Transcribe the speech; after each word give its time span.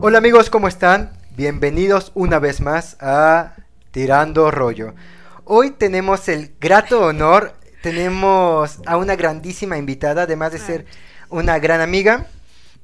Hola 0.00 0.18
amigos, 0.18 0.50
¿cómo 0.50 0.68
están? 0.68 1.12
Bienvenidos 1.36 2.12
una 2.14 2.38
vez 2.38 2.60
más 2.60 2.96
a 3.00 3.54
Tirando 3.90 4.50
Rollo. 4.50 4.94
Hoy 5.44 5.70
tenemos 5.70 6.28
el 6.28 6.54
grato 6.60 7.00
honor, 7.06 7.54
tenemos 7.82 8.80
a 8.86 8.96
una 8.96 9.16
grandísima 9.16 9.78
invitada, 9.78 10.22
además 10.22 10.52
de 10.52 10.58
ser 10.58 10.86
una 11.30 11.58
gran 11.58 11.80
amiga. 11.80 12.26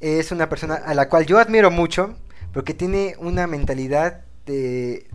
Es 0.01 0.33
una 0.33 0.49
persona 0.49 0.75
a 0.75 0.95
la 0.95 1.09
cual 1.09 1.27
yo 1.27 1.39
admiro 1.39 1.71
mucho 1.71 2.15
porque 2.53 2.75
tiene 2.75 3.15
una 3.19 3.47
mentalidad 3.47 4.23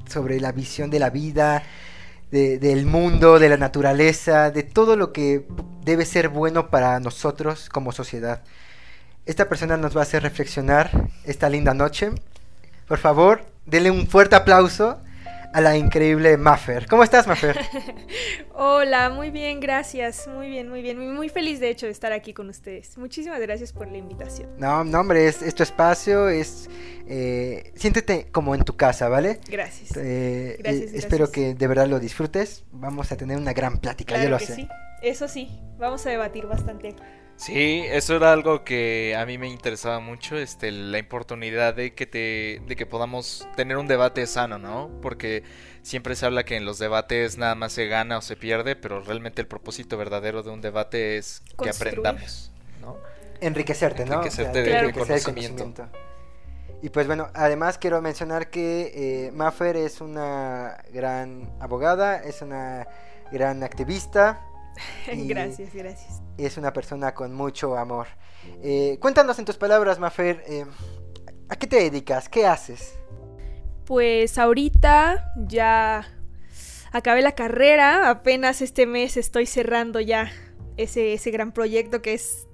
sobre 0.07 0.39
la 0.39 0.51
visión 0.51 0.89
de 0.89 0.99
la 0.99 1.09
vida, 1.09 1.63
de- 2.31 2.57
del 2.59 2.85
mundo, 2.85 3.39
de 3.39 3.49
la 3.49 3.57
naturaleza, 3.57 4.51
de 4.51 4.63
todo 4.63 4.95
lo 4.95 5.11
que 5.11 5.45
debe 5.83 6.05
ser 6.05 6.29
bueno 6.29 6.69
para 6.69 6.99
nosotros 6.99 7.69
como 7.69 7.91
sociedad. 7.91 8.43
Esta 9.27 9.49
persona 9.49 9.75
nos 9.77 9.95
va 9.95 9.99
a 10.01 10.03
hacer 10.03 10.23
reflexionar 10.23 10.89
esta 11.25 11.49
linda 11.49 11.73
noche. 11.73 12.11
Por 12.87 12.97
favor, 12.97 13.41
denle 13.65 13.91
un 13.91 14.07
fuerte 14.07 14.35
aplauso 14.37 14.99
a 15.53 15.61
la 15.61 15.75
increíble 15.75 16.37
Maffer. 16.37 16.87
¿Cómo 16.87 17.03
estás, 17.03 17.27
Maffer? 17.27 17.57
Hola, 18.53 19.09
muy 19.09 19.29
bien, 19.29 19.59
gracias. 19.59 20.27
Muy 20.27 20.47
bien, 20.49 20.69
muy 20.69 20.81
bien. 20.81 21.13
Muy, 21.13 21.27
feliz 21.27 21.59
de 21.59 21.69
hecho 21.69 21.85
de 21.87 21.91
estar 21.91 22.13
aquí 22.13 22.33
con 22.33 22.47
ustedes. 22.49 22.97
Muchísimas 22.97 23.39
gracias 23.41 23.73
por 23.73 23.87
la 23.89 23.97
invitación. 23.97 24.49
No, 24.57 24.85
no, 24.85 25.01
hombre, 25.01 25.27
es, 25.27 25.41
es 25.41 25.53
tu 25.53 25.63
espacio, 25.63 26.29
es... 26.29 26.69
eh, 27.07 27.71
siéntete 27.75 28.27
como 28.31 28.55
en 28.55 28.63
tu 28.63 28.77
casa, 28.77 29.09
¿vale? 29.09 29.39
Gracias. 29.49 29.91
Eh, 29.97 30.55
Gracias, 30.59 30.93
eh, 30.93 30.97
espero 30.97 31.25
gracias. 31.27 31.29
que 31.49 31.53
de 31.55 31.67
verdad 31.67 31.87
lo 31.87 31.99
disfrutes. 31.99 32.63
Vamos 32.71 33.11
a 33.11 33.17
tener 33.17 33.37
una 33.37 33.51
gran 33.53 33.77
plática, 33.79 34.15
yo 34.15 34.21
Claro 34.21 34.31
lo 34.31 34.37
que 34.39 34.45
sé. 34.45 34.55
sí. 34.55 34.67
Eso 35.01 35.27
sí, 35.27 35.49
vamos 35.77 36.05
a 36.05 36.09
debatir 36.09 36.45
bastante. 36.47 36.95
Sí, 37.37 37.83
eso 37.87 38.15
era 38.15 38.33
algo 38.33 38.63
que 38.63 39.15
a 39.15 39.23
mí 39.27 39.37
me 39.37 39.47
interesaba 39.47 39.99
mucho, 39.99 40.37
este, 40.37 40.71
la 40.71 40.99
oportunidad 40.99 41.75
de 41.75 41.93
que 41.93 42.07
te, 42.07 42.61
de 42.67 42.75
que 42.75 42.87
podamos 42.87 43.47
tener 43.55 43.77
un 43.77 43.87
debate 43.87 44.25
sano, 44.25 44.57
¿no? 44.57 44.89
Porque 45.03 45.43
siempre 45.83 46.15
se 46.15 46.25
habla 46.25 46.43
que 46.45 46.55
en 46.55 46.65
los 46.65 46.79
debates 46.79 47.37
nada 47.37 47.53
más 47.53 47.73
se 47.73 47.85
gana 47.87 48.17
o 48.17 48.21
se 48.21 48.35
pierde, 48.37 48.75
pero 48.75 49.01
realmente 49.01 49.39
el 49.39 49.47
propósito 49.47 49.97
verdadero 49.97 50.41
de 50.41 50.49
un 50.49 50.61
debate 50.61 51.17
es 51.17 51.43
que 51.61 51.69
aprendamos, 51.69 52.51
¿no? 52.81 52.97
Enriquecerte, 53.39 54.03
¿no? 54.03 54.13
Enriquecerte 54.13 54.63
de 54.63 54.79
enriquecer 54.79 55.17
el 55.17 55.23
conocimiento. 55.23 55.87
Y 56.81 56.89
pues 56.89 57.05
bueno, 57.05 57.29
además 57.35 57.77
quiero 57.77 58.01
mencionar 58.01 58.49
que 58.49 59.27
eh, 59.27 59.31
Maffer 59.31 59.77
es 59.77 60.01
una 60.01 60.83
gran 60.91 61.47
abogada, 61.59 62.17
es 62.17 62.41
una 62.41 62.87
gran 63.31 63.63
activista, 63.63 64.41
Y- 65.13 65.27
gracias, 65.27 65.73
gracias. 65.73 66.26
Es 66.37 66.57
una 66.57 66.73
persona 66.73 67.13
con 67.13 67.33
mucho 67.33 67.77
amor. 67.77 68.07
Eh, 68.63 68.97
cuéntanos 68.99 69.39
en 69.39 69.45
tus 69.45 69.57
palabras, 69.57 69.99
Maffer, 69.99 70.43
eh, 70.47 70.65
¿a 71.49 71.55
qué 71.55 71.67
te 71.67 71.77
dedicas? 71.77 72.29
¿Qué 72.29 72.45
haces? 72.45 72.97
Pues 73.85 74.37
ahorita 74.37 75.33
ya 75.47 76.07
acabé 76.91 77.21
la 77.21 77.33
carrera, 77.33 78.09
apenas 78.09 78.61
este 78.61 78.85
mes 78.85 79.17
estoy 79.17 79.45
cerrando 79.45 79.99
ya 79.99 80.31
ese, 80.77 81.13
ese 81.13 81.31
gran 81.31 81.51
proyecto 81.51 82.01
que 82.01 82.13
es 82.13 82.47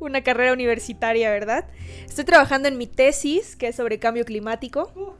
una 0.00 0.22
carrera 0.22 0.52
universitaria, 0.52 1.30
¿verdad? 1.30 1.68
Estoy 2.06 2.24
trabajando 2.24 2.68
en 2.68 2.78
mi 2.78 2.86
tesis, 2.86 3.56
que 3.56 3.68
es 3.68 3.76
sobre 3.76 3.98
cambio 3.98 4.24
climático. 4.24 5.16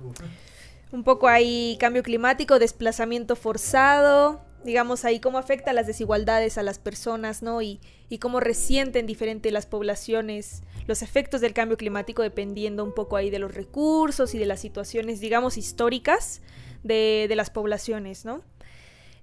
Un 0.91 1.05
poco 1.05 1.29
ahí 1.29 1.77
cambio 1.81 2.03
climático, 2.03 2.59
desplazamiento 2.59 3.37
forzado, 3.37 4.48
digamos 4.65 5.05
ahí 5.05 5.21
cómo 5.21 5.39
afecta 5.39 5.73
las 5.73 5.87
desigualdades 5.87 6.59
a 6.59 6.63
las 6.63 6.79
personas, 6.79 7.43
¿no? 7.43 7.63
Y, 7.63 7.81
y 8.09 8.19
cómo 8.19 8.41
resienten 8.41 9.07
diferente 9.07 9.51
las 9.51 9.67
poblaciones 9.67 10.63
los 10.89 11.03
efectos 11.03 11.43
del 11.43 11.53
cambio 11.53 11.77
climático 11.77 12.23
dependiendo 12.23 12.83
un 12.83 12.95
poco 12.95 13.17
ahí 13.17 13.29
de 13.29 13.39
los 13.39 13.55
recursos 13.55 14.35
y 14.35 14.39
de 14.39 14.47
las 14.47 14.59
situaciones, 14.59 15.21
digamos, 15.21 15.59
históricas 15.59 16.41
de, 16.83 17.27
de 17.29 17.37
las 17.37 17.51
poblaciones, 17.51 18.25
¿no? 18.25 18.43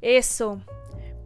Eso. 0.01 0.61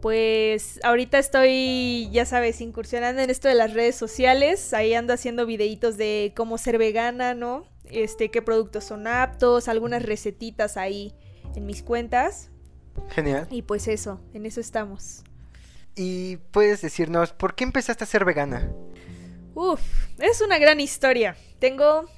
Pues 0.00 0.80
ahorita 0.82 1.18
estoy, 1.18 2.08
ya 2.10 2.24
sabes, 2.24 2.62
incursionando 2.62 3.20
en 3.20 3.28
esto 3.28 3.48
de 3.48 3.54
las 3.54 3.74
redes 3.74 3.96
sociales. 3.96 4.72
Ahí 4.72 4.94
ando 4.94 5.12
haciendo 5.12 5.44
videitos 5.44 5.98
de 5.98 6.32
cómo 6.34 6.56
ser 6.56 6.78
vegana, 6.78 7.34
¿no? 7.34 7.66
Este, 7.90 8.30
qué 8.30 8.40
productos 8.40 8.84
son 8.84 9.06
aptos, 9.06 9.68
algunas 9.68 10.02
recetitas 10.02 10.78
ahí 10.78 11.12
en 11.54 11.66
mis 11.66 11.82
cuentas. 11.82 12.49
Genial. 13.08 13.46
Y 13.50 13.62
pues 13.62 13.88
eso, 13.88 14.20
en 14.34 14.46
eso 14.46 14.60
estamos. 14.60 15.22
Y 15.94 16.36
puedes 16.52 16.80
decirnos, 16.82 17.32
¿por 17.32 17.54
qué 17.54 17.64
empezaste 17.64 18.04
a 18.04 18.06
ser 18.06 18.24
vegana? 18.24 18.70
Uf, 19.54 19.80
es 20.18 20.40
una 20.40 20.58
gran 20.58 20.80
historia. 20.80 21.36
Tengo 21.58 22.08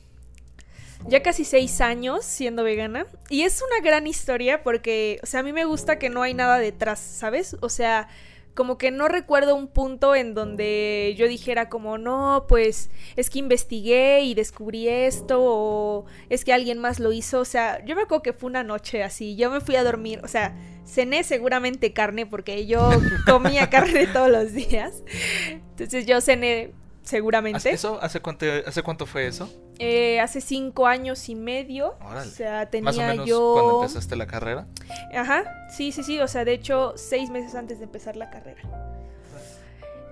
ya 1.09 1.22
casi 1.22 1.44
seis 1.44 1.81
años 1.81 2.25
siendo 2.25 2.65
vegana. 2.65 3.06
Y 3.28 3.42
es 3.42 3.62
una 3.62 3.84
gran 3.84 4.06
historia 4.06 4.62
porque, 4.62 5.19
o 5.22 5.26
sea, 5.26 5.41
a 5.41 5.42
mí 5.42 5.53
me 5.53 5.65
gusta 5.65 5.98
que 5.98 6.10
no 6.10 6.22
hay 6.22 6.34
nada 6.34 6.59
detrás, 6.59 7.00
¿sabes? 7.00 7.56
O 7.60 7.69
sea, 7.69 8.09
como 8.55 8.77
que 8.77 8.91
no 8.91 9.09
recuerdo 9.09 9.55
un 9.57 9.67
punto 9.67 10.15
en 10.15 10.35
donde 10.35 11.15
yo 11.17 11.27
dijera 11.27 11.69
como, 11.69 11.97
no, 11.97 12.45
pues 12.49 12.91
es 13.17 13.31
que 13.31 13.39
investigué 13.39 14.23
y 14.23 14.35
descubrí 14.35 14.89
esto 14.89 15.39
o 15.41 16.05
es 16.29 16.45
que 16.45 16.53
alguien 16.53 16.79
más 16.79 17.01
lo 17.01 17.13
hizo. 17.13 17.41
O 17.41 17.45
sea, 17.45 17.83
yo 17.85 17.97
me 17.97 18.03
acuerdo 18.03 18.23
que 18.23 18.33
fue 18.33 18.51
una 18.51 18.63
noche 18.63 19.03
así, 19.03 19.37
yo 19.37 19.51
me 19.51 19.61
fui 19.61 19.77
a 19.77 19.85
dormir, 19.85 20.21
o 20.23 20.29
sea, 20.29 20.55
cené 20.85 21.25
seguramente 21.25 21.93
carne 21.93 22.27
porque 22.27 22.67
yo 22.67 22.91
comía 23.27 23.71
carne 23.71 24.07
todos 24.07 24.31
los 24.31 24.53
días. 24.53 25.03
Entonces 25.51 26.05
yo 26.05 26.21
cené 26.21 26.73
seguramente. 27.03 27.57
¿Hace- 27.59 27.71
¿Eso? 27.73 27.99
¿Hace 28.03 28.21
cuánto, 28.21 28.47
¿Hace 28.67 28.83
cuánto 28.83 29.07
fue 29.07 29.27
eso? 29.27 29.49
Eh, 29.79 30.21
hace 30.21 30.41
cinco 30.41 30.87
años 30.87 31.29
y 31.29 31.35
medio. 31.35 31.97
Órale. 32.01 32.29
O 32.29 32.33
sea, 32.33 32.71
tenía 32.71 32.85
Más 32.85 32.99
o 32.99 33.03
menos 33.03 33.27
yo. 33.27 33.53
cuando 33.55 33.83
empezaste 33.83 34.17
la 34.17 34.27
carrera. 34.27 34.67
Ajá, 35.15 35.45
sí, 35.71 35.93
sí, 35.93 36.03
sí. 36.03 36.19
O 36.21 36.29
sea, 36.29 36.45
de 36.45 36.53
hecho, 36.53 36.93
seis 36.97 37.31
meses 37.31 37.55
antes 37.55 37.79
de 37.79 37.85
empezar 37.85 38.17
la 38.17 38.31
carrera. 38.31 38.63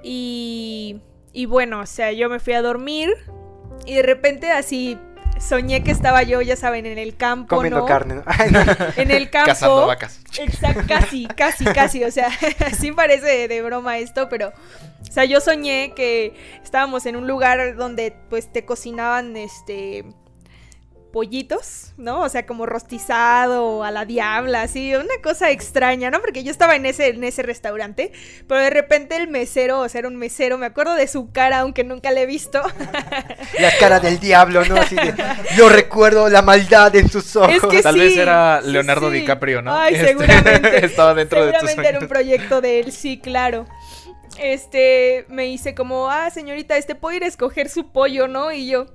Y. 0.02 1.00
Y 1.32 1.46
bueno, 1.46 1.80
o 1.80 1.86
sea, 1.86 2.10
yo 2.12 2.28
me 2.28 2.40
fui 2.40 2.54
a 2.54 2.62
dormir. 2.62 3.10
Y 3.86 3.94
de 3.94 4.02
repente 4.02 4.50
así 4.50 4.98
soñé 5.40 5.82
que 5.82 5.90
estaba 5.90 6.22
yo, 6.22 6.40
ya 6.42 6.56
saben, 6.56 6.86
en 6.86 6.98
el 6.98 7.16
campo. 7.16 7.56
Comiendo 7.56 7.80
¿no? 7.80 7.86
carne, 7.86 8.16
¿no? 8.16 8.22
En 8.96 9.10
el 9.10 9.30
campo. 9.30 9.48
Cazando 9.48 9.86
vacas. 9.86 10.20
Exacto, 10.38 10.84
casi, 10.86 11.26
casi, 11.26 11.64
casi. 11.64 12.04
O 12.04 12.10
sea, 12.10 12.30
sí 12.78 12.92
parece 12.92 13.26
de, 13.26 13.48
de 13.48 13.62
broma 13.62 13.98
esto, 13.98 14.28
pero. 14.28 14.48
O 14.48 15.12
sea, 15.12 15.24
yo 15.24 15.40
soñé 15.40 15.92
que 15.96 16.34
estábamos 16.62 17.06
en 17.06 17.16
un 17.16 17.26
lugar 17.26 17.74
donde 17.74 18.14
pues 18.28 18.52
te 18.52 18.64
cocinaban 18.64 19.36
este 19.36 20.04
pollitos, 21.12 21.92
¿no? 21.96 22.20
O 22.20 22.28
sea, 22.28 22.46
como 22.46 22.66
rostizado 22.66 23.84
a 23.84 23.90
la 23.90 24.04
diabla, 24.04 24.62
así, 24.62 24.94
una 24.94 25.20
cosa 25.22 25.50
extraña, 25.50 26.10
¿no? 26.10 26.20
Porque 26.20 26.42
yo 26.44 26.50
estaba 26.50 26.76
en 26.76 26.86
ese, 26.86 27.08
en 27.08 27.24
ese 27.24 27.42
restaurante, 27.42 28.12
pero 28.46 28.60
de 28.60 28.70
repente 28.70 29.16
el 29.16 29.28
mesero, 29.28 29.80
o 29.80 29.88
sea, 29.88 30.00
era 30.00 30.08
un 30.08 30.16
mesero, 30.16 30.58
me 30.58 30.66
acuerdo 30.66 30.94
de 30.94 31.06
su 31.08 31.32
cara, 31.32 31.60
aunque 31.60 31.84
nunca 31.84 32.10
le 32.10 32.22
he 32.22 32.26
visto. 32.26 32.62
La 33.58 33.70
cara 33.78 34.00
del 34.00 34.18
diablo, 34.20 34.64
¿no? 34.64 34.76
Así 34.76 34.94
de, 34.94 35.14
yo 35.56 35.68
recuerdo 35.68 36.28
la 36.28 36.42
maldad 36.42 36.94
en 36.96 37.08
sus 37.08 37.36
ojos. 37.36 37.54
Es 37.54 37.62
que 37.62 37.82
Tal 37.82 37.94
sí, 37.94 38.00
vez 38.00 38.16
era 38.16 38.60
Leonardo 38.60 39.10
sí. 39.10 39.20
DiCaprio, 39.20 39.62
¿no? 39.62 39.74
Ay, 39.76 39.94
Este, 39.94 40.08
seguramente. 40.08 40.84
Estaba 40.84 41.14
dentro 41.14 41.44
de 41.44 41.52
tus 41.52 41.60
Seguramente 41.60 41.88
era 41.88 41.98
un 41.98 42.08
proyecto 42.08 42.60
de 42.60 42.80
él, 42.80 42.92
sí, 42.92 43.18
claro. 43.18 43.66
Este, 44.38 45.26
me 45.28 45.48
hice 45.48 45.74
como, 45.74 46.10
ah, 46.10 46.30
señorita, 46.30 46.76
este, 46.76 46.94
puedo 46.94 47.16
ir 47.16 47.24
a 47.24 47.26
escoger 47.26 47.68
su 47.68 47.92
pollo, 47.92 48.28
¿no? 48.28 48.52
Y 48.52 48.68
yo, 48.68 48.86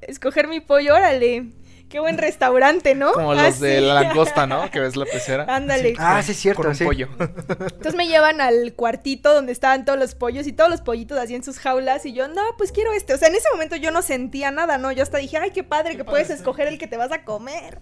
escoger 0.00 0.48
mi 0.48 0.60
pollo, 0.60 0.94
órale. 0.94 1.46
Qué 1.88 2.00
buen 2.00 2.18
restaurante, 2.18 2.94
¿no? 2.94 3.12
Como 3.12 3.32
Ah, 3.32 3.44
los 3.44 3.60
de 3.60 3.80
la 3.80 3.94
langosta, 4.02 4.46
¿no? 4.46 4.70
Que 4.70 4.78
ves 4.80 4.94
la 4.96 5.04
pecera. 5.06 5.46
Ándale. 5.48 5.94
Ah, 5.98 6.22
sí, 6.22 6.32
es 6.32 6.38
cierto, 6.38 6.60
Con 6.62 6.70
un 6.70 6.74
sí. 6.76 6.84
pollo. 6.84 7.08
Entonces 7.18 7.94
me 7.94 8.06
llevan 8.06 8.40
al 8.40 8.74
cuartito 8.74 9.32
donde 9.32 9.52
estaban 9.52 9.84
todos 9.84 9.98
los 9.98 10.14
pollos 10.14 10.46
y 10.46 10.52
todos 10.52 10.70
los 10.70 10.80
pollitos 10.82 11.18
así 11.18 11.34
en 11.34 11.42
sus 11.42 11.58
jaulas 11.58 12.04
y 12.04 12.12
yo, 12.12 12.28
no, 12.28 12.42
pues 12.58 12.72
quiero 12.72 12.92
este. 12.92 13.14
O 13.14 13.16
sea, 13.18 13.28
en 13.28 13.36
ese 13.36 13.48
momento 13.52 13.76
yo 13.76 13.90
no 13.90 14.02
sentía 14.02 14.50
nada, 14.50 14.76
¿no? 14.78 14.92
Yo 14.92 15.02
hasta 15.02 15.18
dije, 15.18 15.38
ay, 15.38 15.50
qué 15.50 15.64
padre 15.64 15.96
que 15.96 16.04
puedes 16.04 16.28
escoger 16.30 16.68
el 16.68 16.78
que 16.78 16.86
te 16.86 16.96
vas 16.96 17.10
a 17.12 17.24
comer. 17.24 17.78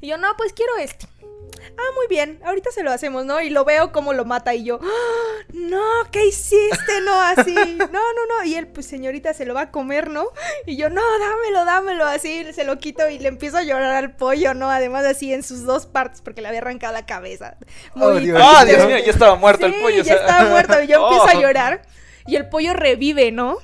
Y 0.00 0.08
yo, 0.08 0.16
no, 0.16 0.28
pues 0.38 0.52
quiero 0.52 0.76
este. 0.78 1.06
Ah, 1.78 1.90
muy 1.96 2.06
bien, 2.08 2.40
ahorita 2.44 2.70
se 2.72 2.82
lo 2.82 2.90
hacemos, 2.92 3.24
¿no? 3.24 3.40
Y 3.40 3.50
lo 3.50 3.64
veo 3.64 3.92
como 3.92 4.12
lo 4.12 4.24
mata 4.24 4.54
y 4.54 4.64
yo, 4.64 4.78
"Ah, 4.82 5.44
no, 5.52 5.80
¿qué 6.10 6.26
hiciste? 6.26 7.00
No, 7.04 7.12
así, 7.20 7.54
no, 7.54 7.86
no, 7.86 8.26
no. 8.38 8.44
Y 8.44 8.54
él, 8.54 8.66
pues 8.68 8.86
señorita, 8.86 9.32
se 9.34 9.44
lo 9.46 9.54
va 9.54 9.62
a 9.62 9.70
comer, 9.70 10.10
¿no? 10.10 10.26
Y 10.66 10.76
yo, 10.76 10.90
no, 10.90 11.00
dámelo, 11.18 11.64
dámelo, 11.64 12.04
así, 12.06 12.46
se 12.52 12.64
lo 12.64 12.78
quito 12.78 13.08
y 13.08 13.18
le 13.18 13.28
empiezo 13.28 13.56
a 13.58 13.62
llorar 13.62 13.92
al 13.94 14.14
pollo, 14.14 14.54
¿no? 14.54 14.70
Además, 14.70 15.04
así 15.04 15.32
en 15.32 15.42
sus 15.42 15.64
dos 15.64 15.86
partes, 15.86 16.20
porque 16.22 16.40
le 16.42 16.48
había 16.48 16.60
arrangado 16.60 16.92
la 16.92 17.06
cabeza. 17.06 17.56
Oh, 17.94 18.12
Dios. 18.14 18.38
Ah. 18.42 18.64
Dios 18.64 18.86
mío, 18.86 18.98
ya 18.98 19.10
estaba 19.10 19.36
muerto 19.36 19.66
el 19.66 19.74
pollo. 19.80 20.02
o 20.02 20.04
ya 20.04 20.04
sea. 20.04 20.16
estaba 20.16 20.48
muerto. 20.50 20.82
Y 20.82 20.86
yo 20.86 21.02
empiezo 21.04 21.28
a 21.36 21.38
Oh. 21.38 21.40
llorar. 21.40 21.82
Y 22.26 22.36
el 22.36 22.48
pollo 22.48 22.74
revive, 22.74 23.32
¿no? 23.32 23.56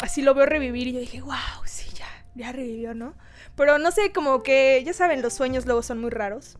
Así 0.00 0.22
lo 0.22 0.34
veo 0.34 0.46
revivir. 0.46 0.86
Y 0.88 0.92
yo 0.92 1.00
dije, 1.00 1.20
wow, 1.20 1.34
sí, 1.64 1.90
ya, 1.94 2.06
ya 2.34 2.52
revivió, 2.52 2.94
¿no? 2.94 3.14
Pero 3.56 3.78
no 3.78 3.90
sé, 3.90 4.12
como 4.12 4.42
que, 4.44 4.80
ya 4.86 4.92
saben, 4.92 5.20
los 5.20 5.34
sueños 5.34 5.66
luego 5.66 5.82
son 5.82 5.98
muy 5.98 6.10
raros. 6.10 6.56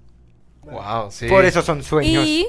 Wow, 0.62 1.10
sí. 1.10 1.28
Por 1.28 1.44
eso 1.44 1.62
son 1.62 1.82
sueños. 1.82 2.26
Y 2.26 2.46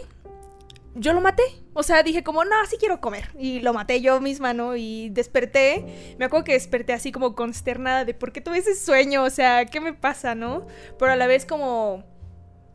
yo 0.96 1.14
lo 1.14 1.22
maté. 1.22 1.44
O 1.74 1.84
sea, 1.84 2.04
dije 2.04 2.24
como, 2.24 2.44
no, 2.44 2.56
sí 2.70 2.78
quiero 2.78 3.00
comer. 3.00 3.30
Y 3.38 3.62
lo 3.62 3.74
maté 3.74 4.02
yo 4.02 4.20
misma, 4.20 4.54
¿no? 4.54 4.76
Y 4.76 5.10
desperté. 5.10 6.16
Me 6.18 6.26
acuerdo 6.26 6.44
que 6.44 6.54
desperté 6.54 6.94
así 6.94 7.12
como 7.12 7.36
consternada 7.36 8.06
de 8.06 8.14
por 8.14 8.32
qué 8.32 8.42
tuve 8.42 8.58
ese 8.58 8.76
sueño. 8.76 9.24
O 9.24 9.30
sea, 9.30 9.66
¿qué 9.66 9.80
me 9.80 9.94
pasa, 9.94 10.36
no? 10.36 10.68
Pero 10.98 11.12
a 11.12 11.16
la 11.16 11.28
vez 11.28 11.46
como 11.46 12.04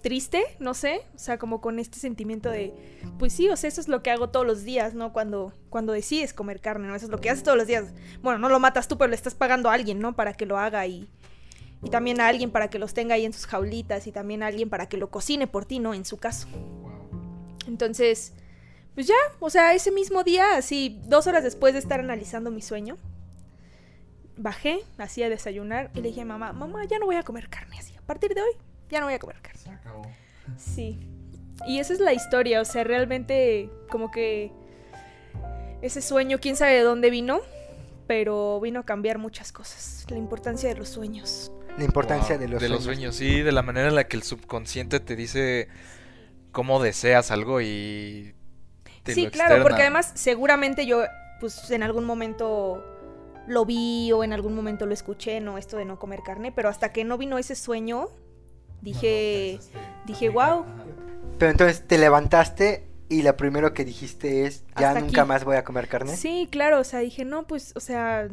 triste, 0.04 0.44
no 0.58 0.74
sé, 0.74 1.00
o 1.14 1.18
sea, 1.18 1.38
como 1.38 1.62
con 1.62 1.78
este 1.78 1.98
sentimiento 1.98 2.50
de, 2.50 2.74
pues 3.18 3.32
sí, 3.32 3.48
o 3.48 3.56
sea, 3.56 3.68
eso 3.68 3.80
es 3.80 3.88
lo 3.88 4.02
que 4.02 4.10
hago 4.10 4.28
todos 4.28 4.44
los 4.44 4.62
días, 4.62 4.92
¿no? 4.92 5.14
Cuando, 5.14 5.54
cuando 5.70 5.94
decides 5.94 6.34
comer 6.34 6.60
carne, 6.60 6.88
¿no? 6.88 6.94
Eso 6.94 7.06
es 7.06 7.10
lo 7.10 7.22
que 7.22 7.30
haces 7.30 7.42
todos 7.42 7.56
los 7.56 7.66
días. 7.66 7.94
Bueno, 8.20 8.38
no 8.38 8.50
lo 8.50 8.60
matas 8.60 8.86
tú, 8.86 8.98
pero 8.98 9.08
le 9.08 9.16
estás 9.16 9.34
pagando 9.34 9.70
a 9.70 9.72
alguien, 9.72 10.00
¿no? 10.00 10.14
Para 10.14 10.34
que 10.34 10.44
lo 10.44 10.58
haga 10.58 10.86
y, 10.86 11.08
y 11.84 11.90
también 11.90 12.20
a 12.20 12.28
alguien 12.28 12.50
para 12.50 12.68
que 12.68 12.78
los 12.78 12.94
tenga 12.94 13.14
ahí 13.14 13.24
en 13.24 13.32
sus 13.32 13.46
jaulitas 13.46 14.06
y 14.06 14.12
también 14.12 14.42
a 14.42 14.46
alguien 14.46 14.70
para 14.70 14.88
que 14.88 14.96
lo 14.96 15.10
cocine 15.10 15.46
por 15.46 15.66
ti, 15.66 15.78
¿no? 15.78 15.94
En 15.94 16.04
su 16.04 16.16
caso. 16.16 16.48
Entonces, 17.66 18.32
pues 18.94 19.06
ya, 19.06 19.14
o 19.40 19.50
sea, 19.50 19.74
ese 19.74 19.90
mismo 19.90 20.24
día, 20.24 20.56
así, 20.56 21.00
dos 21.04 21.26
horas 21.26 21.44
después 21.44 21.74
de 21.74 21.80
estar 21.80 22.00
analizando 22.00 22.50
mi 22.50 22.62
sueño, 22.62 22.96
bajé, 24.36 24.80
así 24.98 25.22
a 25.22 25.28
desayunar 25.28 25.90
y 25.94 26.00
le 26.00 26.08
dije 26.08 26.22
a 26.22 26.24
mamá, 26.24 26.52
mamá, 26.52 26.84
ya 26.86 26.98
no 26.98 27.06
voy 27.06 27.16
a 27.16 27.22
comer 27.22 27.48
carne 27.48 27.78
así. 27.78 27.94
A 27.96 28.02
partir 28.02 28.34
de 28.34 28.40
hoy, 28.40 28.52
ya 28.88 29.00
no 29.00 29.06
voy 29.06 29.14
a 29.14 29.18
comer 29.18 29.40
carne. 29.40 29.60
Se 29.60 29.70
acabó. 29.70 30.02
Sí. 30.56 30.98
Y 31.66 31.78
esa 31.78 31.92
es 31.92 32.00
la 32.00 32.12
historia, 32.12 32.60
o 32.60 32.64
sea, 32.64 32.84
realmente 32.84 33.70
como 33.90 34.10
que 34.10 34.52
ese 35.82 36.00
sueño, 36.00 36.38
quién 36.40 36.56
sabe 36.56 36.74
de 36.74 36.82
dónde 36.82 37.10
vino, 37.10 37.40
pero 38.06 38.60
vino 38.60 38.80
a 38.80 38.84
cambiar 38.84 39.18
muchas 39.18 39.52
cosas. 39.52 40.06
La 40.08 40.16
importancia 40.16 40.68
de 40.68 40.76
los 40.76 40.88
sueños. 40.88 41.52
La 41.76 41.84
importancia 41.84 42.36
Wow, 42.36 42.38
de 42.38 42.48
los 42.48 42.60
de 42.60 42.68
los 42.68 42.84
sueños, 42.84 43.16
sí, 43.16 43.40
de 43.42 43.52
la 43.52 43.62
manera 43.62 43.88
en 43.88 43.94
la 43.96 44.04
que 44.06 44.16
el 44.16 44.22
subconsciente 44.22 45.00
te 45.00 45.16
dice 45.16 45.68
cómo 46.52 46.82
deseas 46.82 47.30
algo 47.30 47.60
y 47.60 48.34
te 49.02 49.14
sí, 49.14 49.24
lo 49.24 49.30
claro, 49.30 49.62
porque 49.62 49.82
además 49.82 50.12
seguramente 50.14 50.86
yo, 50.86 51.04
pues 51.40 51.70
en 51.70 51.82
algún 51.82 52.04
momento 52.04 52.84
lo 53.46 53.64
vi 53.66 54.12
o 54.12 54.24
en 54.24 54.32
algún 54.32 54.54
momento 54.54 54.86
lo 54.86 54.94
escuché, 54.94 55.40
no, 55.40 55.58
esto 55.58 55.76
de 55.76 55.84
no 55.84 55.98
comer 55.98 56.22
carne, 56.22 56.52
pero 56.52 56.68
hasta 56.68 56.92
que 56.92 57.04
no 57.04 57.18
vino 57.18 57.38
ese 57.38 57.54
sueño, 57.56 58.08
dije, 58.80 59.64
dije, 60.04 60.28
wow, 60.30 60.64
Pero 61.38 61.50
entonces 61.50 61.86
te 61.86 61.98
levantaste 61.98 62.88
y 63.08 63.22
lo 63.22 63.36
primero 63.36 63.74
que 63.74 63.84
dijiste 63.84 64.46
es, 64.46 64.64
ya 64.76 64.92
Hasta 64.92 64.94
nunca 64.94 65.22
aquí. 65.22 65.28
más 65.28 65.44
voy 65.44 65.56
a 65.56 65.64
comer 65.64 65.88
carne. 65.88 66.16
sí, 66.16 66.48
claro, 66.50 66.80
o 66.80 66.84
sea, 66.84 67.00
dije, 67.00 67.24
no, 67.24 67.46
pues, 67.46 67.72
o 67.76 67.80
sea, 67.80 68.28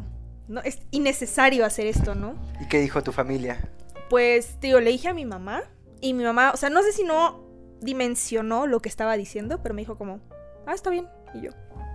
no, 0.51 0.61
es 0.61 0.79
innecesario 0.91 1.65
hacer 1.65 1.87
esto, 1.87 2.13
¿no? 2.13 2.35
¿Y 2.59 2.67
qué 2.67 2.79
dijo 2.79 3.01
tu 3.01 3.11
familia? 3.11 3.69
Pues, 4.09 4.59
digo, 4.59 4.79
le 4.81 4.91
dije 4.91 5.07
a 5.07 5.13
mi 5.13 5.25
mamá 5.25 5.63
y 6.01 6.13
mi 6.13 6.23
mamá, 6.23 6.51
o 6.53 6.57
sea, 6.57 6.69
no 6.69 6.83
sé 6.83 6.91
si 6.91 7.03
no 7.03 7.45
dimensionó 7.79 8.67
lo 8.67 8.81
que 8.81 8.89
estaba 8.89 9.15
diciendo, 9.15 9.61
pero 9.63 9.73
me 9.73 9.81
dijo 9.81 9.97
como, 9.97 10.19
ah, 10.65 10.73
está 10.73 10.89
bien. 10.89 11.07
Y 11.33 11.41
yo, 11.41 11.51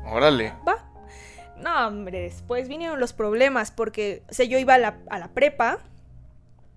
Órale. 0.06 0.54
va. 0.66 0.90
No, 1.58 1.86
hombre, 1.86 2.20
después 2.20 2.68
vinieron 2.68 2.98
los 2.98 3.12
problemas 3.12 3.70
porque, 3.70 4.22
o 4.30 4.34
sea, 4.34 4.46
yo 4.46 4.58
iba 4.58 4.74
a 4.74 4.78
la, 4.78 4.98
a 5.10 5.18
la 5.18 5.28
prepa, 5.28 5.78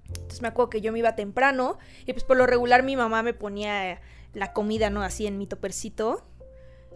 entonces 0.08 0.42
me 0.42 0.50
acuerdo 0.50 0.70
que 0.70 0.82
yo 0.82 0.92
me 0.92 1.00
iba 1.00 1.16
temprano 1.16 1.78
y 2.06 2.14
pues 2.14 2.26
por 2.26 2.36
lo 2.38 2.46
regular 2.46 2.84
mi 2.84 2.96
mamá 2.96 3.24
me 3.24 3.34
ponía 3.34 4.02
la 4.34 4.54
comida, 4.54 4.90
¿no? 4.90 5.02
Así 5.02 5.28
en 5.28 5.38
mi 5.38 5.48
topercito. 5.48 6.26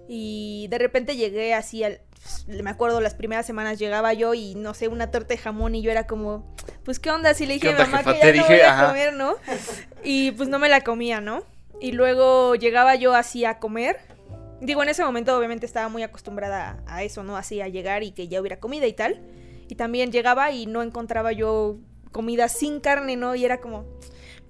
Y 0.08 0.68
de 0.70 0.78
repente 0.78 1.16
llegué 1.16 1.54
así 1.54 1.84
al... 1.84 2.02
pues, 2.46 2.62
Me 2.62 2.70
acuerdo 2.70 3.00
las 3.02 3.14
primeras 3.14 3.46
semanas 3.46 3.80
llegaba 3.80 4.14
yo 4.14 4.34
y 4.34 4.56
no 4.56 4.74
sé, 4.74 4.88
una 4.88 5.12
torta 5.12 5.30
de 5.30 5.38
jamón 5.38 5.76
y 5.76 5.82
yo 5.82 5.92
era 5.92 6.08
como, 6.08 6.54
pues 6.84 7.00
qué 7.00 7.10
onda, 7.12 7.34
si 7.34 7.46
le 7.46 7.54
dije 7.56 7.70
¿Qué 7.70 7.74
a 7.74 7.78
mi 7.78 7.84
onda, 7.84 7.92
mamá 7.92 7.98
jefa? 8.00 8.14
que 8.14 8.20
Te 8.20 8.26
ya 8.38 8.42
no 8.42 8.48
dije, 8.48 8.62
voy 8.62 8.70
a 8.70 8.88
comer, 8.88 9.14
¿no? 9.14 9.36
Y 10.04 10.32
pues 10.32 10.50
no 10.50 10.60
me 10.60 10.70
la 10.70 10.82
comía, 10.82 11.22
¿no? 11.22 11.44
Y 11.80 11.94
luego 11.94 12.56
llegaba 12.56 12.96
yo 12.96 13.14
así 13.14 13.46
a 13.46 13.60
comer. 13.60 13.98
Digo, 14.62 14.84
en 14.84 14.90
ese 14.90 15.04
momento 15.04 15.38
obviamente 15.38 15.66
estaba 15.66 15.90
muy 15.90 16.04
acostumbrada 16.04 16.82
a 16.88 17.04
eso, 17.04 17.24
¿no? 17.24 17.36
Así 17.36 17.60
a 17.62 17.68
llegar 17.68 18.04
y 18.04 18.12
que 18.12 18.28
ya 18.28 18.40
hubiera 18.40 18.60
comida 18.60 18.88
y 18.88 18.94
tal. 18.94 19.22
Y 19.68 19.76
también 19.76 20.12
llegaba 20.12 20.52
y 20.52 20.66
no 20.66 20.82
encontraba 20.82 21.32
yo 21.32 21.78
comida 22.12 22.48
sin 22.48 22.80
carne, 22.80 23.16
¿no? 23.16 23.36
Y 23.36 23.44
era 23.44 23.60
como, 23.60 23.86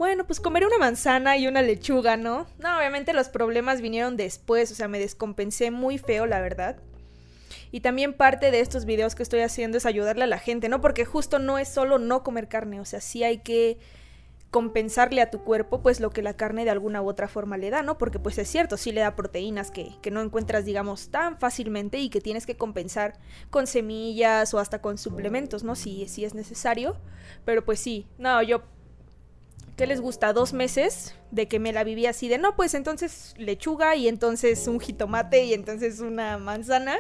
bueno, 0.04 0.28
pues 0.28 0.42
comeré 0.42 0.66
una 0.66 0.78
manzana 0.80 1.38
y 1.38 1.48
una 1.48 1.62
lechuga, 1.62 2.18
¿no? 2.18 2.46
No, 2.60 2.78
obviamente 2.78 3.14
los 3.14 3.30
problemas 3.30 3.80
vinieron 3.80 4.18
después, 4.18 4.70
o 4.70 4.76
sea, 4.76 4.90
me 4.90 5.00
descompensé 5.00 5.72
muy 5.72 5.98
feo, 5.98 6.26
la 6.26 6.42
verdad. 6.42 6.76
Y 7.72 7.80
también 7.80 8.12
parte 8.12 8.52
de 8.52 8.60
estos 8.60 8.84
videos 8.84 9.16
que 9.16 9.24
estoy 9.24 9.40
haciendo 9.40 9.78
es 9.78 9.86
ayudarle 9.86 10.26
a 10.26 10.28
la 10.28 10.40
gente, 10.40 10.68
¿no? 10.68 10.82
Porque 10.82 11.06
justo 11.06 11.40
no 11.40 11.58
es 11.58 11.70
solo 11.70 12.00
no 12.00 12.22
comer 12.22 12.50
carne, 12.50 12.82
o 12.82 12.86
sea, 12.86 13.00
sí 13.00 13.24
hay 13.24 13.38
que 13.38 13.80
compensarle 14.52 15.22
a 15.22 15.32
tu 15.32 15.42
cuerpo 15.46 15.82
pues 15.82 16.02
lo 16.02 16.10
que 16.10 16.22
la 16.22 16.36
carne 16.36 16.66
de 16.66 16.72
alguna 16.72 17.02
u 17.02 17.08
otra 17.08 17.30
forma 17.30 17.56
le 17.56 17.70
da, 17.70 17.82
¿no? 17.82 17.98
Porque 17.98 18.20
pues 18.20 18.38
es 18.38 18.50
cierto, 18.50 18.76
sí 18.76 18.92
le 18.92 19.00
da 19.00 19.16
proteínas 19.16 19.72
que, 19.72 19.96
que 20.02 20.12
no 20.12 20.22
encuentras 20.22 20.66
digamos 20.66 21.12
tan 21.12 21.40
fácilmente 21.40 22.00
y 22.00 22.10
que 22.10 22.20
tienes 22.20 22.46
que 22.46 22.58
compensar 22.58 23.14
con 23.50 23.68
semillas 23.68 24.54
o 24.54 24.60
hasta 24.60 24.82
con 24.82 24.98
suplementos, 24.98 25.64
¿no? 25.64 25.76
Si, 25.76 26.10
si 26.10 26.26
es 26.26 26.34
necesario. 26.34 26.98
Pero 27.46 27.64
pues 27.64 27.80
sí, 27.80 28.06
no, 28.18 28.44
yo... 28.44 28.64
¿Qué 29.78 29.88
les 29.88 30.02
gusta? 30.02 30.34
Dos 30.34 30.54
meses 30.54 31.16
de 31.32 31.48
que 31.48 31.60
me 31.60 31.74
la 31.74 31.84
viví 31.84 32.06
así 32.06 32.28
de, 32.30 32.38
no, 32.38 32.56
pues 32.56 32.74
entonces 32.76 33.34
lechuga 33.38 33.96
y 33.96 34.08
entonces 34.08 34.68
un 34.68 34.80
jitomate 34.80 35.46
y 35.46 35.54
entonces 35.54 36.00
una 36.00 36.38
manzana. 36.38 36.96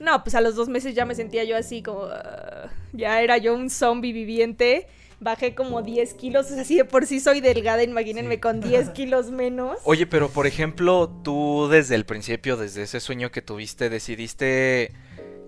No, 0.00 0.22
pues 0.24 0.34
a 0.34 0.40
los 0.40 0.54
dos 0.54 0.68
meses 0.68 0.94
ya 0.94 1.04
me 1.04 1.14
sentía 1.14 1.44
yo 1.44 1.56
así 1.56 1.82
como... 1.82 2.04
ah, 2.04 2.70
ya 2.92 3.20
era 3.22 3.36
yo 3.38 3.54
un 3.54 3.68
zombie 3.70 4.12
viviente. 4.12 4.86
Bajé 5.20 5.54
como 5.54 5.82
10 5.82 6.14
kilos, 6.14 6.46
o 6.46 6.48
sea, 6.54 6.62
así 6.62 6.76
de 6.76 6.84
por 6.84 7.06
sí 7.06 7.20
soy 7.20 7.40
delgada, 7.40 7.84
imagínense 7.84 8.32
Sí. 8.32 8.40
con 8.40 8.60
10 8.60 8.88
kilos 8.90 9.30
menos. 9.30 9.78
Oye, 9.84 10.04
pero 10.04 10.28
por 10.30 10.48
ejemplo, 10.48 11.08
tú 11.22 11.68
desde 11.70 11.94
el 11.94 12.04
principio, 12.04 12.56
desde 12.56 12.82
ese 12.82 12.98
sueño 12.98 13.30
que 13.30 13.40
tuviste, 13.40 13.88
decidiste, 13.88 14.90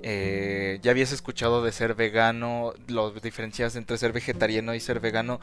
eh, 0.07 0.81
ya 0.83 0.91
habías 0.91 1.13
escuchado 1.13 1.65
de 1.65 1.73
ser 1.73 1.95
vegano, 1.95 2.75
lo 2.89 3.11
diferencias 3.11 3.75
entre 3.75 3.97
ser 3.97 4.13
vegetariano 4.13 4.75
y 4.75 4.81
ser 4.81 5.01
vegano. 5.01 5.41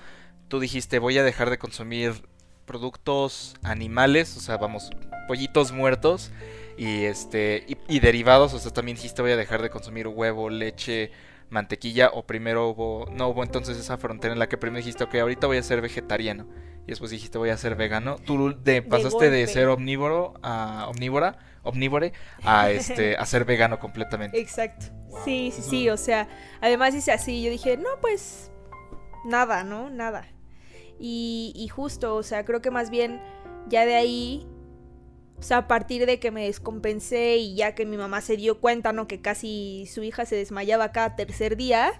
Tú 0.49 0.59
dijiste, 0.59 0.99
voy 0.99 1.17
a 1.17 1.23
dejar 1.23 1.49
de 1.49 1.57
consumir 1.57 2.13
productos 2.67 3.55
animales, 3.63 4.37
o 4.37 4.39
sea, 4.39 4.57
vamos, 4.57 4.91
pollitos 5.27 5.71
muertos 5.71 6.31
y 6.77 7.05
este 7.05 7.65
y, 7.67 7.75
y 7.87 7.99
derivados, 8.01 8.53
o 8.53 8.59
sea, 8.59 8.71
también 8.71 8.97
dijiste, 8.97 9.23
voy 9.23 9.31
a 9.31 9.37
dejar 9.37 9.63
de 9.63 9.71
consumir 9.71 10.07
huevo, 10.07 10.51
leche, 10.51 11.09
mantequilla 11.49 12.11
o 12.13 12.27
primero 12.27 12.69
hubo, 12.69 13.09
no 13.11 13.29
hubo 13.29 13.43
entonces 13.43 13.79
esa 13.79 13.97
frontera 13.97 14.31
en 14.31 14.37
la 14.37 14.47
que 14.47 14.57
primero 14.57 14.77
dijiste, 14.77 15.03
ok, 15.03 15.15
ahorita 15.15 15.47
voy 15.47 15.57
a 15.57 15.63
ser 15.63 15.81
vegetariano 15.81 16.45
y 16.85 16.91
después 16.91 17.09
dijiste 17.09 17.39
voy 17.39 17.49
a 17.49 17.57
ser 17.57 17.75
vegano. 17.75 18.17
Tú 18.25 18.55
de, 18.63 18.83
pasaste 18.83 19.31
de, 19.31 19.39
golpe. 19.39 19.53
ser 19.53 19.69
omnívoro 19.69 20.35
a 20.43 20.85
omnívora, 20.87 21.39
omnívore 21.63 22.13
a 22.43 22.69
este 22.71 23.15
a 23.17 23.25
ser 23.25 23.45
vegano 23.45 23.79
completamente. 23.79 24.39
Exacto. 24.39 24.87
Sí, 25.25 25.51
sí, 25.53 25.61
sí, 25.61 25.89
o 25.89 25.97
sea, 25.97 26.27
además 26.61 26.95
hice 26.95 27.11
así, 27.11 27.43
yo 27.43 27.51
dije, 27.51 27.77
no, 27.77 27.89
pues 27.99 28.51
nada, 29.25 29.63
¿no? 29.63 29.89
Nada. 29.89 30.25
Y, 30.99 31.51
y 31.55 31.67
justo, 31.67 32.15
o 32.15 32.23
sea, 32.23 32.45
creo 32.45 32.61
que 32.61 32.71
más 32.71 32.89
bien 32.89 33.21
ya 33.67 33.85
de 33.85 33.95
ahí, 33.95 34.47
o 35.37 35.43
sea, 35.43 35.57
a 35.57 35.67
partir 35.67 36.05
de 36.05 36.19
que 36.19 36.31
me 36.31 36.45
descompensé 36.45 37.37
y 37.37 37.55
ya 37.55 37.75
que 37.75 37.85
mi 37.85 37.97
mamá 37.97 38.21
se 38.21 38.37
dio 38.37 38.59
cuenta, 38.61 38.93
¿no? 38.93 39.07
Que 39.07 39.21
casi 39.21 39.87
su 39.91 40.03
hija 40.03 40.25
se 40.25 40.35
desmayaba 40.35 40.91
cada 40.91 41.15
tercer 41.15 41.57
día, 41.57 41.91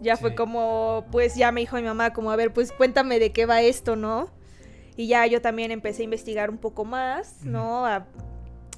ya 0.00 0.16
fue 0.16 0.34
como, 0.34 1.06
pues 1.10 1.36
ya 1.36 1.52
me 1.52 1.60
dijo 1.60 1.76
mi 1.76 1.82
mamá, 1.82 2.12
como, 2.12 2.30
a 2.30 2.36
ver, 2.36 2.52
pues 2.52 2.72
cuéntame 2.72 3.18
de 3.18 3.32
qué 3.32 3.46
va 3.46 3.62
esto, 3.62 3.96
¿no? 3.96 4.30
Y 4.96 5.08
ya 5.08 5.26
yo 5.26 5.40
también 5.40 5.70
empecé 5.70 6.02
a 6.02 6.04
investigar 6.04 6.50
un 6.50 6.58
poco 6.58 6.84
más, 6.84 7.44
¿no? 7.44 7.86
A, 7.86 8.06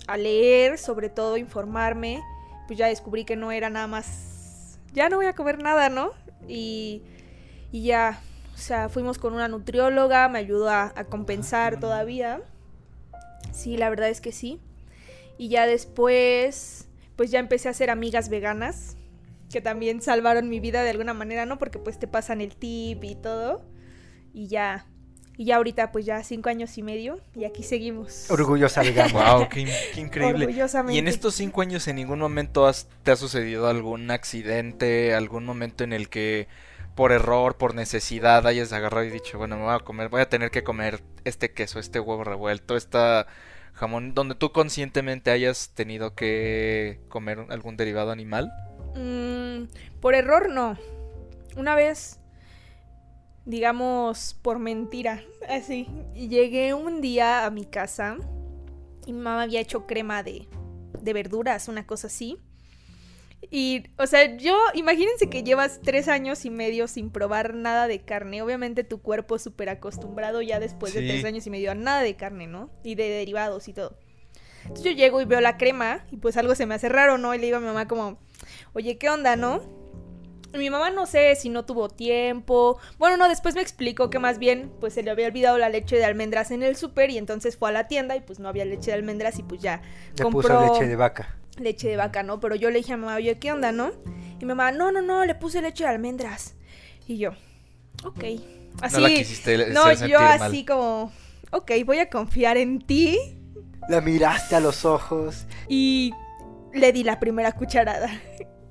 a 0.08 0.16
leer, 0.16 0.78
sobre 0.78 1.08
todo 1.08 1.36
informarme. 1.36 2.20
Pues 2.66 2.78
ya 2.78 2.88
descubrí 2.88 3.24
que 3.24 3.36
no 3.36 3.52
era 3.52 3.70
nada 3.70 3.86
más. 3.86 4.80
Ya 4.92 5.08
no 5.08 5.16
voy 5.16 5.26
a 5.26 5.34
comer 5.34 5.62
nada, 5.62 5.88
¿no? 5.90 6.10
Y, 6.48 7.02
y 7.70 7.84
ya, 7.84 8.20
o 8.54 8.58
sea, 8.58 8.88
fuimos 8.88 9.18
con 9.18 9.34
una 9.34 9.46
nutrióloga, 9.48 10.28
me 10.28 10.40
ayudó 10.40 10.68
a, 10.68 10.92
a 10.96 11.04
compensar 11.04 11.78
todavía. 11.78 12.40
Sí, 13.52 13.76
la 13.76 13.90
verdad 13.90 14.08
es 14.08 14.20
que 14.20 14.32
sí. 14.32 14.60
Y 15.36 15.48
ya 15.48 15.66
después, 15.66 16.88
pues 17.16 17.30
ya 17.30 17.38
empecé 17.38 17.68
a 17.68 17.70
hacer 17.70 17.90
amigas 17.90 18.28
veganas, 18.28 18.96
que 19.50 19.60
también 19.60 20.02
salvaron 20.02 20.48
mi 20.48 20.60
vida 20.60 20.82
de 20.82 20.90
alguna 20.90 21.14
manera, 21.14 21.46
¿no? 21.46 21.58
Porque 21.58 21.78
pues 21.78 21.98
te 21.98 22.08
pasan 22.08 22.40
el 22.40 22.56
tip 22.56 23.04
y 23.04 23.14
todo. 23.14 23.62
Y 24.32 24.48
ya, 24.48 24.86
y 25.38 25.46
ya 25.46 25.56
ahorita 25.56 25.92
pues 25.92 26.04
ya 26.04 26.22
cinco 26.22 26.50
años 26.50 26.76
y 26.76 26.82
medio 26.82 27.20
y 27.34 27.44
aquí 27.44 27.62
seguimos. 27.62 28.30
Orgullosa 28.30 28.82
vegana. 28.82 29.08
Wow, 29.38 29.48
qué, 29.48 29.64
qué 29.94 30.00
increíble. 30.00 30.44
Orgullosamente. 30.46 30.94
Y 30.94 30.98
en 30.98 31.08
estos 31.08 31.34
cinco 31.36 31.62
años 31.62 31.86
en 31.88 31.96
ningún 31.96 32.18
momento 32.18 32.66
has- 32.66 32.88
te 33.04 33.12
ha 33.12 33.16
sucedido 33.16 33.68
algún 33.68 34.10
accidente, 34.10 35.14
algún 35.14 35.46
momento 35.46 35.84
en 35.84 35.92
el 35.94 36.08
que 36.10 36.48
por 36.96 37.12
error, 37.12 37.56
por 37.56 37.76
necesidad 37.76 38.44
hayas 38.48 38.72
agarrado 38.72 39.04
y 39.06 39.10
dicho, 39.10 39.38
bueno, 39.38 39.56
me 39.56 39.62
voy 39.62 39.74
a 39.76 39.78
comer, 39.78 40.08
voy 40.08 40.20
a 40.20 40.28
tener 40.28 40.50
que 40.50 40.64
comer 40.64 41.00
este 41.24 41.52
queso, 41.52 41.78
este 41.78 42.00
huevo 42.00 42.24
revuelto, 42.24 42.76
esta 42.76 43.28
jamón, 43.74 44.14
donde 44.14 44.34
tú 44.34 44.50
conscientemente 44.50 45.30
hayas 45.30 45.70
tenido 45.74 46.16
que 46.16 46.98
comer 47.08 47.46
algún 47.50 47.76
derivado 47.76 48.10
animal. 48.10 48.50
Mm, 48.96 49.68
por 50.00 50.16
error 50.16 50.48
no. 50.50 50.76
Una 51.56 51.76
vez, 51.76 52.17
digamos, 53.48 54.36
por 54.42 54.58
mentira, 54.58 55.24
así, 55.48 55.88
llegué 56.14 56.74
un 56.74 57.00
día 57.00 57.46
a 57.46 57.50
mi 57.50 57.64
casa 57.64 58.18
Y 59.06 59.14
mi 59.14 59.20
mamá 59.20 59.42
había 59.42 59.60
hecho 59.60 59.86
crema 59.86 60.22
de, 60.22 60.46
de 61.00 61.12
verduras, 61.14 61.66
una 61.66 61.86
cosa 61.86 62.08
así. 62.08 62.36
Y, 63.50 63.84
o 63.96 64.06
sea, 64.06 64.36
yo, 64.36 64.54
imagínense 64.74 65.30
que 65.30 65.44
llevas 65.44 65.80
tres 65.82 66.08
años 66.08 66.44
y 66.44 66.50
medio 66.50 66.88
sin 66.88 67.08
probar 67.08 67.54
nada 67.54 67.88
de 67.88 68.00
carne. 68.00 68.42
Obviamente 68.42 68.84
tu 68.84 69.00
cuerpo 69.00 69.36
es 69.36 69.42
súper 69.42 69.70
acostumbrado 69.70 70.42
ya 70.42 70.60
después 70.60 70.92
de 70.92 71.08
tres 71.08 71.24
años 71.24 71.46
y 71.46 71.50
medio 71.50 71.70
a 71.70 71.74
nada 71.74 72.02
de 72.02 72.16
carne, 72.16 72.46
¿no? 72.48 72.68
Y 72.84 72.96
de 72.96 73.08
derivados 73.08 73.66
y 73.68 73.72
todo. 73.72 73.96
Entonces 74.64 74.84
yo 74.84 74.92
llego 74.92 75.22
y 75.22 75.24
veo 75.24 75.40
la 75.40 75.56
crema 75.56 76.04
y 76.10 76.18
pues 76.18 76.36
algo 76.36 76.54
se 76.54 76.66
me 76.66 76.74
hace 76.74 76.90
raro, 76.90 77.16
¿no? 77.16 77.34
Y 77.34 77.38
le 77.38 77.46
digo 77.46 77.56
a 77.56 77.60
mi 77.60 77.66
mamá 77.66 77.88
como, 77.88 78.18
oye, 78.74 78.98
¿qué 78.98 79.08
onda, 79.08 79.36
no? 79.36 79.62
Mi 80.56 80.70
mamá 80.70 80.90
no 80.90 81.04
sé 81.06 81.34
si 81.36 81.50
no 81.50 81.64
tuvo 81.64 81.88
tiempo. 81.88 82.78
Bueno, 82.98 83.16
no, 83.16 83.28
después 83.28 83.54
me 83.54 83.60
explicó 83.60 84.08
que 84.08 84.18
más 84.18 84.38
bien 84.38 84.72
pues 84.80 84.94
se 84.94 85.02
le 85.02 85.10
había 85.10 85.26
olvidado 85.26 85.58
la 85.58 85.68
leche 85.68 85.96
de 85.96 86.04
almendras 86.04 86.50
en 86.50 86.62
el 86.62 86.76
súper 86.76 87.10
y 87.10 87.18
entonces 87.18 87.56
fue 87.56 87.68
a 87.68 87.72
la 87.72 87.86
tienda 87.86 88.16
y 88.16 88.20
pues 88.20 88.38
no 88.38 88.48
había 88.48 88.64
leche 88.64 88.90
de 88.90 88.96
almendras 88.96 89.38
y 89.38 89.42
pues 89.42 89.60
ya 89.60 89.82
Le 90.16 90.22
compró 90.22 90.58
puso 90.58 90.72
leche 90.72 90.86
de 90.86 90.96
vaca. 90.96 91.36
leche 91.58 91.88
de 91.88 91.96
vaca, 91.96 92.22
¿no? 92.22 92.40
Pero 92.40 92.54
yo 92.54 92.70
le 92.70 92.78
dije 92.78 92.94
a 92.94 92.96
mamá, 92.96 93.16
oye, 93.16 93.38
¿qué 93.38 93.52
onda, 93.52 93.72
no? 93.72 93.92
Y 94.40 94.44
mi 94.44 94.46
mamá, 94.46 94.72
no, 94.72 94.90
no, 94.90 95.02
no, 95.02 95.24
le 95.26 95.34
puse 95.34 95.60
leche 95.60 95.84
de 95.84 95.90
almendras. 95.90 96.54
Y 97.06 97.18
yo, 97.18 97.32
ok. 98.04 98.24
Así, 98.80 99.00
la 99.00 99.08
quisiste 99.08 99.54
hacer 99.54 99.72
no, 99.72 99.92
yo 100.06 100.20
mal. 100.20 100.40
así 100.42 100.64
como, 100.64 101.12
ok, 101.50 101.72
voy 101.84 101.98
a 101.98 102.08
confiar 102.08 102.56
en 102.56 102.80
ti. 102.80 103.18
La 103.88 104.00
miraste 104.00 104.54
a 104.56 104.60
los 104.60 104.84
ojos. 104.84 105.46
Y 105.68 106.12
le 106.72 106.92
di 106.92 107.02
la 107.04 107.18
primera 107.20 107.52
cucharada. 107.52 108.08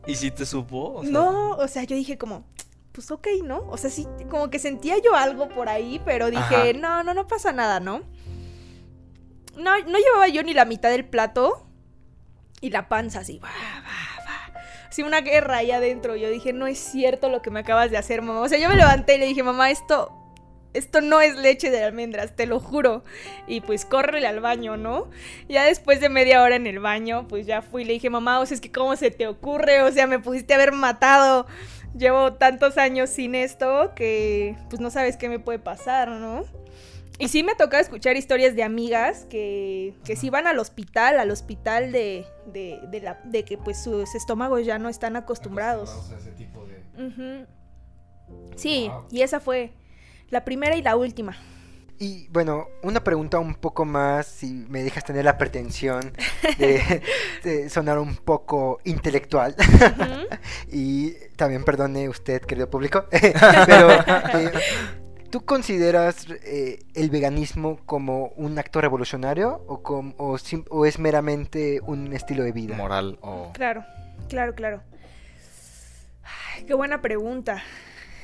¿Y 0.08 0.16
si 0.16 0.32
te 0.32 0.46
supo? 0.46 0.94
O 0.96 1.04
sea, 1.04 1.12
no, 1.12 1.52
o 1.52 1.68
sea, 1.68 1.84
yo 1.84 1.96
dije 1.96 2.18
como, 2.18 2.46
pues 2.92 3.12
ok, 3.12 3.28
¿no? 3.44 3.60
O 3.70 3.78
sea, 3.78 3.90
sí, 3.90 4.08
como 4.30 4.50
que 4.50 4.58
sentía 4.58 4.96
yo 5.04 5.16
algo 5.16 5.50
por 5.50 5.70
ahí, 5.70 6.02
pero 6.04 6.32
dije, 6.32 6.42
Ajá. 6.42 6.74
no, 6.74 7.04
no, 7.04 7.14
no 7.14 7.28
pasa 7.28 7.52
nada, 7.52 7.80
¿no? 7.80 8.02
No, 9.56 9.78
no 9.80 9.98
llevaba 9.98 10.28
yo 10.30 10.44
ni 10.44 10.54
la 10.54 10.66
mitad 10.66 10.90
del 10.90 11.06
plato 11.06 11.68
y 12.62 12.70
la 12.70 12.88
panza 12.88 13.20
así, 13.20 13.40
va, 13.40 13.50
va, 13.50 13.82
va. 13.86 14.62
Así 14.90 15.04
una 15.04 15.22
guerra 15.22 15.58
ahí 15.58 15.70
adentro. 15.70 16.16
Yo 16.16 16.30
dije, 16.30 16.54
no 16.54 16.66
es 16.66 16.80
cierto 16.80 17.30
lo 17.30 17.44
que 17.44 17.52
me 17.52 17.60
acabas 17.60 17.92
de 17.92 17.98
hacer, 17.98 18.24
mamá. 18.24 18.42
O 18.42 18.50
sea, 18.50 18.58
yo 18.58 18.68
me 18.70 18.76
levanté 18.76 19.16
y 19.16 19.20
le 19.20 19.28
dije, 19.28 19.44
mamá, 19.44 19.70
esto, 19.70 20.12
esto 20.78 21.02
no 21.02 21.20
es 21.22 21.36
leche 21.38 21.70
de 21.72 21.84
almendras, 21.84 22.36
te 22.36 22.46
lo 22.46 22.60
juro. 22.60 23.04
Y 23.48 23.62
pues 23.62 23.86
córrele 23.86 24.28
al 24.28 24.40
baño, 24.40 24.78
¿no? 24.78 25.10
Ya 25.50 25.66
después 25.66 26.00
de 26.00 26.10
media 26.10 26.42
hora 26.44 26.56
en 26.56 26.68
el 26.68 26.80
baño, 26.80 27.28
pues 27.28 27.46
ya 27.46 27.62
fui 27.62 27.82
y 27.84 27.86
le 27.86 27.94
dije, 27.94 28.10
mamá, 28.10 28.40
o 28.40 28.46
sea, 28.46 28.56
es 28.56 28.62
que 28.62 28.72
cómo 28.72 28.96
se 28.96 29.12
te 29.12 29.28
ocurre, 29.28 29.82
o 29.84 29.92
sea, 29.92 30.08
me 30.08 30.20
pudiste 30.20 30.54
haber 30.54 30.72
matado. 30.72 31.48
Llevo 31.98 32.34
tantos 32.34 32.78
años 32.78 33.10
sin 33.10 33.34
esto 33.34 33.94
que 33.96 34.56
pues 34.70 34.80
no 34.82 34.92
sabes 34.92 35.18
qué 35.18 35.30
me 35.30 35.40
puede 35.40 35.60
pasar, 35.60 36.10
¿no? 36.10 36.44
Y 37.20 37.30
sí 37.30 37.42
me 37.42 37.56
toca 37.56 37.80
escuchar 37.80 38.16
historias 38.16 38.56
de 38.56 38.62
amigas 38.62 39.26
que, 39.28 39.96
que 40.06 40.16
sí 40.16 40.30
van 40.30 40.46
al 40.46 40.60
hospital, 40.60 41.20
al 41.20 41.32
hospital 41.32 41.92
de, 41.92 42.28
de, 42.46 42.80
de 42.92 43.02
la, 43.02 43.20
de 43.24 43.44
que 43.44 43.58
pues 43.58 43.84
sus 43.84 44.14
estómagos 44.14 44.64
ya 44.66 44.78
no 44.78 44.88
están 44.90 45.16
acostumbrados. 45.16 46.12
a 46.12 46.18
ese 46.20 46.30
tipo 46.34 46.64
de... 46.68 47.08
Ujú. 47.08 47.48
Sí, 48.56 48.90
Wow. 48.92 49.06
y 49.10 49.22
esa 49.22 49.40
fue 49.40 49.72
la 50.30 50.44
primera 50.46 50.76
y 50.76 50.82
la 50.82 50.96
última. 50.96 51.36
Y 52.00 52.28
bueno, 52.30 52.68
una 52.84 53.04
pregunta 53.04 53.40
un 53.40 53.56
poco 53.56 53.84
más, 53.84 54.28
si 54.28 54.52
me 54.70 54.84
dejas 54.84 55.04
tener 55.04 55.26
la 55.26 55.38
pretensión 55.40 56.14
de, 56.60 57.02
de 57.44 57.70
sonar 57.70 57.98
un 57.98 58.16
poco 58.16 58.80
intelectual. 58.84 59.56
Y 60.72 61.14
también 61.36 61.64
perdone 61.64 62.08
usted, 62.10 62.42
querido 62.42 62.70
público. 62.70 63.06
Pero, 63.66 63.92
eh, 63.92 64.52
¿tú 65.30 65.44
consideras 65.46 66.28
eh, 66.44 66.80
el 66.94 67.10
veganismo 67.10 67.80
como 67.86 68.28
un 68.36 68.60
acto 68.60 68.80
revolucionario 68.82 69.64
o, 69.68 69.82
com- 69.82 70.14
o 70.18 70.86
es 70.86 71.00
meramente 71.00 71.80
un 71.84 72.14
estilo 72.14 72.44
de 72.44 72.52
vida? 72.52 72.76
Moral 72.76 73.18
o... 73.22 73.52
Claro, 73.54 73.84
claro, 74.30 74.54
claro. 74.56 74.84
Ay, 76.24 76.66
qué 76.66 76.74
buena 76.74 77.02
pregunta. 77.02 77.64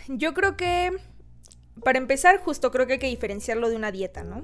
Yo 0.07 0.33
creo 0.33 0.57
que, 0.57 0.91
para 1.81 1.97
empezar, 1.97 2.39
justo 2.39 2.71
creo 2.71 2.87
que 2.87 2.93
hay 2.93 2.99
que 2.99 3.07
diferenciarlo 3.07 3.69
de 3.69 3.75
una 3.75 3.91
dieta, 3.91 4.23
¿no? 4.23 4.43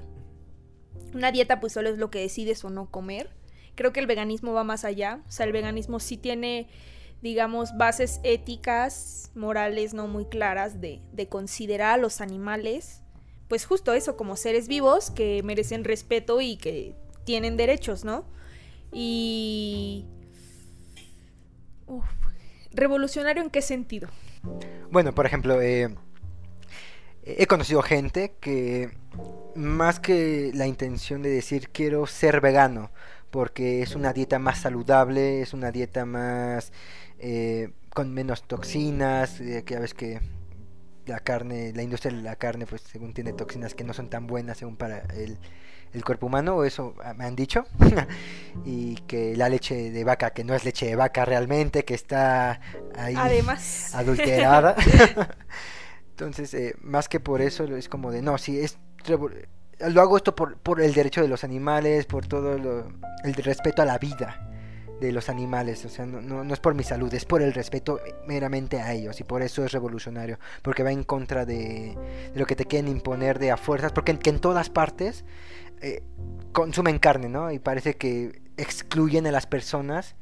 Una 1.14 1.32
dieta 1.32 1.60
pues 1.60 1.72
solo 1.72 1.88
es 1.88 1.98
lo 1.98 2.10
que 2.10 2.20
decides 2.20 2.64
o 2.64 2.70
no 2.70 2.90
comer. 2.90 3.30
Creo 3.74 3.92
que 3.92 4.00
el 4.00 4.06
veganismo 4.06 4.52
va 4.52 4.64
más 4.64 4.84
allá. 4.84 5.22
O 5.28 5.30
sea, 5.30 5.46
el 5.46 5.52
veganismo 5.52 6.00
sí 6.00 6.16
tiene, 6.16 6.68
digamos, 7.22 7.76
bases 7.76 8.20
éticas, 8.22 9.30
morales 9.34 9.94
no 9.94 10.06
muy 10.06 10.26
claras 10.26 10.80
de, 10.80 11.00
de 11.12 11.28
considerar 11.28 11.94
a 11.94 12.02
los 12.02 12.20
animales, 12.20 13.02
pues 13.50 13.66
justo 13.66 13.92
eso, 13.94 14.16
como 14.16 14.36
seres 14.36 14.68
vivos 14.68 15.10
que 15.10 15.42
merecen 15.42 15.82
respeto 15.82 16.40
y 16.40 16.56
que 16.56 16.94
tienen 17.24 17.56
derechos, 17.56 18.04
¿no? 18.04 18.24
Y... 18.92 20.06
¿Revolucionario 22.70 23.42
en 23.42 23.50
qué 23.50 23.62
sentido? 23.62 24.08
Bueno, 24.92 25.12
por 25.12 25.26
ejemplo, 25.26 25.60
eh, 25.60 25.92
he 27.24 27.46
conocido 27.46 27.82
gente 27.82 28.34
que 28.40 28.90
más 29.54 30.00
que 30.00 30.52
la 30.54 30.66
intención 30.66 31.22
de 31.22 31.30
decir 31.30 31.70
quiero 31.70 32.06
ser 32.06 32.40
vegano, 32.40 32.90
porque 33.30 33.82
es 33.82 33.94
una 33.94 34.12
dieta 34.12 34.38
más 34.38 34.58
saludable, 34.60 35.42
es 35.42 35.52
una 35.52 35.70
dieta 35.70 36.04
más 36.04 36.72
eh, 37.18 37.70
con 37.90 38.12
menos 38.12 38.44
toxinas, 38.44 39.40
eh, 39.40 39.62
que 39.64 39.74
ya 39.74 39.80
ves 39.80 39.94
que 39.94 40.20
la 41.06 41.20
carne, 41.20 41.72
la 41.74 41.82
industria 41.82 42.14
de 42.14 42.22
la 42.22 42.36
carne, 42.36 42.66
pues 42.66 42.82
según 42.82 43.12
tiene 43.12 43.32
toxinas 43.32 43.74
que 43.74 43.84
no 43.84 43.92
son 43.92 44.08
tan 44.08 44.26
buenas 44.26 44.58
según 44.58 44.76
para 44.76 45.00
el, 45.14 45.38
el 45.92 46.04
cuerpo 46.04 46.26
humano, 46.26 46.64
eso 46.64 46.94
me 47.16 47.24
han 47.24 47.34
dicho, 47.34 47.66
y 48.64 48.96
que 49.06 49.36
la 49.36 49.48
leche 49.48 49.90
de 49.90 50.04
vaca, 50.04 50.30
que 50.30 50.44
no 50.44 50.54
es 50.54 50.64
leche 50.64 50.86
de 50.86 50.96
vaca 50.96 51.24
realmente, 51.24 51.84
que 51.84 51.94
está 51.94 52.60
ahí 52.94 53.14
Además, 53.16 53.94
adulterada. 53.94 54.76
Entonces, 56.20 56.52
eh, 56.52 56.74
más 56.82 57.08
que 57.08 57.18
por 57.18 57.40
eso, 57.40 57.64
es 57.64 57.88
como 57.88 58.10
de, 58.12 58.20
no, 58.20 58.36
sí, 58.36 58.60
es 58.60 58.78
lo 59.88 60.02
hago 60.02 60.18
esto 60.18 60.36
por, 60.36 60.58
por 60.58 60.82
el 60.82 60.92
derecho 60.92 61.22
de 61.22 61.28
los 61.28 61.44
animales, 61.44 62.04
por 62.04 62.26
todo 62.26 62.58
lo- 62.58 62.92
el 63.24 63.32
respeto 63.34 63.80
a 63.80 63.86
la 63.86 63.96
vida 63.96 64.46
de 65.00 65.12
los 65.12 65.30
animales, 65.30 65.82
o 65.86 65.88
sea, 65.88 66.04
no, 66.04 66.20
no, 66.20 66.44
no 66.44 66.52
es 66.52 66.60
por 66.60 66.74
mi 66.74 66.82
salud, 66.84 67.12
es 67.14 67.24
por 67.24 67.40
el 67.40 67.54
respeto 67.54 67.98
meramente 68.26 68.78
a 68.82 68.92
ellos, 68.92 69.18
y 69.18 69.24
por 69.24 69.40
eso 69.40 69.64
es 69.64 69.72
revolucionario, 69.72 70.38
porque 70.60 70.82
va 70.82 70.92
en 70.92 71.04
contra 71.04 71.46
de, 71.46 71.96
de 72.34 72.38
lo 72.38 72.44
que 72.44 72.54
te 72.54 72.66
quieren 72.66 72.88
imponer 72.90 73.38
de 73.38 73.50
a 73.50 73.56
fuerzas, 73.56 73.92
porque 73.92 74.10
en, 74.12 74.18
que 74.18 74.28
en 74.28 74.40
todas 74.40 74.68
partes 74.68 75.24
eh, 75.80 76.02
consumen 76.52 76.98
carne, 76.98 77.30
¿no? 77.30 77.50
Y 77.50 77.58
parece 77.58 77.96
que 77.96 78.42
excluyen 78.58 79.26
a 79.26 79.32
las 79.32 79.46
personas 79.46 80.16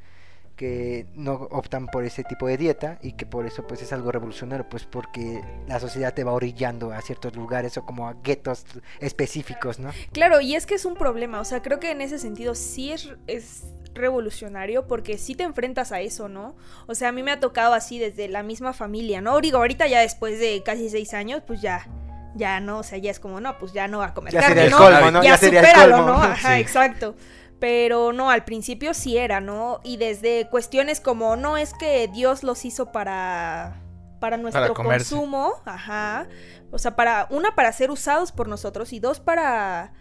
que 0.58 1.06
no 1.14 1.34
optan 1.50 1.86
por 1.86 2.04
ese 2.04 2.24
tipo 2.24 2.46
de 2.48 2.58
dieta 2.58 2.98
y 3.00 3.12
que 3.12 3.24
por 3.24 3.46
eso 3.46 3.66
pues 3.66 3.80
es 3.80 3.92
algo 3.94 4.12
revolucionario 4.12 4.68
pues 4.68 4.84
porque 4.84 5.40
la 5.66 5.80
sociedad 5.80 6.12
te 6.12 6.24
va 6.24 6.32
orillando 6.32 6.92
a 6.92 7.00
ciertos 7.00 7.34
lugares 7.36 7.78
o 7.78 7.86
como 7.86 8.08
a 8.08 8.14
guetos 8.22 8.66
específicos 9.00 9.78
no 9.78 9.90
claro, 10.12 10.40
y 10.40 10.54
es 10.56 10.66
que 10.66 10.74
es 10.74 10.84
un 10.84 10.96
problema, 10.96 11.40
o 11.40 11.44
sea, 11.44 11.62
creo 11.62 11.80
que 11.80 11.90
en 11.92 12.00
ese 12.02 12.18
sentido 12.18 12.54
sí 12.54 12.92
es, 12.92 13.08
es 13.26 13.62
revolucionario 13.94 14.86
porque 14.86 15.16
sí 15.18 15.34
te 15.34 15.44
enfrentas 15.44 15.92
a 15.92 16.00
eso, 16.00 16.28
¿no? 16.28 16.56
O 16.86 16.94
sea, 16.94 17.08
a 17.08 17.12
mí 17.12 17.22
me 17.22 17.30
ha 17.30 17.40
tocado 17.40 17.74
así 17.74 17.98
desde 17.98 18.28
la 18.28 18.42
misma 18.42 18.72
familia, 18.72 19.20
¿no? 19.20 19.40
Digo, 19.40 19.58
ahorita 19.58 19.86
ya 19.86 20.00
después 20.00 20.38
de 20.38 20.62
casi 20.64 20.90
seis 20.90 21.14
años, 21.14 21.42
pues 21.46 21.60
ya, 21.62 21.86
ya 22.34 22.60
no, 22.60 22.78
o 22.78 22.82
sea, 22.82 22.98
ya 22.98 23.10
es 23.10 23.20
como, 23.20 23.40
no, 23.40 23.58
pues 23.58 23.72
ya 23.72 23.88
no 23.88 23.98
va 23.98 24.06
a 24.06 24.14
comer 24.14 24.32
Ya 24.32 24.40
carne, 24.40 24.54
sería 24.62 24.64
el 24.66 24.70
¿no? 24.70 24.78
colmo, 24.78 25.10
¿no? 25.10 25.22
Ya, 25.22 25.30
Ya 25.30 25.36
sería 25.38 25.60
el 25.60 25.66
supéralo, 25.66 25.96
colmo. 25.96 26.12
¿no? 26.12 26.22
Ajá, 26.22 26.54
Sí. 26.56 26.60
exacto. 26.60 27.14
Pero 27.60 28.12
no, 28.12 28.30
al 28.30 28.44
principio 28.44 28.94
sí 28.94 29.16
era, 29.16 29.40
¿no? 29.40 29.80
Y 29.82 29.96
desde 29.96 30.48
cuestiones 30.48 31.00
como, 31.00 31.36
no, 31.36 31.56
es 31.56 31.74
que 31.74 32.08
Dios 32.08 32.42
los 32.42 32.64
hizo 32.64 32.92
para 32.92 33.82
para 34.20 34.36
nuestro 34.36 34.74
consumo, 34.74 35.54
ajá. 35.64 36.28
O 36.70 36.78
sea, 36.78 36.96
para 36.96 37.26
una 37.30 37.54
para 37.54 37.72
ser 37.72 37.90
usados 37.90 38.32
por 38.32 38.48
nosotros 38.48 38.92
y 38.92 39.00
dos 39.00 39.20
para 39.20 39.92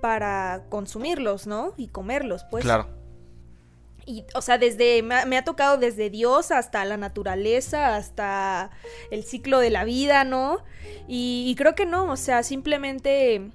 para 0.00 0.64
consumirlos, 0.68 1.46
¿no? 1.46 1.74
Y 1.76 1.88
comerlos, 1.88 2.44
pues. 2.50 2.64
Claro. 2.64 2.88
Y, 4.06 4.24
o 4.34 4.40
sea, 4.40 4.58
desde, 4.58 5.02
me 5.02 5.14
ha, 5.16 5.26
me 5.26 5.36
ha 5.36 5.44
tocado 5.44 5.76
desde 5.76 6.10
Dios 6.10 6.50
hasta 6.50 6.84
la 6.84 6.96
naturaleza, 6.96 7.96
hasta 7.96 8.70
el 9.10 9.24
ciclo 9.24 9.58
de 9.60 9.70
la 9.70 9.84
vida, 9.84 10.24
¿no? 10.24 10.64
Y, 11.06 11.44
y 11.46 11.54
creo 11.54 11.74
que 11.74 11.86
no, 11.86 12.10
o 12.10 12.16
sea, 12.16 12.42
simplemente 12.42 13.52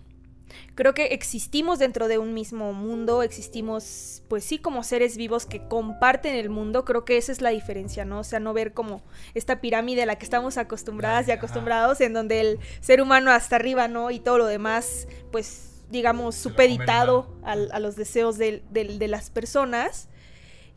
creo 0.75 0.93
que 0.93 1.05
existimos 1.07 1.79
dentro 1.79 2.07
de 2.07 2.17
un 2.17 2.33
mismo 2.33 2.73
mundo, 2.73 3.23
existimos, 3.23 4.23
pues 4.27 4.43
sí, 4.43 4.59
como 4.59 4.83
seres 4.83 5.17
vivos 5.17 5.45
que 5.45 5.67
comparten 5.67 6.35
el 6.35 6.49
mundo, 6.49 6.85
creo 6.85 7.05
que 7.05 7.17
esa 7.17 7.31
es 7.31 7.41
la 7.41 7.49
diferencia, 7.49 8.05
¿no? 8.05 8.19
O 8.19 8.23
sea, 8.23 8.39
no 8.39 8.53
ver 8.53 8.73
como 8.73 9.03
esta 9.33 9.61
pirámide 9.61 10.03
a 10.03 10.05
la 10.05 10.17
que 10.17 10.25
estamos 10.25 10.57
acostumbradas 10.57 11.27
y 11.27 11.31
acostumbrados, 11.31 12.01
en 12.01 12.13
donde 12.13 12.41
el 12.41 12.59
ser 12.81 13.01
humano 13.01 13.31
hasta 13.31 13.55
arriba, 13.55 13.87
¿no? 13.87 14.11
Y 14.11 14.19
todo 14.19 14.37
lo 14.37 14.45
demás, 14.45 15.07
pues, 15.31 15.83
digamos, 15.89 16.35
a 16.35 16.39
supeditado 16.39 17.27
a 17.43 17.79
los 17.79 17.95
deseos 17.95 18.37
de 18.37 19.07
las 19.07 19.29
personas. 19.29 20.09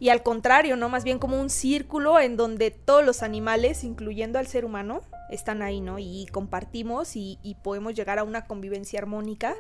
Y 0.00 0.10
al 0.10 0.22
contrario, 0.22 0.76
¿no? 0.76 0.88
Más 0.88 1.04
bien 1.04 1.18
como 1.18 1.40
un 1.40 1.50
círculo 1.50 2.20
en 2.20 2.36
donde 2.36 2.70
todos 2.70 3.04
los 3.04 3.22
animales, 3.22 3.82
incluyendo 3.82 4.38
al 4.38 4.46
ser 4.46 4.64
humano, 4.64 5.02
están 5.30 5.62
ahí, 5.62 5.80
¿no? 5.80 5.98
Y 5.98 6.26
compartimos 6.30 7.16
y, 7.16 7.38
podemos 7.62 7.94
llegar 7.94 8.18
a 8.18 8.24
una 8.24 8.46
convivencia 8.46 9.00
armónica. 9.00 9.54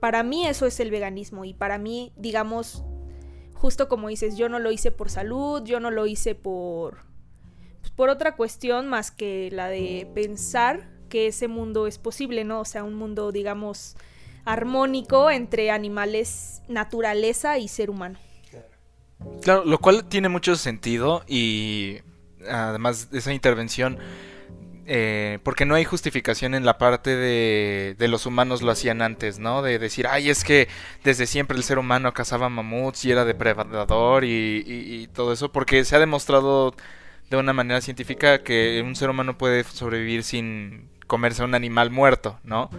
para 0.00 0.22
mí 0.22 0.46
eso 0.46 0.66
es 0.66 0.78
el 0.80 0.90
veganismo 0.90 1.44
y 1.44 1.54
para 1.54 1.78
mí, 1.78 2.12
digamos, 2.16 2.84
justo 3.54 3.88
como 3.88 4.08
dices, 4.08 4.36
yo 4.36 4.48
no 4.48 4.58
lo 4.58 4.70
hice 4.70 4.90
por 4.90 5.10
salud, 5.10 5.62
yo 5.64 5.80
no 5.80 5.90
lo 5.90 6.06
hice 6.06 6.34
por 6.34 7.06
pues, 7.86 7.92
por 7.92 8.08
otra 8.08 8.36
cuestión 8.36 8.88
más 8.88 9.10
que 9.10 9.48
la 9.52 9.68
de 9.68 10.10
pensar 10.12 10.88
que 11.08 11.28
ese 11.28 11.46
mundo 11.46 11.86
es 11.86 11.98
posible, 11.98 12.42
¿no? 12.44 12.60
O 12.60 12.64
sea, 12.64 12.82
un 12.82 12.94
mundo, 12.94 13.30
digamos, 13.30 13.96
armónico 14.44 15.30
entre 15.30 15.70
animales, 15.70 16.62
naturaleza 16.66 17.58
y 17.58 17.68
ser 17.68 17.90
humano. 17.90 18.18
Claro, 19.42 19.64
lo 19.64 19.78
cual 19.78 20.04
tiene 20.04 20.28
mucho 20.28 20.56
sentido 20.56 21.24
y 21.26 21.98
además 22.48 23.10
de 23.10 23.18
esa 23.18 23.32
intervención, 23.32 23.98
eh, 24.86 25.40
porque 25.42 25.64
no 25.64 25.74
hay 25.74 25.84
justificación 25.84 26.54
en 26.54 26.64
la 26.64 26.78
parte 26.78 27.16
de, 27.16 27.96
los 28.08 28.26
humanos 28.26 28.62
lo 28.62 28.70
hacían 28.70 29.02
antes, 29.02 29.38
¿no? 29.38 29.62
De 29.62 29.78
decir, 29.78 30.06
ay, 30.06 30.30
es 30.30 30.44
que 30.44 30.68
desde 31.02 31.26
siempre 31.26 31.56
el 31.56 31.64
ser 31.64 31.78
humano 31.78 32.12
cazaba 32.14 32.48
mamuts 32.48 33.04
y 33.04 33.10
era 33.10 33.24
depredador 33.24 34.24
y, 34.24 34.62
y 34.66 35.06
todo 35.08 35.32
eso, 35.32 35.50
porque 35.50 35.84
se 35.84 35.96
ha 35.96 35.98
demostrado 35.98 36.74
de 37.30 37.36
una 37.36 37.52
manera 37.52 37.80
científica 37.80 38.42
que 38.42 38.82
un 38.84 38.94
ser 38.94 39.10
humano 39.10 39.36
puede 39.36 39.64
sobrevivir 39.64 40.22
sin 40.22 40.88
comerse 41.06 41.42
a 41.42 41.46
un 41.46 41.54
animal 41.54 41.90
muerto, 41.90 42.38
¿no? 42.44 42.70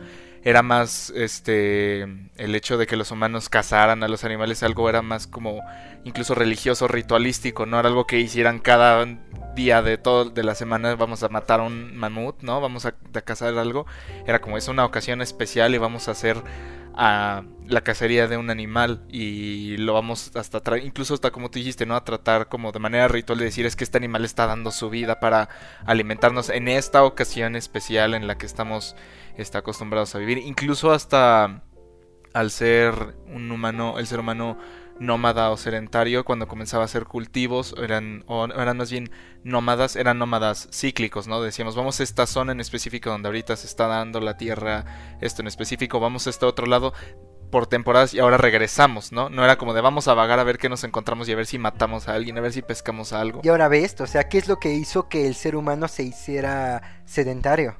Era 0.48 0.63
más 0.63 1.10
este 1.13 2.04
el 2.38 2.56
hecho 2.56 2.77
de 2.77 2.88
que 2.88 2.96
los 2.96 3.12
humanos 3.12 3.50
cazaran 3.50 4.01
a 4.01 4.08
los 4.08 4.24
animales, 4.24 4.63
algo 4.63 4.88
era 4.88 5.01
más 5.01 5.27
como 5.27 5.60
incluso 6.06 6.36
religioso, 6.36 6.88
ritualístico, 6.88 7.66
no 7.66 7.77
era 7.77 7.89
algo 7.89 8.08
que 8.08 8.18
hicieran 8.22 8.60
cada 8.60 9.06
día 9.56 9.82
de 9.82 9.98
todo 9.98 10.30
de 10.30 10.46
la 10.46 10.56
semana 10.56 10.96
vamos 10.96 11.22
a 11.22 11.27
matar 11.27 11.60
a 11.60 11.63
un 11.63 11.98
mamut, 11.98 12.44
¿no? 12.44 12.62
Vamos 12.62 12.86
a, 12.86 12.94
cazar 13.25 13.58
algo. 13.58 13.88
Era 14.25 14.39
como 14.39 14.58
es 14.58 14.70
una 14.70 14.86
ocasión 14.86 15.22
especial 15.22 15.75
y 15.75 15.80
vamos 15.80 16.08
a 16.08 16.12
hacer 16.12 16.42
a 16.96 17.44
la 17.68 17.82
cacería 17.82 18.30
de 18.30 18.38
un 18.38 18.50
animal 18.50 19.04
y 19.10 19.75
lo 19.75 19.94
vamos 19.94 20.32
hasta 20.34 20.62
incluso 20.77 21.13
hasta 21.13 21.32
como 21.32 21.51
tú 21.51 21.60
dijiste, 21.60 21.86
¿no? 21.86 21.98
A 21.98 22.06
tratar 22.06 22.48
como 22.48 22.72
de 22.72 22.80
manera 22.80 23.10
ritual 23.10 23.38
de 23.38 23.44
decir 23.44 23.66
es 23.66 23.75
que 23.75 23.84
este 23.84 23.98
animal 23.98 24.24
está 24.24 24.48
dando 24.48 24.72
su 24.72 24.89
vida 24.89 25.20
para 25.20 25.50
alimentarnos 25.86 26.50
en 26.50 26.70
esta 26.70 27.04
ocasión 27.04 27.58
especial 27.58 28.13
en 28.13 28.27
la 28.27 28.38
que 28.38 28.46
estamos 28.46 28.96
está 29.41 29.60
acostumbrados 29.60 30.13
a 30.15 30.20
vivir, 30.20 30.38
incluso 30.39 30.91
hasta 30.91 31.63
al 32.34 32.51
ser 32.51 33.15
un 33.34 33.51
humano, 33.51 33.98
el 34.00 34.08
ser 34.08 34.20
humano 34.20 34.58
nómada 35.00 35.51
o 35.51 35.58
sedentario, 35.58 36.25
cuando 36.25 36.48
comenzaba 36.48 36.84
a 36.84 36.86
hacer 36.86 37.06
cultivos, 37.06 37.75
eran, 37.82 38.24
o 38.27 38.46
eran 38.46 38.77
más 38.77 38.91
bien 38.91 39.12
nómadas, 39.44 39.96
eran 39.96 40.17
nómadas 40.17 40.67
cíclicos, 40.72 41.27
¿no? 41.27 41.41
Decíamos, 41.41 41.75
vamos 41.75 42.00
a 42.00 42.03
esta 42.03 42.25
zona 42.25 42.51
en 42.51 42.60
específico 42.60 43.10
donde 43.10 43.27
ahorita 43.27 43.56
se 43.56 43.67
está 43.67 43.88
dando 43.88 44.20
la 44.20 44.38
tierra, 44.38 44.86
esto 45.22 45.41
en 45.41 45.48
específico, 45.48 46.00
vamos 46.00 46.27
a 46.27 46.29
este 46.29 46.46
otro 46.46 46.65
lado 46.65 46.94
por 47.51 47.67
temporadas 47.67 48.13
y 48.13 48.20
ahora 48.20 48.38
regresamos, 48.38 49.12
¿no? 49.12 49.29
No 49.29 49.44
era 49.44 49.58
como 49.58 49.74
de 49.74 49.82
vamos 49.82 50.08
a 50.08 50.13
vagar 50.13 50.39
a 50.39 50.44
ver 50.44 50.58
qué 50.58 50.67
nos 50.67 50.84
encontramos 50.84 51.29
y 51.29 51.32
a 51.32 51.36
ver 51.36 51.46
si 51.46 51.58
matamos 51.58 52.08
a 52.08 52.13
alguien, 52.13 52.38
a 52.38 52.41
ver 52.41 52.51
si 52.51 52.62
pescamos 52.62 53.13
a 53.13 53.22
algo. 53.22 53.41
Y 53.44 53.48
ahora 53.48 53.67
ve 53.67 53.84
esto, 53.84 54.03
o 54.03 54.08
sea, 54.08 54.27
¿qué 54.27 54.38
es 54.38 54.48
lo 54.48 54.58
que 54.58 54.74
hizo 54.74 55.08
que 55.08 55.27
el 55.27 55.36
ser 55.36 55.56
humano 55.56 55.88
se 55.88 56.03
hiciera 56.03 57.01
sedentario? 57.06 57.77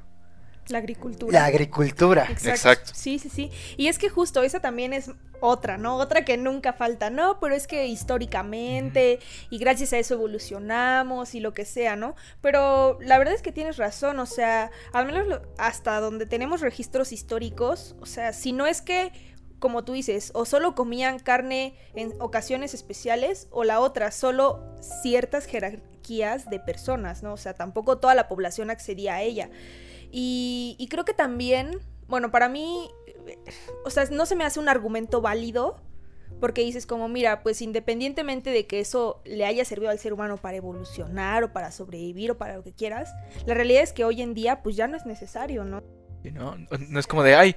La 0.70 0.78
agricultura. 0.78 1.32
La 1.32 1.46
agricultura. 1.46 2.26
Exacto. 2.30 2.92
Sí, 2.94 3.18
sí, 3.18 3.28
sí. 3.28 3.50
Y 3.76 3.88
es 3.88 3.98
que 3.98 4.08
justo 4.08 4.42
esa 4.42 4.60
también 4.60 4.92
es 4.92 5.10
otra, 5.40 5.78
¿no? 5.78 5.96
Otra 5.96 6.24
que 6.24 6.36
nunca 6.36 6.72
falta, 6.72 7.10
¿no? 7.10 7.38
Pero 7.40 7.54
es 7.54 7.66
que 7.66 7.86
históricamente 7.86 9.20
y 9.50 9.58
gracias 9.58 9.92
a 9.92 9.98
eso 9.98 10.14
evolucionamos 10.14 11.34
y 11.34 11.40
lo 11.40 11.54
que 11.54 11.64
sea, 11.64 11.96
¿no? 11.96 12.14
Pero 12.40 12.98
la 13.00 13.18
verdad 13.18 13.34
es 13.34 13.42
que 13.42 13.52
tienes 13.52 13.76
razón, 13.76 14.18
o 14.18 14.26
sea, 14.26 14.70
al 14.92 15.06
menos 15.06 15.40
hasta 15.58 16.00
donde 16.00 16.26
tenemos 16.26 16.60
registros 16.60 17.12
históricos, 17.12 17.94
o 18.00 18.06
sea, 18.06 18.32
si 18.32 18.52
no 18.52 18.66
es 18.66 18.82
que 18.82 19.12
como 19.58 19.84
tú 19.84 19.92
dices, 19.92 20.30
o 20.34 20.44
solo 20.44 20.74
comían 20.74 21.18
carne 21.18 21.74
en 21.94 22.12
ocasiones 22.20 22.74
especiales, 22.74 23.48
o 23.50 23.64
la 23.64 23.80
otra, 23.80 24.12
solo 24.12 24.62
ciertas 25.02 25.46
jerarquías 25.46 26.48
de 26.48 26.60
personas, 26.60 27.22
¿no? 27.22 27.32
O 27.32 27.36
sea, 27.36 27.54
tampoco 27.54 27.98
toda 27.98 28.14
la 28.14 28.28
población 28.28 28.70
accedía 28.70 29.16
a 29.16 29.22
ella. 29.22 29.50
Y, 30.10 30.86
creo 30.90 31.04
que 31.04 31.14
también, 31.14 31.78
bueno, 32.06 32.30
para 32.30 32.48
mí, 32.48 32.90
o 33.84 33.90
sea, 33.90 34.04
no 34.10 34.26
se 34.26 34.36
me 34.36 34.44
hace 34.44 34.60
un 34.60 34.68
argumento 34.68 35.20
válido 35.20 35.80
porque 36.40 36.62
dices 36.62 36.86
como, 36.86 37.08
mira, 37.08 37.42
pues 37.42 37.62
independientemente 37.62 38.50
de 38.50 38.66
que 38.66 38.80
eso 38.80 39.20
le 39.24 39.44
haya 39.44 39.64
servido 39.64 39.90
al 39.90 39.98
ser 39.98 40.12
humano 40.12 40.36
para 40.36 40.56
evolucionar 40.56 41.42
o 41.42 41.52
para 41.52 41.72
sobrevivir 41.72 42.30
o 42.30 42.38
para 42.38 42.56
lo 42.56 42.62
que 42.62 42.72
quieras, 42.72 43.12
la 43.44 43.54
realidad 43.54 43.82
es 43.82 43.92
que 43.92 44.04
hoy 44.04 44.22
en 44.22 44.34
día 44.34 44.62
pues 44.62 44.76
ya 44.76 44.86
no 44.86 44.96
es 44.96 45.04
necesario, 45.04 45.64
¿no? 45.64 45.82
No, 46.32 46.56
no 46.88 47.00
es 47.00 47.06
como 47.06 47.22
de, 47.22 47.34
ay, 47.34 47.56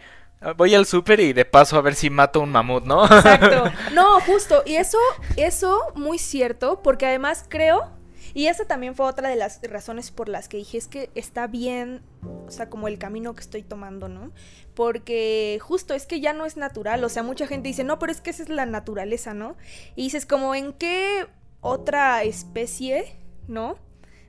voy 0.58 0.74
al 0.74 0.86
súper 0.86 1.20
y 1.20 1.34
de 1.34 1.46
paso 1.46 1.78
a 1.78 1.82
ver 1.82 1.96
si 1.96 2.10
mato 2.10 2.40
un 2.40 2.52
mamut, 2.52 2.86
¿no? 2.86 3.04
Exacto. 3.06 3.66
No, 3.94 4.20
justo. 4.22 4.64
Y 4.66 4.76
eso, 4.76 4.98
eso 5.36 5.80
muy 5.96 6.18
cierto, 6.18 6.82
porque 6.82 7.06
además 7.06 7.46
creo 7.48 7.90
y 8.34 8.48
esa 8.48 8.66
también 8.66 8.96
fue 8.96 9.06
otra 9.06 9.30
de 9.30 9.36
las 9.36 9.62
razones 9.64 10.12
por 10.12 10.30
las 10.30 10.48
que 10.48 10.58
dije, 10.58 10.78
es 10.78 10.88
que 10.88 11.10
está 11.16 11.48
bien, 11.48 12.02
o 12.48 12.52
sea, 12.52 12.70
como 12.70 12.88
el 12.88 12.98
camino 12.98 13.34
que 13.34 13.42
estoy 13.42 13.64
tomando, 13.64 14.10
¿no? 14.10 14.32
Porque 14.74 15.60
justo 15.62 15.94
es 15.94 16.06
que 16.06 16.22
ya 16.22 16.34
no 16.34 16.46
es 16.46 16.58
natural, 16.58 17.04
o 17.04 17.10
sea, 17.10 17.24
mucha 17.24 17.48
gente 17.48 17.68
dice, 17.68 17.84
no, 17.84 18.00
pero 18.00 18.12
es 18.12 18.22
que 18.22 18.30
esa 18.30 18.44
es 18.44 18.50
la 18.50 18.66
naturaleza, 18.66 19.34
¿no? 19.34 19.56
Y 19.96 20.04
dices, 20.04 20.26
como 20.26 20.56
en 20.56 20.74
qué 20.74 21.28
otra 21.62 22.24
especie, 22.24 23.16
¿no? 23.48 23.78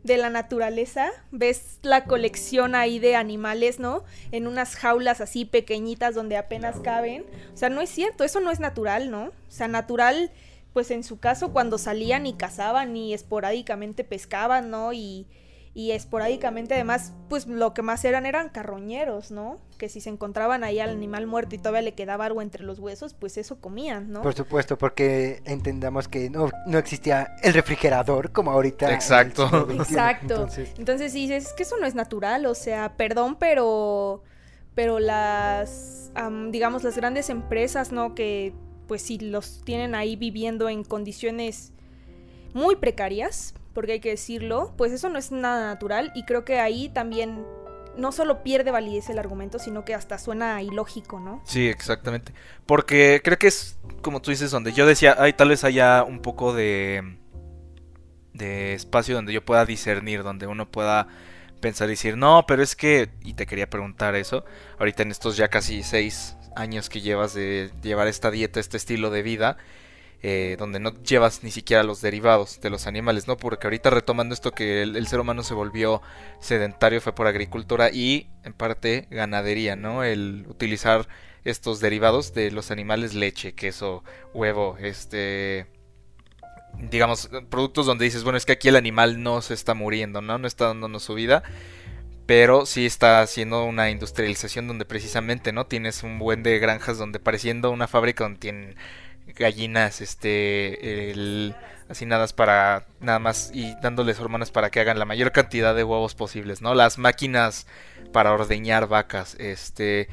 de 0.02 0.16
la 0.16 0.30
naturaleza, 0.30 1.10
ves 1.30 1.78
la 1.82 2.04
colección 2.04 2.74
ahí 2.74 2.98
de 2.98 3.14
animales, 3.14 3.78
¿no? 3.78 4.04
En 4.32 4.46
unas 4.46 4.74
jaulas 4.74 5.20
así 5.20 5.44
pequeñitas 5.44 6.14
donde 6.14 6.36
apenas 6.36 6.80
caben. 6.80 7.24
O 7.54 7.56
sea, 7.56 7.68
no 7.68 7.80
es 7.80 7.90
cierto, 7.90 8.24
eso 8.24 8.40
no 8.40 8.50
es 8.50 8.58
natural, 8.58 9.10
¿no? 9.10 9.26
O 9.26 9.32
sea, 9.48 9.68
natural 9.68 10.32
pues 10.72 10.90
en 10.90 11.04
su 11.04 11.18
caso 11.18 11.52
cuando 11.52 11.78
salían 11.78 12.26
y 12.26 12.34
cazaban 12.34 12.96
y 12.96 13.14
esporádicamente 13.14 14.04
pescaban, 14.04 14.70
¿no? 14.70 14.92
Y, 14.92 15.26
y 15.74 15.92
esporádicamente 15.92 16.74
además, 16.74 17.12
pues 17.28 17.46
lo 17.46 17.72
que 17.72 17.82
más 17.82 18.04
eran 18.04 18.26
eran 18.26 18.50
carroñeros, 18.50 19.30
¿no? 19.30 19.58
Que 19.78 19.88
si 19.88 20.00
se 20.00 20.10
encontraban 20.10 20.64
ahí 20.64 20.80
al 20.80 20.90
animal 20.90 21.26
muerto 21.26 21.54
y 21.54 21.58
todavía 21.58 21.82
le 21.82 21.94
quedaba 21.94 22.26
algo 22.26 22.42
entre 22.42 22.62
los 22.64 22.78
huesos, 22.78 23.14
pues 23.14 23.38
eso 23.38 23.60
comían, 23.60 24.10
¿no? 24.10 24.22
Por 24.22 24.34
supuesto, 24.34 24.76
porque 24.76 25.42
entendamos 25.44 26.08
que 26.08 26.28
no, 26.28 26.50
no 26.66 26.78
existía 26.78 27.36
el 27.42 27.54
refrigerador 27.54 28.32
como 28.32 28.50
ahorita. 28.50 28.92
Exacto. 28.92 29.70
Exacto. 29.72 30.34
Entonces, 30.34 30.74
Entonces 30.78 31.12
dices, 31.12 31.46
es 31.46 31.52
que 31.54 31.62
eso 31.62 31.76
no 31.78 31.86
es 31.86 31.94
natural, 31.94 32.44
o 32.46 32.54
sea, 32.54 32.96
perdón, 32.96 33.36
pero 33.36 34.22
pero 34.74 34.98
las 34.98 36.12
digamos 36.50 36.84
las 36.84 36.96
grandes 36.96 37.30
empresas, 37.30 37.92
¿no? 37.92 38.14
Que 38.14 38.54
pues 38.92 39.00
si 39.00 39.18
los 39.18 39.62
tienen 39.64 39.94
ahí 39.94 40.16
viviendo 40.16 40.68
en 40.68 40.84
condiciones 40.84 41.72
muy 42.52 42.76
precarias, 42.76 43.54
porque 43.72 43.92
hay 43.92 44.00
que 44.00 44.10
decirlo, 44.10 44.74
pues 44.76 44.92
eso 44.92 45.08
no 45.08 45.18
es 45.18 45.32
nada 45.32 45.66
natural 45.68 46.12
y 46.14 46.26
creo 46.26 46.44
que 46.44 46.60
ahí 46.60 46.90
también 46.90 47.42
no 47.96 48.12
solo 48.12 48.42
pierde 48.42 48.70
validez 48.70 49.08
el 49.08 49.18
argumento, 49.18 49.58
sino 49.58 49.86
que 49.86 49.94
hasta 49.94 50.18
suena 50.18 50.60
ilógico, 50.60 51.20
¿no? 51.20 51.40
Sí, 51.46 51.68
exactamente. 51.68 52.34
Porque 52.66 53.22
creo 53.24 53.38
que 53.38 53.46
es, 53.46 53.78
como 54.02 54.20
tú 54.20 54.30
dices, 54.30 54.50
donde 54.50 54.74
yo 54.74 54.84
decía, 54.84 55.16
ay, 55.18 55.32
tal 55.32 55.48
vez 55.48 55.64
haya 55.64 56.04
un 56.04 56.20
poco 56.20 56.52
de, 56.52 57.16
de 58.34 58.74
espacio 58.74 59.14
donde 59.14 59.32
yo 59.32 59.42
pueda 59.42 59.64
discernir, 59.64 60.22
donde 60.22 60.46
uno 60.46 60.70
pueda 60.70 61.08
pensar 61.62 61.88
y 61.88 61.92
decir, 61.92 62.18
no, 62.18 62.44
pero 62.46 62.62
es 62.62 62.76
que, 62.76 63.08
y 63.22 63.32
te 63.32 63.46
quería 63.46 63.70
preguntar 63.70 64.16
eso, 64.16 64.44
ahorita 64.78 65.02
en 65.02 65.12
estos 65.12 65.38
ya 65.38 65.48
casi 65.48 65.82
seis, 65.82 66.36
años 66.56 66.88
que 66.88 67.00
llevas 67.00 67.34
de 67.34 67.70
llevar 67.82 68.08
esta 68.08 68.30
dieta, 68.30 68.60
este 68.60 68.76
estilo 68.76 69.10
de 69.10 69.22
vida, 69.22 69.56
eh, 70.22 70.56
donde 70.58 70.78
no 70.78 70.92
llevas 71.02 71.42
ni 71.42 71.50
siquiera 71.50 71.82
los 71.82 72.00
derivados 72.00 72.60
de 72.60 72.70
los 72.70 72.86
animales, 72.86 73.26
¿no? 73.26 73.36
Porque 73.36 73.66
ahorita 73.66 73.90
retomando 73.90 74.34
esto 74.34 74.52
que 74.52 74.82
el, 74.82 75.06
ser 75.08 75.18
humano 75.18 75.42
se 75.42 75.54
volvió 75.54 76.00
sedentario 76.40 77.00
fue 77.00 77.12
por 77.14 77.26
agricultura 77.26 77.90
y 77.90 78.28
en 78.44 78.52
parte 78.52 79.08
ganadería, 79.10 79.74
¿no? 79.74 80.04
El 80.04 80.46
utilizar 80.48 81.08
estos 81.44 81.80
derivados 81.80 82.34
de 82.34 82.52
los 82.52 82.70
animales, 82.70 83.14
leche, 83.14 83.54
queso, 83.54 84.04
huevo, 84.32 84.76
este 84.78 85.66
digamos, 86.78 87.28
productos 87.50 87.84
donde 87.86 88.04
dices, 88.04 88.22
bueno, 88.24 88.38
es 88.38 88.46
que 88.46 88.52
aquí 88.52 88.68
el 88.68 88.76
animal 88.76 89.22
no 89.22 89.42
se 89.42 89.54
está 89.54 89.74
muriendo, 89.74 90.22
¿no? 90.22 90.38
No 90.38 90.46
está 90.46 90.66
dándonos 90.68 91.02
su 91.02 91.14
vida 91.14 91.42
pero 92.26 92.66
sí 92.66 92.86
está 92.86 93.20
haciendo 93.20 93.64
una 93.64 93.90
industrialización 93.90 94.68
donde 94.68 94.84
precisamente 94.84 95.52
no 95.52 95.66
tienes 95.66 96.02
un 96.02 96.18
buen 96.18 96.42
de 96.42 96.58
granjas 96.58 96.98
donde 96.98 97.18
pareciendo 97.18 97.70
una 97.70 97.88
fábrica 97.88 98.24
donde 98.24 98.38
tienen 98.38 98.76
gallinas 99.36 100.00
este 100.00 101.10
el, 101.10 101.54
hacinadas 101.88 102.32
para 102.32 102.86
nada 103.00 103.18
más 103.18 103.50
y 103.54 103.74
dándoles 103.82 104.20
hormonas 104.20 104.50
para 104.50 104.70
que 104.70 104.80
hagan 104.80 104.98
la 104.98 105.04
mayor 105.04 105.32
cantidad 105.32 105.74
de 105.74 105.84
huevos 105.84 106.14
posibles 106.14 106.62
no 106.62 106.74
las 106.74 106.98
máquinas 106.98 107.66
para 108.12 108.32
ordeñar 108.32 108.88
vacas 108.88 109.36
este 109.38 110.08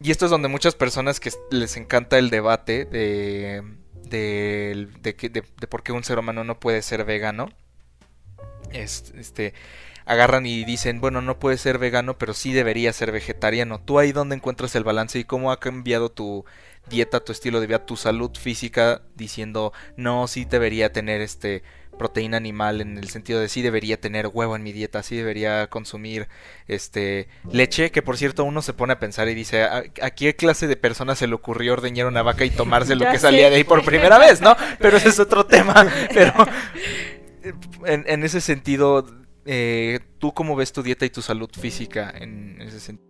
y 0.00 0.10
esto 0.10 0.26
es 0.26 0.30
donde 0.30 0.48
muchas 0.48 0.74
personas 0.74 1.20
que 1.20 1.30
les 1.50 1.76
encanta 1.76 2.18
el 2.18 2.30
debate 2.30 2.84
de 2.84 3.62
de, 4.04 4.88
de, 5.00 5.30
de 5.32 5.66
por 5.66 5.82
qué 5.82 5.92
un 5.92 6.04
ser 6.04 6.18
humano 6.18 6.44
no 6.44 6.60
puede 6.60 6.82
ser 6.82 7.04
vegano 7.04 7.48
este, 8.74 9.54
agarran 10.06 10.46
y 10.46 10.64
dicen, 10.64 11.00
bueno, 11.00 11.22
no 11.22 11.38
puedes 11.38 11.60
ser 11.60 11.78
vegano, 11.78 12.18
pero 12.18 12.34
sí 12.34 12.52
debería 12.52 12.92
ser 12.92 13.12
vegetariano. 13.12 13.80
¿Tú 13.80 13.98
ahí 13.98 14.12
dónde 14.12 14.36
encuentras 14.36 14.74
el 14.74 14.84
balance 14.84 15.18
y 15.18 15.24
cómo 15.24 15.50
ha 15.50 15.60
cambiado 15.60 16.10
tu 16.10 16.44
dieta, 16.88 17.20
tu 17.20 17.32
estilo 17.32 17.60
de 17.60 17.66
vida, 17.66 17.86
tu 17.86 17.96
salud 17.96 18.30
física 18.36 19.02
diciendo, 19.14 19.72
no, 19.96 20.26
sí 20.28 20.44
debería 20.44 20.92
tener 20.92 21.20
este 21.20 21.62
proteína 21.94 22.36
animal 22.36 22.80
en 22.80 22.98
el 22.98 23.08
sentido 23.08 23.40
de 23.40 23.48
sí 23.48 23.62
debería 23.62 24.00
tener 24.00 24.26
huevo 24.26 24.56
en 24.56 24.64
mi 24.64 24.72
dieta, 24.72 25.02
sí 25.04 25.16
debería 25.16 25.68
consumir 25.68 26.28
este 26.66 27.28
leche, 27.50 27.92
que 27.92 28.02
por 28.02 28.16
cierto 28.16 28.42
uno 28.44 28.62
se 28.62 28.72
pone 28.72 28.94
a 28.94 28.98
pensar 28.98 29.28
y 29.28 29.34
dice, 29.34 29.62
¿a, 29.62 29.82
qué 30.10 30.34
clase 30.34 30.66
de 30.66 30.76
persona 30.76 31.14
se 31.14 31.28
le 31.28 31.34
ocurrió 31.34 31.74
ordeñar 31.74 32.06
una 32.06 32.22
vaca 32.22 32.44
y 32.44 32.50
tomarse 32.50 32.94
lo 32.96 33.08
que 33.10 33.18
salía 33.18 33.48
de 33.48 33.56
ahí 33.56 33.64
por 33.64 33.84
primera 33.84 34.18
vez, 34.18 34.40
no? 34.40 34.56
Pero 34.80 34.96
ese 34.96 35.10
es 35.10 35.20
otro 35.20 35.46
tema, 35.46 35.86
pero 36.12 36.34
en, 37.86 38.04
en 38.08 38.24
ese 38.24 38.40
sentido 38.40 39.06
eh, 39.46 40.00
¿Tú 40.18 40.32
cómo 40.32 40.56
ves 40.56 40.72
tu 40.72 40.82
dieta 40.82 41.04
y 41.04 41.10
tu 41.10 41.22
salud 41.22 41.50
física 41.52 42.12
en 42.16 42.60
ese 42.60 42.80
sentido? 42.80 43.08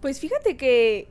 Pues 0.00 0.20
fíjate 0.20 0.56
que, 0.56 1.08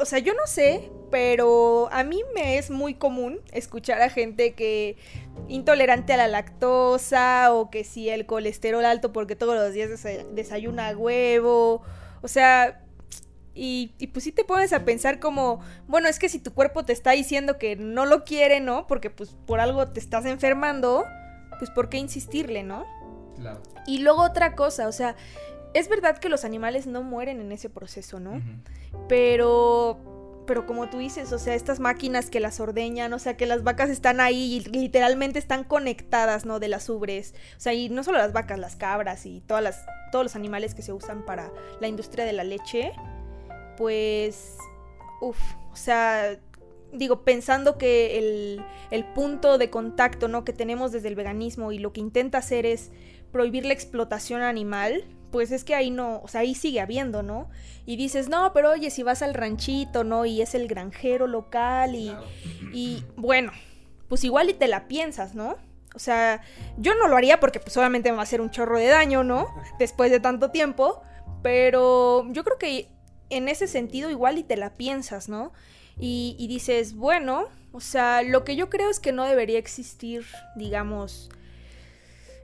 o 0.00 0.06
sea, 0.06 0.18
yo 0.18 0.32
no 0.32 0.46
sé, 0.46 0.90
pero 1.10 1.88
a 1.92 2.02
mí 2.04 2.22
me 2.34 2.56
es 2.56 2.70
muy 2.70 2.94
común 2.94 3.40
escuchar 3.52 4.00
a 4.00 4.08
gente 4.08 4.54
que 4.54 4.96
intolerante 5.48 6.14
a 6.14 6.16
la 6.16 6.28
lactosa 6.28 7.52
o 7.52 7.70
que 7.70 7.84
si 7.84 8.08
el 8.08 8.24
colesterol 8.24 8.84
alto 8.84 9.12
porque 9.12 9.36
todos 9.36 9.54
los 9.54 9.74
días 9.74 9.90
desayuna 10.32 10.96
huevo, 10.96 11.82
o 12.22 12.28
sea, 12.28 12.80
y, 13.54 13.92
y, 13.98 14.08
pues 14.08 14.24
sí 14.24 14.32
te 14.32 14.42
pones 14.42 14.72
a 14.72 14.84
pensar 14.84 15.20
como, 15.20 15.60
bueno, 15.86 16.08
es 16.08 16.18
que 16.18 16.28
si 16.28 16.40
tu 16.40 16.52
cuerpo 16.54 16.84
te 16.84 16.92
está 16.92 17.12
diciendo 17.12 17.56
que 17.56 17.76
no 17.76 18.04
lo 18.04 18.24
quiere, 18.24 18.58
¿no? 18.58 18.88
Porque 18.88 19.10
pues 19.10 19.36
por 19.46 19.60
algo 19.60 19.86
te 19.90 20.00
estás 20.00 20.24
enfermando, 20.24 21.04
pues 21.58 21.70
¿por 21.70 21.88
qué 21.88 21.98
insistirle, 21.98 22.64
¿no? 22.64 22.84
Y 23.86 23.98
luego 23.98 24.22
otra 24.22 24.54
cosa, 24.54 24.88
o 24.88 24.92
sea, 24.92 25.16
es 25.74 25.88
verdad 25.88 26.18
que 26.18 26.28
los 26.28 26.44
animales 26.44 26.86
no 26.86 27.02
mueren 27.02 27.40
en 27.40 27.52
ese 27.52 27.68
proceso, 27.68 28.20
¿no? 28.20 28.40
Pero 29.08 29.98
pero 30.46 30.66
como 30.66 30.88
tú 30.88 30.98
dices, 30.98 31.32
o 31.32 31.38
sea, 31.38 31.54
estas 31.54 31.80
máquinas 31.80 32.30
que 32.30 32.40
las 32.40 32.60
ordeñan, 32.60 33.12
o 33.12 33.18
sea, 33.18 33.36
que 33.36 33.46
las 33.46 33.62
vacas 33.62 33.90
están 33.90 34.20
ahí 34.20 34.56
y 34.56 34.60
literalmente 34.60 35.38
están 35.38 35.64
conectadas, 35.64 36.44
¿no? 36.44 36.60
De 36.60 36.68
las 36.68 36.88
ubres. 36.88 37.34
O 37.56 37.60
sea, 37.60 37.72
y 37.72 37.88
no 37.88 38.04
solo 38.04 38.18
las 38.18 38.32
vacas, 38.32 38.58
las 38.58 38.76
cabras 38.76 39.26
y 39.26 39.40
todas 39.40 39.62
las, 39.62 39.86
todos 40.12 40.24
los 40.24 40.36
animales 40.36 40.74
que 40.74 40.82
se 40.82 40.92
usan 40.92 41.24
para 41.24 41.50
la 41.80 41.88
industria 41.88 42.24
de 42.24 42.32
la 42.32 42.44
leche, 42.44 42.92
pues, 43.76 44.56
uff, 45.20 45.40
o 45.72 45.76
sea, 45.76 46.38
digo, 46.92 47.22
pensando 47.24 47.78
que 47.78 48.18
el, 48.18 48.64
el 48.90 49.04
punto 49.04 49.58
de 49.58 49.70
contacto, 49.70 50.28
¿no? 50.28 50.44
Que 50.44 50.52
tenemos 50.52 50.92
desde 50.92 51.08
el 51.08 51.14
veganismo 51.14 51.72
y 51.72 51.78
lo 51.78 51.92
que 51.92 52.00
intenta 52.00 52.38
hacer 52.38 52.66
es 52.66 52.90
prohibir 53.34 53.66
la 53.66 53.72
explotación 53.72 54.42
animal, 54.42 55.04
pues 55.32 55.50
es 55.50 55.64
que 55.64 55.74
ahí 55.74 55.90
no, 55.90 56.20
o 56.22 56.28
sea, 56.28 56.42
ahí 56.42 56.54
sigue 56.54 56.80
habiendo, 56.80 57.24
¿no? 57.24 57.50
Y 57.84 57.96
dices, 57.96 58.28
no, 58.28 58.52
pero 58.52 58.70
oye, 58.70 58.90
si 58.90 59.02
vas 59.02 59.22
al 59.22 59.34
ranchito, 59.34 60.04
¿no? 60.04 60.24
Y 60.24 60.40
es 60.40 60.54
el 60.54 60.68
granjero 60.68 61.26
local 61.26 61.96
y, 61.96 62.14
y 62.72 63.02
bueno, 63.16 63.50
pues 64.08 64.22
igual 64.22 64.50
y 64.50 64.54
te 64.54 64.68
la 64.68 64.86
piensas, 64.86 65.34
¿no? 65.34 65.56
O 65.96 65.98
sea, 65.98 66.42
yo 66.76 66.94
no 66.94 67.08
lo 67.08 67.16
haría 67.16 67.40
porque 67.40 67.58
pues 67.58 67.72
solamente 67.72 68.10
me 68.10 68.16
va 68.18 68.22
a 68.22 68.22
hacer 68.22 68.40
un 68.40 68.50
chorro 68.52 68.78
de 68.78 68.86
daño, 68.86 69.24
¿no? 69.24 69.48
Después 69.80 70.12
de 70.12 70.20
tanto 70.20 70.52
tiempo, 70.52 71.02
pero 71.42 72.30
yo 72.30 72.44
creo 72.44 72.56
que 72.56 72.88
en 73.30 73.48
ese 73.48 73.66
sentido 73.66 74.10
igual 74.10 74.38
y 74.38 74.44
te 74.44 74.56
la 74.56 74.74
piensas, 74.74 75.28
¿no? 75.28 75.52
Y, 75.98 76.36
y 76.38 76.46
dices, 76.46 76.94
bueno, 76.94 77.48
o 77.72 77.80
sea, 77.80 78.22
lo 78.22 78.44
que 78.44 78.54
yo 78.54 78.70
creo 78.70 78.90
es 78.90 79.00
que 79.00 79.10
no 79.10 79.24
debería 79.24 79.58
existir, 79.58 80.24
digamos, 80.54 81.30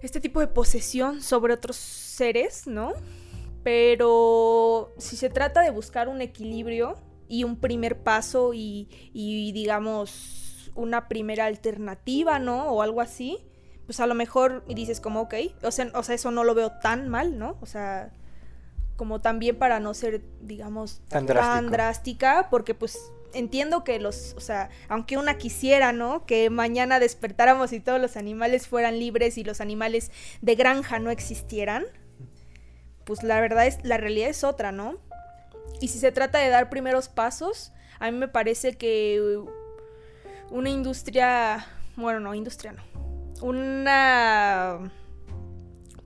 este 0.03 0.21
tipo 0.21 0.41
de 0.41 0.47
posesión 0.47 1.21
sobre 1.21 1.55
otros 1.55 1.77
seres, 1.77 2.67
¿no? 2.67 2.93
Pero 3.63 4.93
si 4.99 5.17
se 5.17 5.29
trata 5.29 5.61
de 5.61 5.71
buscar 5.71 6.09
un 6.09 6.21
equilibrio 6.21 6.95
y 7.29 7.45
un 7.45 7.57
primer 7.57 8.03
paso 8.03 8.53
y, 8.55 8.89
digamos 9.13 10.47
una 10.75 11.09
primera 11.09 11.47
alternativa, 11.47 12.39
¿no? 12.39 12.69
O 12.69 12.81
algo 12.81 13.01
así, 13.01 13.39
pues 13.87 13.99
a 14.01 14.07
lo 14.07 14.15
mejor 14.15 14.65
dices 14.67 15.01
como, 15.01 15.23
ok, 15.23 15.35
o 15.63 15.71
sea, 15.73 15.91
o 15.95 16.03
sea, 16.03 16.15
eso 16.15 16.31
no 16.31 16.45
lo 16.45 16.55
veo 16.55 16.71
tan 16.81 17.09
mal, 17.09 17.39
¿no? 17.39 17.59
O 17.61 17.67
sea, 17.67 18.13
como 18.97 19.19
también 19.19 19.59
para 19.59 19.81
no 19.81 19.93
ser, 19.95 20.23
digamos, 20.41 21.03
tan, 21.09 21.27
tan 21.27 21.71
drástica, 21.71 22.49
porque 22.51 22.75
pues 22.75 22.99
entiendo 23.35 23.85
que 23.85 23.99
los, 23.99 24.35
o 24.37 24.41
sea, 24.41 24.71
aunque 24.89 25.17
una 25.17 25.39
quisiera, 25.39 25.93
¿no? 25.93 26.27
Que 26.27 26.51
mañana 26.51 26.99
despertáramos 27.01 27.73
y 27.73 27.81
todos 27.81 28.01
los 28.01 28.17
animales 28.17 28.69
fueran 28.69 28.99
libres 28.99 29.39
y 29.39 29.45
los 29.45 29.61
animales 29.61 30.11
de 30.41 30.55
granja 30.55 30.99
no 30.99 31.11
existieran, 31.11 31.85
pues 33.05 33.23
la 33.23 33.41
verdad 33.41 33.67
es, 33.67 33.79
la 33.85 33.97
realidad 33.97 34.29
es 34.29 34.45
otra, 34.45 34.73
¿no? 34.73 34.99
Y 35.81 35.89
si 35.89 35.99
se 35.99 36.13
trata 36.13 36.39
de 36.39 36.49
dar 36.49 36.71
primeros 36.71 37.09
pasos, 37.09 37.73
a 37.99 38.11
mí 38.11 38.17
me 38.17 38.29
parece 38.29 38.77
que 38.77 39.41
una 40.51 40.71
industria, 40.71 41.67
bueno, 41.97 42.21
no, 42.21 42.35
industria 42.35 42.73
no, 42.73 42.83
una 43.43 44.93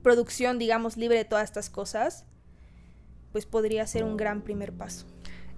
producción, 0.01 0.59
digamos, 0.59 0.97
libre 0.97 1.17
de 1.17 1.25
todas 1.25 1.45
estas 1.45 1.69
cosas, 1.69 2.25
pues 3.31 3.45
podría 3.45 3.85
ser 3.87 4.03
un 4.03 4.17
gran 4.17 4.41
primer 4.41 4.71
paso. 4.71 5.07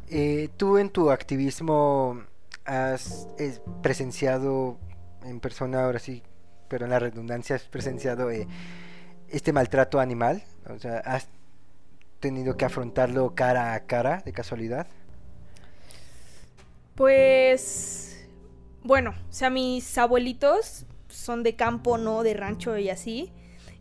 Eh, 0.10 0.50
tú 0.58 0.78
en 0.78 0.90
tu 0.90 1.12
activismo 1.12 2.24
has 2.66 3.28
presenciado 3.82 4.78
en 5.24 5.40
persona, 5.40 5.84
ahora 5.84 6.00
sí, 6.00 6.24
pero 6.68 6.86
en 6.86 6.92
la 6.92 7.00
redundancia, 7.00 7.56
has 7.56 7.64
presenciado 7.64 8.32
eh, 8.32 8.48
este 9.30 9.54
maltrato 9.54 10.00
animal. 10.00 10.44
O 10.70 10.80
sea, 10.80 11.00
has 11.00 11.28
tenido 12.20 12.58
que 12.58 12.66
afrontarlo 12.66 13.36
cara 13.36 13.74
a 13.74 13.82
cara, 13.82 14.22
de 14.26 14.34
casualidad. 14.34 14.88
Pues, 16.96 18.28
bueno, 18.84 19.12
o 19.30 19.34
sea, 19.34 19.50
mis 19.50 19.98
abuelitos 19.98 20.86
son 21.10 21.44
de 21.44 21.56
campo, 21.56 21.98
no 21.98 22.24
de 22.24 22.34
rancho 22.34 22.78
y 22.78 22.90
así. 22.90 23.32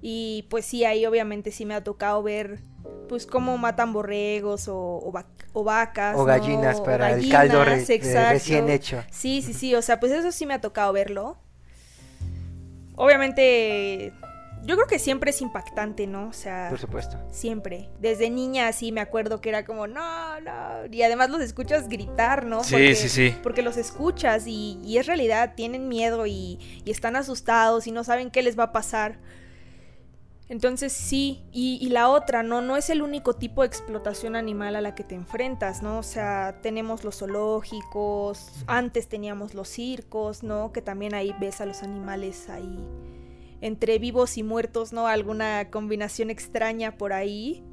Y 0.03 0.47
pues 0.51 0.65
sí, 0.65 0.85
ahí 0.85 1.07
obviamente 1.07 1.51
sí 1.51 1.65
me 1.65 1.75
ha 1.75 1.83
tocado 1.83 2.23
ver 2.23 2.61
pues 3.09 3.27
cómo 3.27 3.57
matan 3.59 3.93
borregos 3.93 4.67
o, 4.69 5.13
vacas. 5.55 6.17
O 6.17 6.25
gallinas 6.25 6.81
para 6.81 7.13
el 7.13 7.29
caldo 7.31 7.65
recién 7.65 8.69
hecho. 8.69 9.03
Sí, 9.11 9.43
sí, 9.43 9.55
sí, 9.55 9.75
o 9.75 9.83
sea, 9.83 10.01
pues 10.01 10.13
eso 10.13 10.33
sí 10.33 10.47
me 10.47 10.55
ha 10.55 10.61
tocado 10.61 10.93
verlo. 10.93 11.39
Obviamente, 12.97 14.13
yo 14.63 14.75
creo 14.75 14.87
que 14.89 14.99
siempre 14.99 15.31
es 15.31 15.41
impactante, 15.41 16.07
¿no? 16.07 16.29
O 16.29 16.33
sea... 16.33 16.69
Por 16.71 16.79
supuesto. 16.79 17.19
Siempre. 17.31 17.91
Desde 18.01 18.31
niña 18.31 18.73
sí 18.73 18.91
me 18.91 19.01
acuerdo 19.01 19.41
que 19.41 19.51
era 19.51 19.65
como, 19.65 19.87
no, 19.87 20.41
no. 20.41 20.87
Y 20.91 21.03
además 21.03 21.31
los 21.31 21.41
escuchas 21.41 21.89
gritar, 21.89 22.47
¿no? 22.47 22.65
Sí, 22.65 22.95
sí, 22.95 23.09
sí. 23.09 23.37
Porque 23.43 23.63
los 23.63 23.77
escuchas 23.77 24.45
y, 24.47 24.97
es 24.99 25.07
realidad, 25.07 25.53
tienen 25.55 25.89
miedo 25.89 26.27
y, 26.27 26.59
y 26.85 26.91
están 26.91 27.17
asustados 27.17 27.87
y 27.87 27.93
no 27.93 28.03
saben 28.03 28.31
qué 28.31 28.43
les 28.43 28.59
va 28.59 28.65
a 28.65 28.73
pasar. 28.73 29.19
Entonces 30.49 30.93
sí, 30.93 31.45
y, 31.51 31.89
la 31.89 32.09
otra, 32.09 32.45
¿no? 32.45 32.61
No 32.61 32.77
es 32.77 32.89
el 32.91 33.03
único 33.03 33.35
tipo 33.35 33.63
de 33.63 33.67
explotación 33.67 34.37
animal 34.37 34.77
a 34.77 34.81
la 34.81 34.95
que 34.95 35.03
te 35.03 35.17
enfrentas, 35.17 35.83
¿no? 35.83 35.99
O 35.99 36.03
sea, 36.05 36.61
tenemos 36.63 37.03
los 37.03 37.19
zoológicos, 37.19 38.53
antes 38.69 39.09
teníamos 39.09 39.55
los 39.55 39.69
circos, 39.69 40.45
¿no? 40.45 40.73
Que 40.73 40.83
también 40.83 41.15
ahí 41.15 41.35
ves 41.41 41.61
a 41.61 41.67
los 41.67 41.83
animales 41.83 42.49
ahí 42.49 42.79
entre 43.61 43.99
vivos 43.99 44.37
y 44.39 44.43
muertos, 44.43 44.93
¿no? 44.93 45.07
Alguna 45.07 45.71
combinación 45.71 46.31
extraña 46.31 46.97
por 46.97 47.13
ahí, 47.13 47.65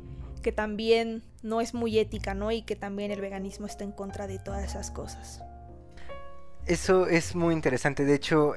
que 0.42 0.52
también 0.52 1.24
no 1.42 1.62
es 1.62 1.74
muy 1.74 2.00
ética, 2.00 2.34
¿no? 2.34 2.52
Y 2.52 2.64
que 2.64 2.76
también 2.76 3.12
el 3.12 3.22
veganismo 3.22 3.68
está 3.68 3.84
en 3.84 3.92
contra 3.92 4.28
de 4.28 4.40
todas 4.40 4.64
esas 4.64 4.92
cosas. 4.92 5.44
Eso 6.66 7.08
es 7.08 7.36
muy 7.36 7.54
interesante, 7.54 8.06
de 8.06 8.16
hecho, 8.16 8.54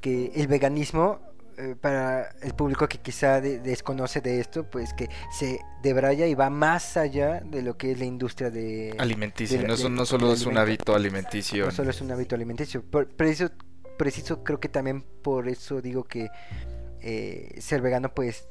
que 0.00 0.32
el 0.34 0.46
veganismo 0.48 1.20
eh, 1.58 1.76
para 1.80 2.30
el 2.42 2.54
público 2.54 2.88
que 2.88 2.98
quizá 2.98 3.40
desconoce 3.40 4.20
de 4.20 4.40
esto, 4.40 4.64
pues 4.64 4.92
que 4.94 5.08
se 5.30 5.60
debraya 5.82 6.26
y 6.26 6.34
va 6.34 6.50
más 6.50 6.96
allá 6.96 7.40
de 7.40 7.62
lo 7.62 7.76
que 7.76 7.92
es 7.92 7.98
la 7.98 8.04
industria 8.04 8.50
de... 8.50 8.94
Alimenticia, 8.98 9.60
no, 9.62 9.88
no, 9.88 10.06
solo 10.06 10.32
es 10.32 10.46
un 10.46 10.58
hábito 10.58 10.94
alimenticio. 10.94 11.66
No 11.66 11.70
solo 11.70 11.90
es 11.90 12.00
un 12.00 12.10
hábito 12.10 12.34
alimenticio. 12.34 12.82
Por, 12.82 13.08
preciso, 13.08 13.50
preciso 13.98 14.42
creo 14.44 14.60
que 14.60 14.68
también 14.68 15.02
por 15.22 15.48
eso 15.48 15.80
digo 15.80 16.04
que 16.04 16.28
eh, 17.00 17.54
ser 17.60 17.82
vegano 17.82 18.14
pues 18.14 18.46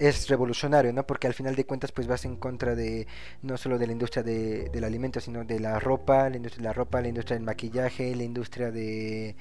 es 0.00 0.28
revolucionario, 0.28 0.92
¿no? 0.92 1.06
Porque 1.06 1.26
al 1.26 1.34
final 1.34 1.54
de 1.54 1.66
cuentas 1.66 1.92
pues 1.92 2.06
vas 2.06 2.24
en 2.24 2.36
contra 2.36 2.74
de 2.74 3.06
no 3.42 3.58
solo 3.58 3.78
de 3.78 3.86
la 3.86 3.92
industria 3.92 4.22
de, 4.22 4.70
del 4.70 4.84
alimento, 4.84 5.20
sino 5.20 5.44
de 5.44 5.60
la 5.60 5.78
ropa, 5.78 6.28
la 6.30 6.36
industria 6.36 6.62
de 6.62 6.68
la 6.68 6.72
ropa, 6.72 7.00
la 7.02 7.08
industria 7.08 7.36
del 7.36 7.44
maquillaje, 7.44 8.16
la 8.16 8.24
industria 8.24 8.70
de 8.70 9.36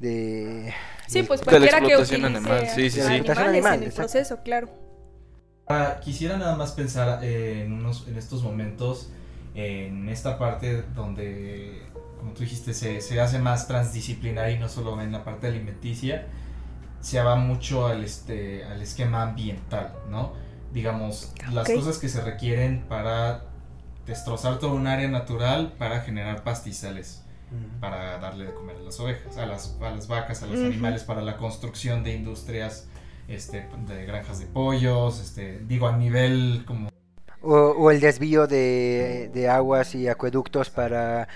de 0.00 0.72
sí 1.06 1.22
pues 1.22 1.42
cualquiera 1.42 1.80
que 1.80 1.96
utilice 1.96 2.26
animal. 2.26 2.68
Sí, 2.74 2.90
sí, 2.90 3.00
sí. 3.00 3.30
Animales 3.30 3.64
en 3.64 3.82
el 3.84 3.92
proceso 3.92 4.42
claro 4.42 4.68
quisiera 6.02 6.36
nada 6.36 6.56
más 6.56 6.72
pensar 6.72 7.24
eh, 7.24 7.62
en 7.64 7.72
unos 7.72 8.06
en 8.08 8.16
estos 8.16 8.42
momentos 8.42 9.10
en 9.54 10.08
esta 10.08 10.38
parte 10.38 10.82
donde 10.94 11.82
como 12.18 12.32
tú 12.32 12.40
dijiste 12.40 12.74
se, 12.74 13.00
se 13.00 13.20
hace 13.20 13.38
más 13.38 13.66
transdisciplinaria 13.68 14.56
y 14.56 14.58
no 14.58 14.68
solo 14.68 15.00
en 15.00 15.12
la 15.12 15.24
parte 15.24 15.46
alimenticia 15.46 16.26
se 17.02 17.20
va 17.20 17.34
mucho 17.34 17.86
al, 17.86 18.04
este, 18.04 18.64
al 18.64 18.80
esquema 18.80 19.22
ambiental, 19.22 19.92
¿no? 20.08 20.32
Digamos, 20.72 21.32
las 21.52 21.68
cosas 21.68 21.98
que 21.98 22.08
se 22.08 22.22
requieren 22.22 22.84
para 22.88 23.42
destrozar 24.06 24.58
todo 24.58 24.74
un 24.74 24.86
área 24.86 25.08
natural 25.08 25.72
para 25.78 26.00
generar 26.00 26.44
pastizales, 26.44 27.21
para 27.80 28.18
darle 28.18 28.46
de 28.46 28.54
comer 28.54 28.76
a 28.76 28.80
las 28.80 29.00
ovejas, 29.00 29.36
a 29.36 29.46
las, 29.46 29.76
a 29.80 29.90
las 29.90 30.06
vacas, 30.08 30.42
a 30.42 30.46
los 30.46 30.58
Ujú. 30.58 30.66
animales, 30.66 31.04
para 31.04 31.22
la 31.22 31.36
construcción 31.36 32.04
de 32.04 32.14
industrias, 32.14 32.88
este, 33.28 33.68
de 33.86 34.06
granjas 34.06 34.38
de 34.40 34.46
pollos, 34.46 35.20
este, 35.20 35.58
digo, 35.66 35.88
a 35.88 35.96
nivel 35.96 36.64
como 36.66 36.88
O, 37.40 37.56
o 37.56 37.90
el 37.90 38.00
desvío 38.00 38.46
de, 38.46 39.30
de 39.34 39.48
aguas 39.48 39.94
y 39.94 40.08
acueductos 40.08 40.70
para 40.70 41.28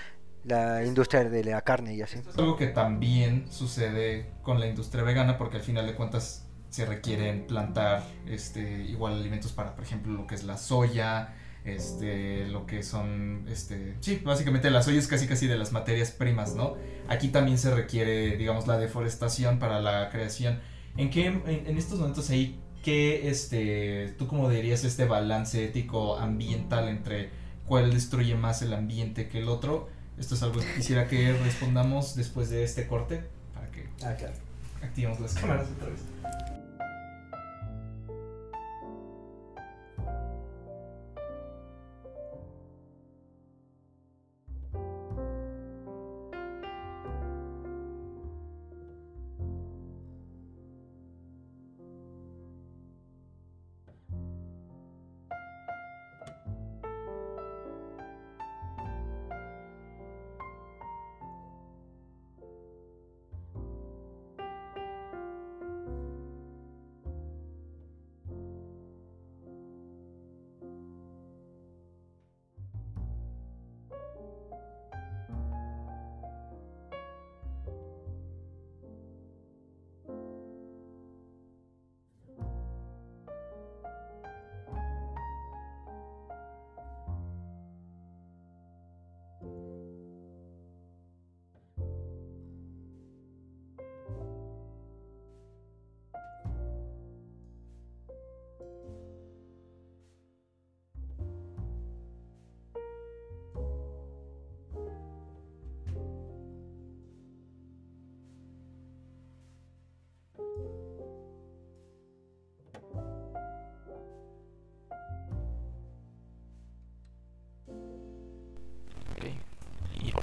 la 0.45 0.85
industria 0.85 1.25
de 1.25 1.43
la 1.43 1.61
carne 1.61 1.95
y 1.95 2.01
así. 2.01 2.19
Esto 2.19 2.29
es 2.29 2.37
algo 2.37 2.55
que 2.55 2.67
también 2.67 3.51
sucede 3.51 4.31
con 4.41 4.59
la 4.59 4.67
industria 4.67 5.03
vegana 5.03 5.37
porque 5.37 5.57
al 5.57 5.63
final 5.63 5.85
de 5.85 5.95
cuentas 5.95 6.45
se 6.69 6.85
requieren 6.85 7.45
plantar 7.47 8.03
este, 8.25 8.61
igual 8.83 9.13
alimentos 9.15 9.51
para, 9.51 9.75
por 9.75 9.83
ejemplo, 9.83 10.13
lo 10.13 10.27
que 10.27 10.35
es 10.35 10.43
la 10.43 10.57
soya, 10.57 11.33
este, 11.67 12.47
lo 12.47 12.65
que 12.65 12.81
son, 12.83 13.45
este, 13.49 13.95
sí, 13.99 14.21
básicamente 14.23 14.69
la 14.71 14.81
soya 14.81 14.99
es 14.99 15.07
casi 15.07 15.27
casi 15.27 15.47
de 15.47 15.57
las 15.57 15.71
materias 15.71 16.11
primas, 16.11 16.55
¿no? 16.55 16.75
Aquí 17.07 17.27
también 17.29 17.57
se 17.57 17.73
requiere, 17.73 18.37
digamos, 18.37 18.67
la 18.67 18.77
deforestación 18.77 19.59
para 19.59 19.79
la 19.81 20.09
creación. 20.09 20.59
¿En 20.97 21.09
qué, 21.09 21.27
en, 21.27 21.43
en 21.45 21.77
estos 21.77 21.99
momentos 21.99 22.29
ahí, 22.29 22.59
qué, 22.83 23.29
este, 23.29 24.15
tú 24.17 24.27
cómo 24.27 24.49
dirías 24.49 24.83
este 24.83 25.05
balance 25.05 25.63
ético 25.63 26.17
ambiental 26.17 26.87
entre 26.89 27.29
cuál 27.65 27.93
destruye 27.93 28.35
más 28.35 28.61
el 28.61 28.73
ambiente 28.73 29.27
que 29.27 29.39
el 29.39 29.49
otro? 29.49 29.89
Esto 30.17 30.35
es 30.35 30.41
algo 30.43 30.59
que 30.59 30.73
quisiera 30.75 31.07
que 31.07 31.33
respondamos 31.33 32.15
después 32.15 32.49
de 32.49 32.63
este 32.63 32.87
corte 32.87 33.23
para 33.53 33.69
que 33.71 33.87
Ah, 34.03 34.15
claro. 34.17 34.33
activemos 34.81 35.19
las 35.19 35.33
cámaras 35.35 35.67
otra 35.75 35.89
vez. 35.89 35.99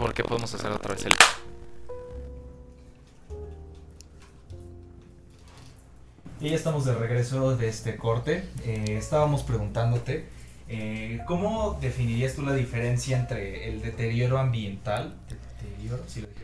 ¿Y 0.05 0.07
por 0.07 0.12
qué 0.12 0.23
podemos 0.23 0.53
hacer 0.53 0.71
otra 0.71 0.95
vez 0.95 1.07
el... 1.07 1.12
Y 6.40 6.51
ya 6.51 6.57
estamos 6.57 6.85
de 6.85 6.95
regreso 6.95 7.57
de 7.57 7.69
este 7.69 7.97
corte. 7.97 8.45
Eh, 8.67 8.97
estábamos 8.99 9.45
preguntándote, 9.45 10.27
eh, 10.69 11.21
¿cómo 11.27 11.79
definirías 11.81 12.35
tú 12.35 12.43
la 12.43 12.53
diferencia 12.53 13.19
entre 13.19 13.71
el 13.71 13.81
deterioro 13.81 14.37
ambiental? 14.37 15.14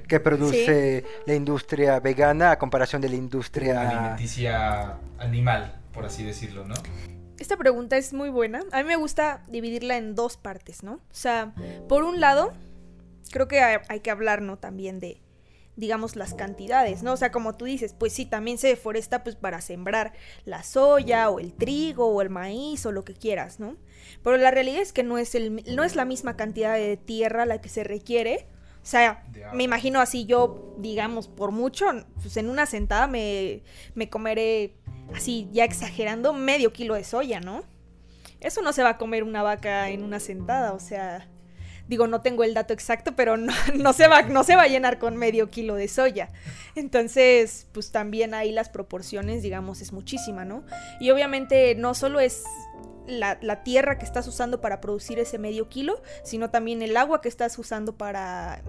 Que 0.09 0.20
produce 0.20 1.05
la 1.27 1.35
industria 1.35 2.01
vegana 2.01 2.53
a 2.53 2.59
comparación 2.59 3.03
de 3.03 3.11
la 3.11 3.16
industria... 3.16 3.90
Alimenticia 3.90 4.96
animal, 5.18 5.75
por 5.92 6.07
así 6.07 6.25
decirlo, 6.25 6.64
¿no? 6.64 6.77
Esta 7.38 7.59
pregunta 7.59 7.99
es 7.99 8.14
muy 8.14 8.31
buena. 8.31 8.62
A 8.73 8.83
mí 8.83 8.88
me 8.88 8.96
gusta 8.96 9.42
dividirla 9.49 9.99
en 9.99 10.14
dos 10.14 10.38
partes, 10.38 10.83
¿no? 10.83 10.94
O 10.94 11.01
sea, 11.11 11.53
por 11.88 12.05
un 12.05 12.20
lado, 12.20 12.55
creo 13.31 13.49
que 13.49 13.61
hay, 13.61 13.79
hay 13.88 14.01
que 14.01 14.11
hablar, 14.11 14.43
¿no? 14.43 14.59
También 14.59 15.01
de, 15.01 15.21
digamos, 15.77 16.14
las 16.14 16.35
cantidades, 16.35 17.03
¿no? 17.03 17.14
O 17.14 17.16
sea, 17.16 17.33
como 17.33 17.57
tú 17.57 17.64
dices, 17.64 17.95
pues 17.99 18.12
sí, 18.12 18.27
también 18.27 18.59
se 18.59 18.69
deforesta 18.69 19.25
pues 19.25 19.35
para 19.35 19.61
sembrar 19.61 20.12
la 20.45 20.62
soya 20.62 21.31
o 21.31 21.40
el 21.40 21.55
trigo 21.55 22.07
o 22.07 22.23
el 22.23 22.29
maíz 22.31 22.85
o 22.87 22.93
lo 22.93 23.05
que 23.05 23.14
quieras, 23.14 23.61
¿no? 23.61 23.77
Pero 24.23 24.37
la 24.37 24.51
realidad 24.51 24.83
es 24.83 24.93
que 24.93 25.03
no 25.03 25.16
es, 25.19 25.35
el, 25.35 25.64
no 25.75 25.83
es 25.83 25.97
la 25.97 26.05
misma 26.05 26.37
cantidad 26.37 26.75
de 26.75 26.97
tierra 26.97 27.47
la 27.47 27.61
que 27.61 27.69
se 27.69 27.83
requiere. 27.83 28.47
O 28.83 28.87
sea, 28.87 29.25
me 29.55 29.64
imagino 29.64 30.01
así 30.01 30.25
yo, 30.27 30.75
digamos, 30.79 31.29
por 31.29 31.51
mucho, 31.51 31.87
pues 32.21 32.37
en 32.37 32.49
una 32.49 32.66
sentada 32.66 33.07
me, 33.07 33.62
me 33.95 34.09
comeré, 34.09 34.75
así 35.14 35.49
ya 35.53 35.64
exagerando, 35.64 36.33
medio 36.33 36.73
kilo 36.73 36.95
de 36.95 37.05
soya, 37.05 37.40
¿no? 37.40 37.62
Eso 38.40 38.62
no 38.62 38.73
se 38.73 38.83
va 38.83 38.90
a 38.90 38.99
comer 38.99 39.23
una 39.23 39.43
vaca 39.43 39.90
en 39.90 40.03
una 40.03 40.19
sentada, 40.19 40.73
o 40.73 40.81
sea, 40.81 41.29
digo, 41.90 42.07
no 42.07 42.20
tengo 42.20 42.44
el 42.44 42.55
dato 42.55 42.72
exacto, 42.72 43.16
pero 43.16 43.37
no, 43.37 43.53
no 43.74 43.92
se, 43.92 44.07
va, 44.07 44.22
no 44.22 44.44
se 44.44 44.55
va 44.55 44.62
a 44.62 44.68
llenar 44.68 44.98
con 44.98 45.16
medio 45.16 45.50
kilo 45.50 45.74
de 45.74 45.88
soya. 45.88 46.31
Entonces, 46.76 47.66
pues 47.72 47.90
también 47.90 48.33
ahí 48.33 48.53
las 48.53 48.68
proporciones, 48.68 49.42
digamos, 49.42 49.83
es 49.83 49.92
muchísima, 49.92 50.44
¿no? 50.44 50.62
Y 51.00 51.11
obviamente 51.11 51.74
no 51.74 51.94
solo 51.94 52.20
es 52.20 52.44
la, 53.09 53.38
la 53.42 53.64
tierra 53.64 53.98
que 53.98 54.05
estás 54.05 54.29
usando 54.29 54.61
para 54.61 54.81
producir 54.81 55.18
ese 55.18 55.37
medio 55.37 55.68
kilo, 55.68 56.00
sino 56.22 56.50
también 56.50 56.81
el 56.81 56.96
agua 56.96 57.20
que 57.20 57.29
estás 57.29 57.59
usando 57.59 57.96
para 57.96 58.62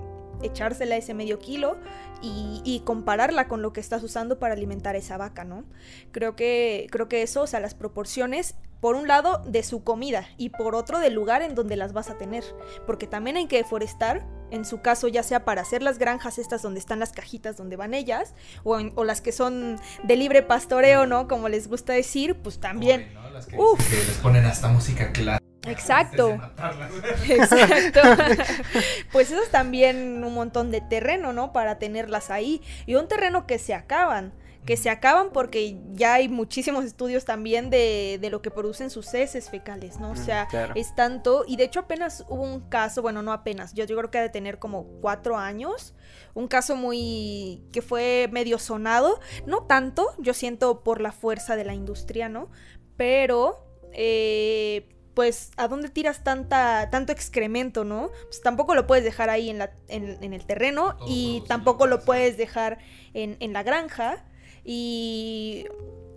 echársela 0.44 0.96
ese 0.98 1.14
medio 1.14 1.40
kilo 1.40 1.78
y, 2.22 2.62
y 2.64 2.82
compararla 2.82 3.48
con 3.48 3.62
lo 3.62 3.74
que 3.74 3.80
estás 3.80 4.04
usando 4.04 4.40
para 4.40 4.54
alimentar 4.54 4.96
a 4.96 5.00
esa 5.00 5.18
vaca, 5.18 5.44
¿no? 5.44 5.64
Creo 6.12 6.36
que, 6.36 6.88
creo 6.92 7.08
que 7.08 7.22
eso, 7.22 7.42
o 7.42 7.48
sea, 7.48 7.60
las 7.60 7.74
proporciones, 7.74 8.56
por 8.80 8.96
un 8.96 9.08
lado, 9.08 9.44
de 9.46 9.64
su 9.64 9.84
comida 9.84 10.28
y 10.38 10.50
por 10.50 10.76
otro, 10.76 11.00
del 11.00 11.14
lugar 11.14 11.42
en 11.42 11.54
donde 11.56 11.76
las 11.76 11.94
vas 11.94 12.10
a 12.10 12.18
tener. 12.18 12.44
Porque 12.88 13.08
también 13.08 13.38
hay 13.38 13.48
que 13.48 13.58
deforestar, 13.58 14.26
en 14.52 14.66
su 14.66 14.82
caso, 14.82 15.08
ya 15.08 15.24
sea 15.24 15.46
para 15.46 15.62
hacer 15.62 15.82
las 15.84 15.98
granjas 16.00 16.38
estas 16.40 16.62
donde 16.62 16.80
están 16.80 17.00
las 17.00 17.12
cajitas 17.12 17.58
donde 17.58 17.76
van 17.76 17.94
ellas, 17.94 18.34
o, 18.64 18.80
en- 18.80 18.92
o 18.96 19.04
las 19.04 19.22
que 19.22 19.32
son 19.32 19.80
de 20.04 20.16
libre 20.16 20.42
pastoreo, 20.42 21.06
¿no? 21.06 21.28
Como 21.28 21.48
les 21.50 21.68
gusta 21.68 21.94
decir, 21.94 22.36
pues 22.36 22.60
también. 22.60 23.04
Pobre, 23.14 23.14
¿no? 23.14 23.30
Las 23.32 23.46
que, 23.46 23.58
Uf. 23.58 23.90
que 23.90 23.96
les 23.98 24.18
ponen 24.18 24.46
hasta 24.46 24.68
música 24.68 25.12
clásica. 25.12 25.40
Exacto. 25.68 26.32
Exacto. 27.30 28.02
pues 29.12 29.32
eso 29.32 29.42
es 29.44 29.50
también 29.52 30.24
un 30.24 30.34
montón 30.34 30.72
de 30.72 30.82
terreno, 30.82 31.34
¿no? 31.34 31.54
Para 31.54 31.78
tenerlas 31.78 32.30
ahí. 32.30 32.62
Y 32.86 32.96
un 32.96 33.08
terreno 33.08 33.46
que 33.46 33.60
se 33.60 33.74
acaban. 33.74 34.34
Que 34.66 34.78
se 34.78 34.92
acaban 34.92 35.32
porque 35.32 35.80
ya 35.94 36.14
hay 36.14 36.30
muchísimos 36.30 36.86
estudios 36.86 37.26
también 37.26 37.72
de, 37.72 38.20
de 38.22 38.30
lo 38.30 38.44
que 38.44 38.52
producen 38.52 38.92
sus 38.92 39.12
heces 39.16 39.50
fecales, 39.50 40.00
¿no? 40.00 40.12
O 40.12 40.16
sea, 40.16 40.46
claro. 40.48 40.74
es 40.76 40.94
tanto. 40.94 41.46
Y 41.48 41.56
de 41.56 41.64
hecho, 41.64 41.80
apenas 41.80 42.26
hubo 42.30 42.44
un 42.44 42.70
caso, 42.70 43.02
bueno, 43.02 43.24
no 43.24 43.34
apenas, 43.34 43.74
yo, 43.74 43.86
yo 43.86 43.98
creo 43.98 44.12
que 44.12 44.20
ha 44.20 44.22
de 44.22 44.30
tener 44.30 44.60
como 44.60 44.86
cuatro 45.02 45.38
años. 45.38 45.96
Un 46.36 46.48
caso 46.48 46.76
muy. 46.76 47.64
que 47.72 47.82
fue 47.82 48.30
medio 48.32 48.60
sonado. 48.60 49.20
No 49.48 49.64
tanto, 49.64 50.14
yo 50.20 50.36
siento 50.36 50.84
por 50.84 51.02
la 51.02 51.12
fuerza 51.12 51.56
de 51.56 51.66
la 51.66 51.74
industria, 51.74 52.30
¿no? 52.30 52.52
Pero. 52.98 53.66
eh, 53.94 54.88
pues, 55.22 55.52
¿a 55.56 55.68
dónde 55.68 55.88
tiras 55.90 56.24
tanta, 56.24 56.90
tanto 56.90 57.12
excremento, 57.12 57.84
no? 57.84 58.10
Pues 58.24 58.42
tampoco 58.42 58.74
lo 58.74 58.88
puedes 58.88 59.04
dejar 59.04 59.30
ahí 59.30 59.52
en, 59.52 59.60
la, 59.60 59.72
en, 59.88 60.18
en 60.24 60.34
el 60.34 60.44
terreno 60.48 60.96
Todo 60.98 61.06
y 61.08 61.44
tampoco 61.48 61.86
lo 61.86 62.04
puedes 62.04 62.38
dejar 62.38 62.80
en, 63.14 63.38
en 63.40 63.54
la 63.54 63.62
granja. 63.62 64.26
Y 64.64 65.68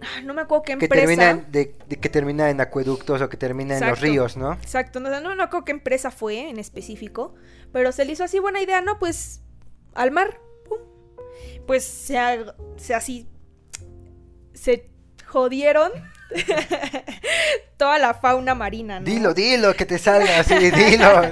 ah, 0.01 0.23
no 0.23 0.33
me 0.33 0.41
acuerdo 0.41 0.63
qué 0.63 0.79
que 0.79 0.85
empresa. 0.87 1.03
termina, 1.07 1.31
en- 1.33 1.53
de, 1.53 1.77
de 1.87 1.97
que 1.97 2.09
termina 2.09 2.49
en 2.49 2.63
acueductos 2.63 3.21
o 3.21 3.29
que 3.29 3.37
termina 3.37 3.77
en 3.77 3.87
los 3.89 4.01
ríos, 4.01 4.39
¿no? 4.39 4.55
Exacto, 4.55 5.01
no, 5.01 5.11
no 5.21 5.37
me 5.37 5.43
acuerdo 5.43 5.67
qué 5.67 5.73
empresa 5.73 6.11
fue 6.11 6.49
en 6.49 6.59
específico, 6.59 7.35
pero 7.73 7.93
se 7.93 8.07
le 8.07 8.13
hizo 8.13 8.25
así 8.25 8.39
buena 8.39 8.63
idea, 8.63 8.81
¿no? 8.81 8.99
Pues 8.99 9.43
al 9.93 10.13
mar, 10.13 10.41
pum. 10.67 10.79
Pues 11.67 11.85
se, 11.85 12.17
se 12.79 12.95
así 12.95 13.29
se 14.55 14.89
jodieron 15.27 15.91
toda 17.77 17.99
la 17.99 18.15
fauna 18.15 18.55
marina, 18.55 19.01
¿no? 19.01 19.07
Dilo, 19.07 19.35
dilo, 19.35 19.75
que 19.75 19.87
te 19.87 19.99
salga 19.99 20.41
así, 20.41 20.71
dilo. 20.71 21.23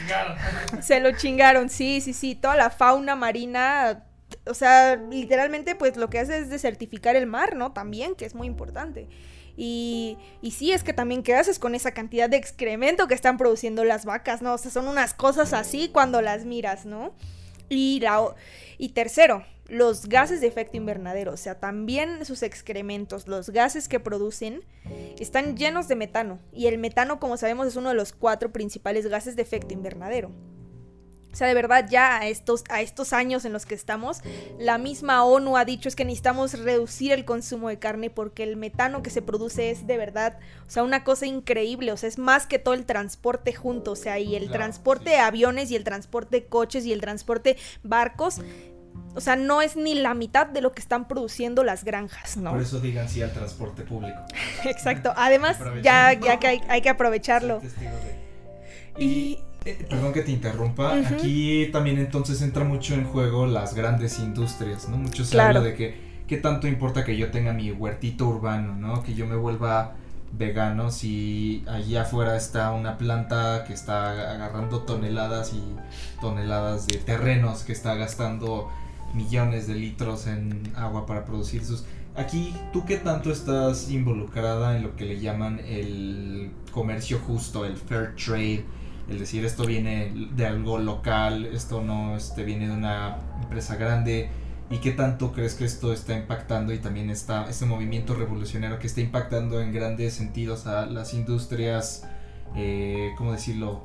Se 0.82 1.00
lo 1.00 1.12
chingaron, 1.12 1.68
sí, 1.70 2.00
sí, 2.00 2.12
sí, 2.12 2.34
toda 2.34 2.56
la 2.56 2.70
fauna 2.70 3.16
marina, 3.16 4.04
o 4.46 4.54
sea, 4.54 4.96
literalmente 4.96 5.74
pues 5.74 5.96
lo 5.96 6.08
que 6.10 6.18
hace 6.18 6.38
es 6.38 6.50
desertificar 6.50 7.16
el 7.16 7.26
mar, 7.26 7.56
¿no? 7.56 7.72
También, 7.72 8.14
que 8.14 8.24
es 8.24 8.34
muy 8.34 8.46
importante. 8.46 9.08
Y, 9.56 10.16
y 10.40 10.52
sí, 10.52 10.72
es 10.72 10.84
que 10.84 10.92
también, 10.92 11.24
¿qué 11.24 11.34
haces 11.34 11.58
con 11.58 11.74
esa 11.74 11.90
cantidad 11.90 12.30
de 12.30 12.36
excremento 12.36 13.08
que 13.08 13.14
están 13.14 13.36
produciendo 13.38 13.82
las 13.84 14.04
vacas, 14.04 14.40
¿no? 14.40 14.54
O 14.54 14.58
sea, 14.58 14.70
son 14.70 14.86
unas 14.86 15.14
cosas 15.14 15.52
así 15.52 15.88
cuando 15.92 16.22
las 16.22 16.44
miras, 16.44 16.86
¿no? 16.86 17.12
Y, 17.68 18.88
tercero, 18.94 19.44
los 19.66 20.08
gases 20.08 20.40
de 20.40 20.46
efecto 20.46 20.76
invernadero, 20.76 21.32
o 21.32 21.36
sea, 21.36 21.58
también 21.58 22.24
sus 22.24 22.42
excrementos, 22.42 23.28
los 23.28 23.50
gases 23.50 23.88
que 23.88 24.00
producen, 24.00 24.62
están 25.18 25.56
llenos 25.56 25.88
de 25.88 25.96
metano. 25.96 26.38
Y 26.52 26.66
el 26.66 26.78
metano, 26.78 27.20
como 27.20 27.36
sabemos, 27.36 27.66
es 27.66 27.76
uno 27.76 27.90
de 27.90 27.94
los 27.94 28.12
cuatro 28.12 28.52
principales 28.52 29.06
gases 29.06 29.36
de 29.36 29.42
efecto 29.42 29.74
invernadero. 29.74 30.30
O 31.32 31.36
sea, 31.36 31.46
de 31.46 31.54
verdad, 31.54 31.86
ya 31.88 32.18
a 32.18 32.26
estos, 32.26 32.64
a 32.70 32.80
estos 32.80 33.12
años 33.12 33.44
en 33.44 33.52
los 33.52 33.66
que 33.66 33.74
estamos, 33.74 34.22
la 34.58 34.78
misma 34.78 35.24
ONU 35.24 35.56
ha 35.56 35.64
dicho 35.64 35.88
es 35.88 35.94
que 35.94 36.04
necesitamos 36.04 36.58
reducir 36.58 37.12
el 37.12 37.24
consumo 37.24 37.68
de 37.68 37.78
carne 37.78 38.10
porque 38.10 38.42
el 38.42 38.56
metano 38.56 39.02
que 39.02 39.10
se 39.10 39.22
produce 39.22 39.70
es 39.70 39.86
de 39.86 39.98
verdad, 39.98 40.38
o 40.66 40.70
sea, 40.70 40.82
una 40.82 41.04
cosa 41.04 41.26
increíble, 41.26 41.92
o 41.92 41.96
sea, 41.96 42.08
es 42.08 42.18
más 42.18 42.46
que 42.46 42.58
todo 42.58 42.74
el 42.74 42.86
transporte 42.86 43.52
junto, 43.52 43.92
o 43.92 43.96
sea, 43.96 44.18
y 44.18 44.34
el 44.36 44.44
Claro, 44.44 44.58
transporte 44.58 45.10
sí. 45.10 45.10
de 45.10 45.18
aviones 45.18 45.70
y 45.70 45.76
el 45.76 45.84
transporte 45.84 46.40
de 46.40 46.46
coches 46.46 46.86
y 46.86 46.92
el 46.92 47.00
transporte 47.00 47.56
barcos, 47.82 48.40
o 49.14 49.20
sea, 49.20 49.36
no 49.36 49.62
es 49.62 49.76
ni 49.76 49.94
la 49.94 50.14
mitad 50.14 50.46
de 50.46 50.60
lo 50.60 50.72
que 50.72 50.80
están 50.80 51.08
produciendo 51.08 51.62
las 51.62 51.84
granjas, 51.84 52.36
¿no? 52.36 52.52
Por 52.52 52.62
eso 52.62 52.80
digan 52.80 53.08
sí 53.08 53.22
al 53.22 53.32
transporte 53.32 53.82
público. 53.82 54.18
Exacto. 54.64 55.12
Además, 55.16 55.58
ya, 55.82 56.12
ya 56.14 56.38
que 56.38 56.46
hay, 56.46 56.60
hay 56.68 56.80
que 56.80 56.88
aprovecharlo. 56.88 57.60
Y 58.98 59.38
eh, 59.70 59.86
perdón 59.88 60.12
que 60.12 60.22
te 60.22 60.30
interrumpa, 60.32 60.94
aquí 60.96 61.68
también 61.72 61.98
entonces 61.98 62.40
entra 62.42 62.64
mucho 62.64 62.94
en 62.94 63.04
juego 63.04 63.46
las 63.46 63.74
grandes 63.74 64.18
industrias, 64.18 64.88
¿no? 64.88 64.96
Mucho 64.96 65.24
se 65.24 65.32
Claro. 65.32 65.58
habla 65.58 65.70
de 65.70 65.74
que 65.74 65.94
qué 66.26 66.36
tanto 66.36 66.66
importa 66.66 67.04
que 67.04 67.16
yo 67.16 67.30
tenga 67.30 67.52
mi 67.52 67.70
huertito 67.72 68.26
urbano, 68.28 68.74
¿no? 68.76 69.02
Que 69.02 69.14
yo 69.14 69.26
me 69.26 69.36
vuelva 69.36 69.94
vegano 70.30 70.90
si 70.90 71.64
allí 71.68 71.96
afuera 71.96 72.36
está 72.36 72.72
una 72.72 72.98
planta 72.98 73.64
que 73.66 73.72
está 73.72 74.10
agarrando 74.32 74.80
toneladas 74.80 75.54
y 75.54 75.62
toneladas 76.20 76.86
de 76.86 76.98
terrenos 76.98 77.62
que 77.62 77.72
está 77.72 77.94
gastando 77.94 78.68
millones 79.14 79.66
de 79.66 79.74
litros 79.74 80.26
en 80.26 80.70
agua 80.76 81.06
para 81.06 81.24
producir 81.24 81.64
sus 81.64 81.84
Aquí, 82.16 82.52
¿tú 82.72 82.84
qué 82.84 82.96
tanto 82.96 83.30
estás 83.30 83.90
involucrada 83.92 84.76
en 84.76 84.82
lo 84.82 84.96
que 84.96 85.04
le 85.04 85.20
llaman 85.20 85.60
el 85.60 86.50
comercio 86.72 87.20
justo, 87.24 87.64
el 87.64 87.76
fair 87.76 88.16
trade? 88.16 88.64
El 89.08 89.18
decir, 89.18 89.44
esto 89.44 89.64
viene 89.64 90.12
de 90.34 90.46
algo 90.46 90.78
local, 90.78 91.46
esto 91.46 91.82
no 91.82 92.16
este, 92.16 92.44
viene 92.44 92.68
de 92.68 92.74
una 92.74 93.18
empresa 93.42 93.76
grande. 93.76 94.28
¿Y 94.70 94.78
qué 94.78 94.90
tanto 94.90 95.32
crees 95.32 95.54
que 95.54 95.64
esto 95.64 95.94
está 95.94 96.14
impactando 96.14 96.74
y 96.74 96.78
también 96.78 97.08
está 97.08 97.48
este 97.48 97.64
movimiento 97.64 98.14
revolucionario 98.14 98.78
que 98.78 98.86
está 98.86 99.00
impactando 99.00 99.62
en 99.62 99.72
grandes 99.72 100.12
sentidos 100.12 100.66
a 100.66 100.84
las 100.84 101.14
industrias, 101.14 102.06
eh, 102.54 103.12
¿cómo 103.16 103.32
decirlo? 103.32 103.82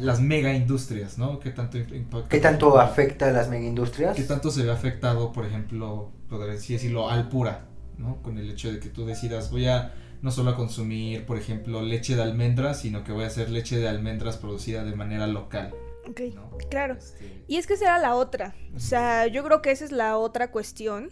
Las 0.00 0.20
mega 0.20 0.52
industrias, 0.54 1.18
¿no? 1.18 1.38
¿Qué 1.38 1.50
tanto 1.50 1.78
impacta? 1.78 2.28
¿Qué 2.28 2.40
tanto 2.40 2.80
afecta 2.80 3.28
a 3.28 3.30
las 3.30 3.48
megaindustrias? 3.48 4.16
¿Qué 4.16 4.24
tanto 4.24 4.50
se 4.50 4.64
ve 4.64 4.72
afectado, 4.72 5.32
por 5.32 5.46
ejemplo, 5.46 6.10
podría 6.28 6.54
decirlo, 6.54 7.08
al 7.08 7.28
pura, 7.28 7.66
¿no? 7.96 8.20
Con 8.22 8.38
el 8.38 8.50
hecho 8.50 8.72
de 8.72 8.80
que 8.80 8.88
tú 8.88 9.06
decidas, 9.06 9.52
voy 9.52 9.66
a 9.66 9.94
no 10.26 10.32
solo 10.32 10.50
a 10.50 10.56
consumir, 10.56 11.24
por 11.24 11.38
ejemplo, 11.38 11.82
leche 11.82 12.16
de 12.16 12.22
almendras, 12.22 12.80
sino 12.80 13.04
que 13.04 13.12
voy 13.12 13.22
a 13.22 13.28
hacer 13.28 13.48
leche 13.48 13.78
de 13.78 13.88
almendras 13.88 14.36
producida 14.36 14.82
de 14.82 14.96
manera 14.96 15.28
local, 15.28 15.72
Ok, 16.04 16.20
¿no? 16.34 16.50
claro. 16.68 16.94
Este, 16.94 17.44
Y 17.46 17.58
es 17.58 17.68
que 17.68 17.74
esa 17.74 17.84
era 17.84 17.98
la 18.00 18.16
otra. 18.16 18.56
O 18.74 18.80
sea, 18.80 19.28
yo 19.28 19.44
creo 19.44 19.62
que 19.62 19.70
esa 19.70 19.84
es 19.84 19.92
la 19.92 20.18
otra 20.18 20.50
cuestión. 20.50 21.10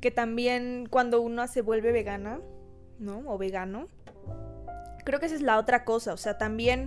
Que 0.00 0.12
también 0.12 0.86
cuando 0.88 1.20
uno 1.20 1.44
se 1.48 1.60
vuelve 1.60 1.90
vegana, 1.90 2.38
¿no? 3.00 3.24
O 3.26 3.36
vegano. 3.36 3.88
Creo 5.04 5.18
que 5.18 5.26
esa 5.26 5.34
es 5.34 5.42
la 5.42 5.58
otra 5.58 5.84
cosa. 5.84 6.12
O 6.12 6.16
sea, 6.16 6.38
también, 6.38 6.86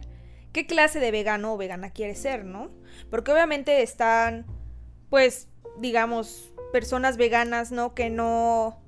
¿qué 0.54 0.66
clase 0.66 1.02
de 1.02 1.12
vegano 1.12 1.56
o 1.56 1.58
vegana 1.58 1.90
quieres 1.90 2.20
ser, 2.20 2.46
no? 2.46 2.72
Porque 3.10 3.34
obviamente 3.34 3.82
están, 3.82 4.46
pues, 5.10 5.50
digamos, 5.78 6.54
personas 6.72 7.18
veganas, 7.18 7.74
¿no? 7.74 7.94
Que 7.94 8.10
no. 8.10 8.82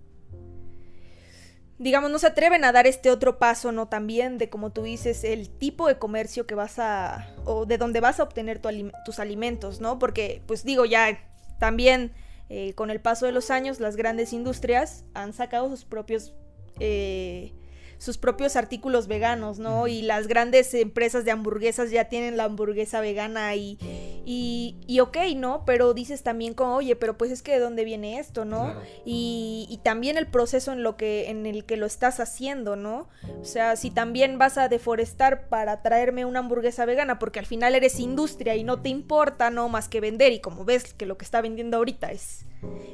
Digamos, 1.79 2.09
no 2.09 2.17
se 2.17 2.27
atreven 2.27 2.63
a 2.63 2.71
dar 2.71 2.87
este 2.87 3.11
otro 3.11 3.37
paso, 3.37 3.71
¿no? 3.71 3.87
También 3.87 4.37
de, 4.39 4.49
como 4.49 4.71
tú 4.71 4.83
dices, 4.83 5.23
el 5.23 5.49
tipo 5.49 5.87
de 5.87 5.99
comercio 5.99 6.47
que 6.47 6.55
vas 6.55 6.79
a. 6.79 7.27
o 7.45 7.65
de 7.65 7.77
donde 7.77 7.99
vas 7.99 8.19
a 8.19 8.23
obtener 8.23 8.59
tu 8.59 8.69
tus 9.05 9.19
alimentos, 9.19 9.79
¿no? 9.79 9.99
Porque, 9.99 10.41
pues 10.47 10.63
digo, 10.63 10.85
ya 10.85 11.19
también 11.59 12.13
eh, 12.49 12.73
con 12.73 12.89
el 12.89 12.99
paso 12.99 13.25
de 13.25 13.31
los 13.31 13.51
años, 13.51 13.79
las 13.79 13.95
grandes 13.95 14.33
industrias 14.33 15.05
han 15.13 15.33
sacado 15.33 15.69
sus 15.69 15.85
propios. 15.85 16.33
eh, 16.79 17.53
sus 17.97 18.17
propios 18.17 18.55
artículos 18.55 19.07
veganos, 19.07 19.59
¿no? 19.59 19.87
Y 19.87 20.01
las 20.01 20.27
grandes 20.27 20.73
empresas 20.73 21.25
de 21.25 21.31
hamburguesas 21.31 21.91
ya 21.91 22.05
tienen 22.05 22.37
la 22.37 22.45
hamburguesa 22.45 23.01
vegana 23.01 23.55
y, 23.55 23.77
y, 24.25 24.75
y 24.87 24.99
ok, 24.99 25.17
¿no? 25.35 25.63
Pero 25.65 25.93
dices 25.93 26.23
también 26.23 26.53
como, 26.53 26.75
oye, 26.75 26.95
pero 26.95 27.17
pues 27.17 27.31
es 27.31 27.41
que 27.41 27.53
de 27.53 27.59
dónde 27.59 27.83
viene 27.83 28.19
esto, 28.19 28.45
¿no? 28.45 28.73
claro. 28.73 28.81
y, 29.05 29.67
y 29.69 29.77
también 29.77 30.17
el 30.17 30.27
proceso 30.27 30.71
en 30.71 30.83
lo 30.83 30.97
que 30.97 31.29
en 31.29 31.45
el 31.45 31.65
que 31.65 31.77
lo 31.77 31.85
estás 31.85 32.19
haciendo, 32.19 32.75
¿no? 32.75 33.07
O 33.41 33.45
sea, 33.45 33.75
si 33.75 33.91
también 33.91 34.37
vas 34.37 34.57
a 34.57 34.69
deforestar 34.69 35.47
para 35.47 35.81
traerme 35.81 36.25
una 36.25 36.39
hamburguesa 36.39 36.85
vegana, 36.85 37.19
porque 37.19 37.39
al 37.39 37.45
final 37.45 37.75
eres 37.75 37.99
industria 37.99 38.55
y 38.55 38.63
no 38.63 38.81
te 38.81 38.89
importa, 38.89 39.49
no 39.49 39.69
más 39.69 39.89
que 39.89 40.01
vender 40.01 40.31
y 40.33 40.39
como 40.39 40.65
ves 40.65 40.93
que 40.93 41.05
lo 41.05 41.17
que 41.17 41.25
está 41.25 41.41
vendiendo 41.41 41.77
ahorita 41.77 42.11
es 42.11 42.46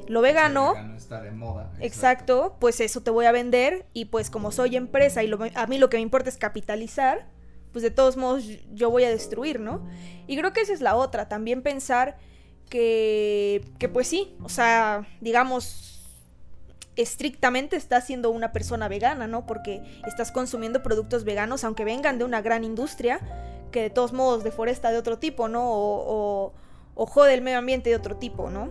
lo 0.08 0.20
vegano, 0.20 0.74
vegano 0.74 0.96
está 0.96 1.20
de 1.22 1.30
moda. 1.30 1.72
exacto, 1.80 2.56
pues 2.60 2.80
eso 2.80 3.02
te 3.02 3.10
voy 3.10 3.26
a 3.26 3.32
vender 3.32 3.86
y 3.92 4.06
pues 4.06 4.30
como 4.30 4.52
soy 4.52 4.76
empresa 4.76 5.22
y 5.22 5.26
lo- 5.28 5.38
a 5.54 5.66
mí 5.66 5.78
lo 5.78 5.88
que 5.90 5.96
me 5.96 6.02
importa 6.02 6.28
es 6.28 6.36
capitalizar, 6.36 7.26
pues 7.72 7.82
de 7.82 7.90
todos 7.90 8.16
modos 8.16 8.44
yo 8.72 8.90
voy 8.90 9.04
a 9.04 9.08
destruir, 9.10 9.60
¿no? 9.60 9.86
Y 10.26 10.36
creo 10.36 10.52
que 10.52 10.60
esa 10.60 10.72
es 10.72 10.80
la 10.80 10.94
otra, 10.96 11.28
también 11.28 11.62
pensar 11.62 12.16
que, 12.70 13.62
que 13.78 13.88
pues 13.88 14.06
sí, 14.08 14.36
o 14.42 14.48
sea, 14.48 15.06
digamos, 15.20 15.90
estrictamente 16.96 17.76
estás 17.76 18.06
siendo 18.06 18.30
una 18.30 18.52
persona 18.52 18.88
vegana, 18.88 19.26
¿no? 19.26 19.46
Porque 19.46 19.82
estás 20.06 20.30
consumiendo 20.30 20.82
productos 20.82 21.24
veganos, 21.24 21.64
aunque 21.64 21.84
vengan 21.84 22.18
de 22.18 22.24
una 22.24 22.40
gran 22.40 22.62
industria, 22.64 23.20
que 23.72 23.82
de 23.82 23.90
todos 23.90 24.12
modos 24.12 24.44
deforesta 24.44 24.90
de 24.92 24.98
otro 24.98 25.18
tipo, 25.18 25.48
¿no? 25.48 25.68
O, 25.68 26.04
o, 26.46 26.52
o 26.94 27.06
jode 27.06 27.34
el 27.34 27.42
medio 27.42 27.58
ambiente 27.58 27.90
de 27.90 27.96
otro 27.96 28.16
tipo, 28.16 28.48
¿no? 28.50 28.70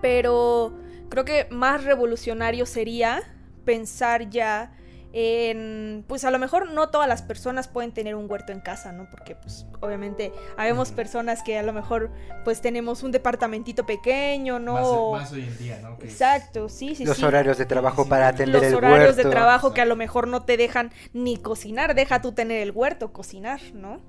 Pero 0.00 0.78
creo 1.08 1.24
que 1.24 1.46
más 1.50 1.84
revolucionario 1.84 2.66
sería 2.66 3.22
pensar 3.64 4.30
ya 4.30 4.72
en, 5.12 6.04
pues 6.06 6.24
a 6.24 6.30
lo 6.30 6.38
mejor 6.38 6.70
no 6.70 6.90
todas 6.90 7.08
las 7.08 7.22
personas 7.22 7.66
pueden 7.66 7.90
tener 7.92 8.14
un 8.14 8.30
huerto 8.30 8.52
en 8.52 8.60
casa, 8.60 8.92
¿no? 8.92 9.08
Porque 9.10 9.34
pues 9.34 9.66
obviamente 9.80 10.32
habemos 10.56 10.92
personas 10.92 11.42
que 11.42 11.58
a 11.58 11.62
lo 11.64 11.72
mejor 11.72 12.10
pues 12.44 12.60
tenemos 12.60 13.02
un 13.02 13.10
departamentito 13.10 13.84
pequeño, 13.86 14.60
¿no? 14.60 15.12
Más, 15.12 15.22
más 15.22 15.32
hoy 15.32 15.42
en 15.42 15.58
día, 15.58 15.80
¿no? 15.82 15.98
Que 15.98 16.06
Exacto, 16.06 16.68
sí, 16.68 16.94
sí, 16.94 17.04
los 17.04 17.16
sí. 17.16 17.24
horarios 17.24 17.58
de 17.58 17.66
trabajo 17.66 18.06
para 18.08 18.28
atender 18.28 18.62
Los 18.62 18.70
el 18.70 18.74
horarios 18.76 19.16
de 19.16 19.22
huerto. 19.22 19.30
trabajo 19.30 19.74
que 19.74 19.80
a 19.80 19.84
lo 19.84 19.96
mejor 19.96 20.28
no 20.28 20.44
te 20.44 20.56
dejan 20.56 20.92
ni 21.12 21.36
cocinar, 21.36 21.96
deja 21.96 22.22
tú 22.22 22.30
tener 22.32 22.62
el 22.62 22.70
huerto, 22.70 23.12
cocinar, 23.12 23.60
¿no? 23.74 24.00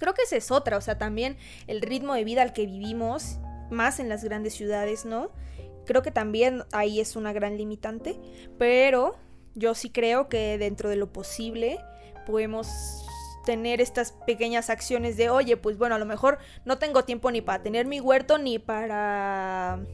Creo 0.00 0.14
que 0.14 0.22
esa 0.22 0.34
es 0.34 0.50
otra, 0.50 0.78
o 0.78 0.80
sea, 0.80 0.98
también 0.98 1.36
el 1.68 1.80
ritmo 1.80 2.14
de 2.14 2.24
vida 2.24 2.42
al 2.42 2.52
que 2.52 2.66
vivimos, 2.66 3.38
más 3.72 4.00
en 4.00 4.08
las 4.08 4.24
grandes 4.24 4.54
ciudades, 4.54 5.04
¿no? 5.04 5.30
Creo 5.84 6.02
que 6.02 6.10
también 6.10 6.64
ahí 6.72 7.00
es 7.00 7.16
una 7.16 7.32
gran 7.32 7.56
limitante, 7.56 8.20
pero 8.58 9.16
yo 9.54 9.74
sí 9.74 9.90
creo 9.90 10.28
que 10.28 10.58
dentro 10.58 10.88
de 10.88 10.96
lo 10.96 11.12
posible 11.12 11.78
podemos 12.26 12.68
tener 13.44 13.80
estas 13.80 14.12
pequeñas 14.26 14.70
acciones 14.70 15.16
de, 15.16 15.30
oye, 15.30 15.56
pues 15.56 15.76
bueno, 15.76 15.96
a 15.96 15.98
lo 15.98 16.06
mejor 16.06 16.38
no 16.64 16.78
tengo 16.78 17.04
tiempo 17.04 17.30
ni 17.30 17.40
para 17.40 17.62
tener 17.62 17.86
mi 17.86 18.00
huerto 18.00 18.38
ni 18.38 18.58
para 18.58 19.84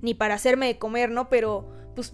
ni 0.00 0.14
para 0.14 0.34
hacerme 0.34 0.66
de 0.66 0.78
comer, 0.78 1.10
¿no? 1.10 1.28
Pero 1.28 1.68
pues 1.94 2.12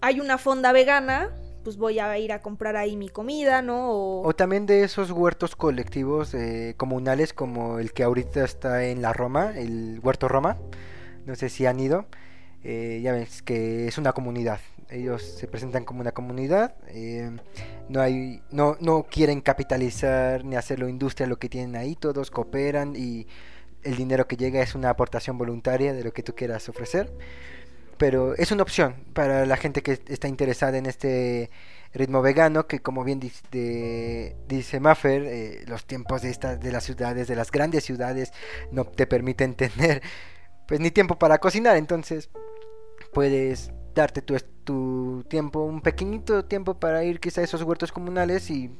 hay 0.00 0.20
una 0.20 0.38
fonda 0.38 0.72
vegana, 0.72 1.34
pues 1.64 1.76
voy 1.78 1.98
a 1.98 2.16
ir 2.18 2.32
a 2.32 2.40
comprar 2.42 2.76
ahí 2.76 2.96
mi 2.96 3.08
comida, 3.08 3.62
¿no? 3.62 3.90
O, 3.90 4.28
O 4.28 4.34
también 4.34 4.66
de 4.66 4.84
esos 4.84 5.10
huertos 5.10 5.56
colectivos 5.56 6.34
eh, 6.34 6.74
comunales 6.76 7.32
como 7.32 7.78
el 7.80 7.92
que 7.92 8.04
ahorita 8.04 8.44
está 8.44 8.84
en 8.84 9.02
la 9.02 9.12
Roma, 9.12 9.52
el 9.56 10.00
Huerto 10.02 10.28
Roma. 10.28 10.58
No 11.26 11.34
sé 11.34 11.48
si 11.48 11.66
han 11.66 11.80
ido. 11.80 12.06
eh, 12.62 13.00
ya 13.02 13.12
ves 13.12 13.42
que 13.42 13.86
es 13.88 13.98
una 13.98 14.12
comunidad. 14.12 14.60
Ellos 14.90 15.22
se 15.22 15.48
presentan 15.48 15.84
como 15.84 16.00
una 16.00 16.12
comunidad. 16.12 16.76
eh, 16.88 17.30
no 17.88 18.00
hay, 18.00 18.42
no, 18.50 18.76
no 18.80 19.04
quieren 19.04 19.40
capitalizar 19.40 20.44
ni 20.44 20.56
hacerlo 20.56 20.88
industria 20.88 21.26
lo 21.26 21.38
que 21.38 21.48
tienen 21.48 21.76
ahí. 21.76 21.96
Todos 21.96 22.30
cooperan 22.30 22.94
y 22.96 23.26
el 23.82 23.96
dinero 23.96 24.26
que 24.26 24.36
llega 24.36 24.62
es 24.62 24.74
una 24.74 24.90
aportación 24.90 25.36
voluntaria 25.38 25.92
de 25.92 26.04
lo 26.04 26.12
que 26.12 26.22
tú 26.22 26.34
quieras 26.34 26.68
ofrecer. 26.68 27.12
Pero 27.96 28.34
es 28.34 28.50
una 28.52 28.62
opción 28.62 28.96
para 29.12 29.46
la 29.46 29.56
gente 29.56 29.82
que 29.82 30.00
está 30.08 30.28
interesada 30.28 30.78
en 30.78 30.86
este 30.86 31.50
ritmo 31.92 32.22
vegano 32.22 32.66
que 32.66 32.80
como 32.80 33.04
bien 33.04 33.20
dice, 33.20 33.42
de, 33.50 34.36
dice 34.48 34.80
Maffer, 34.80 35.22
eh, 35.24 35.64
los 35.66 35.86
tiempos 35.86 36.22
de, 36.22 36.30
esta, 36.30 36.56
de 36.56 36.72
las 36.72 36.84
ciudades, 36.84 37.28
de 37.28 37.36
las 37.36 37.50
grandes 37.50 37.84
ciudades, 37.84 38.32
no 38.72 38.84
te 38.84 39.06
permiten 39.06 39.54
tener 39.56 40.02
pues 40.66 40.80
ni 40.80 40.90
tiempo 40.90 41.18
para 41.18 41.38
cocinar, 41.38 41.76
entonces 41.76 42.30
puedes 43.12 43.70
darte 43.94 44.22
tu, 44.22 44.36
tu 44.64 45.24
tiempo, 45.28 45.64
un 45.64 45.80
pequeñito 45.80 46.44
tiempo 46.44 46.78
para 46.78 47.04
ir 47.04 47.20
quizá 47.20 47.42
a 47.42 47.44
esos 47.44 47.62
huertos 47.62 47.92
comunales 47.92 48.50
y 48.50 48.70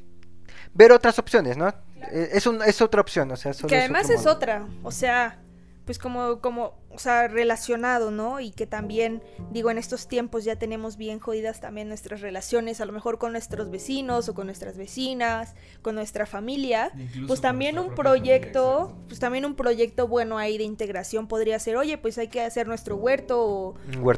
ver 0.73 0.91
otras 0.91 1.17
opciones, 1.19 1.57
¿no? 1.57 1.69
Eh, 2.11 2.29
es, 2.33 2.45
un, 2.47 2.61
es 2.61 2.81
otra 2.81 3.01
opción, 3.01 3.31
o 3.31 3.35
sea, 3.35 3.53
que 3.53 3.77
además 3.77 4.09
es 4.09 4.25
otra, 4.25 4.67
o 4.83 4.91
sea, 4.91 5.39
pues 5.85 5.99
como, 5.99 6.41
como, 6.41 6.77
o 6.95 6.99
sea, 6.99 7.27
relacionado, 7.27 8.11
¿no? 8.11 8.39
Y 8.39 8.51
que 8.51 8.65
también, 8.65 9.21
digo, 9.51 9.69
en 9.69 9.77
estos 9.77 10.07
tiempos 10.07 10.43
ya 10.43 10.55
tenemos 10.55 10.97
bien 10.97 11.19
jodidas 11.19 11.59
también 11.59 11.87
nuestras 11.87 12.21
relaciones, 12.21 12.81
a 12.81 12.85
lo 12.85 12.91
mejor 12.91 13.17
con 13.17 13.31
nuestros 13.31 13.69
vecinos 13.69 14.29
o 14.29 14.33
con 14.33 14.47
nuestras 14.47 14.77
vecinas, 14.77 15.55
con 15.81 15.95
nuestra 15.95 16.25
familia. 16.25 16.91
pues 17.27 17.41
también 17.41 17.77
un 17.79 17.93
proyecto, 17.93 18.95
pues 19.07 19.19
también 19.19 19.45
un 19.45 19.55
proyecto 19.55 20.07
bueno 20.07 20.37
ahí 20.37 20.57
de 20.57 20.63
integración 20.63 21.27
podría 21.27 21.59
ser, 21.59 21.77
oye, 21.77 21.97
pues 21.97 22.17
hay 22.17 22.27
que 22.27 22.41
hacer 22.41 22.67
nuestro 22.67 22.95
huerto 22.95 23.43
o, 23.43 23.75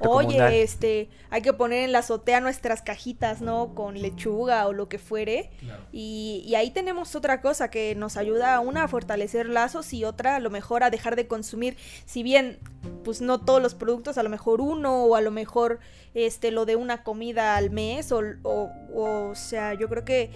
oye, 0.10 0.62
este, 0.62 1.10
hay 1.30 1.42
que 1.42 1.54
poner 1.54 1.84
en 1.84 1.92
la 1.92 2.00
azotea 2.00 2.40
nuestras 2.40 2.82
cajitas, 2.82 3.42
¿no? 3.42 3.74
Con 3.74 4.02
lechuga 4.02 4.68
o 4.68 4.74
lo 4.74 4.90
que 4.90 5.00
fuere. 5.00 5.50
Y, 5.92 6.44
y 6.46 6.56
ahí 6.56 6.72
tenemos 6.72 7.16
otra 7.16 7.42
cosa 7.42 7.70
que 7.70 7.96
nos 7.96 8.18
ayuda, 8.18 8.60
una, 8.60 8.84
a 8.84 8.88
fortalecer 8.88 9.48
lazos 9.48 9.94
y 9.94 10.04
otra, 10.04 10.36
a 10.36 10.40
lo 10.40 10.50
mejor 10.50 10.84
a 10.84 10.90
dejar 10.90 11.16
de 11.16 11.28
consumir 11.28 11.78
si 12.06 12.24
bien 12.24 12.60
pues 13.04 13.22
no 13.22 13.40
todos 13.40 13.62
los 13.62 13.76
productos, 13.76 14.18
a 14.18 14.24
lo 14.24 14.30
mejor 14.30 14.62
uno 14.62 15.04
o 15.06 15.16
a 15.16 15.22
lo 15.22 15.32
mejor 15.32 15.80
este 16.14 16.52
lo 16.52 16.66
de 16.66 16.76
una 16.76 17.04
comida 17.04 17.56
al 17.56 17.70
mes 17.70 18.12
o, 18.12 18.22
o, 18.44 19.36
sea, 19.36 19.74
yo 19.74 19.88
creo 19.90 20.04
que 20.04 20.32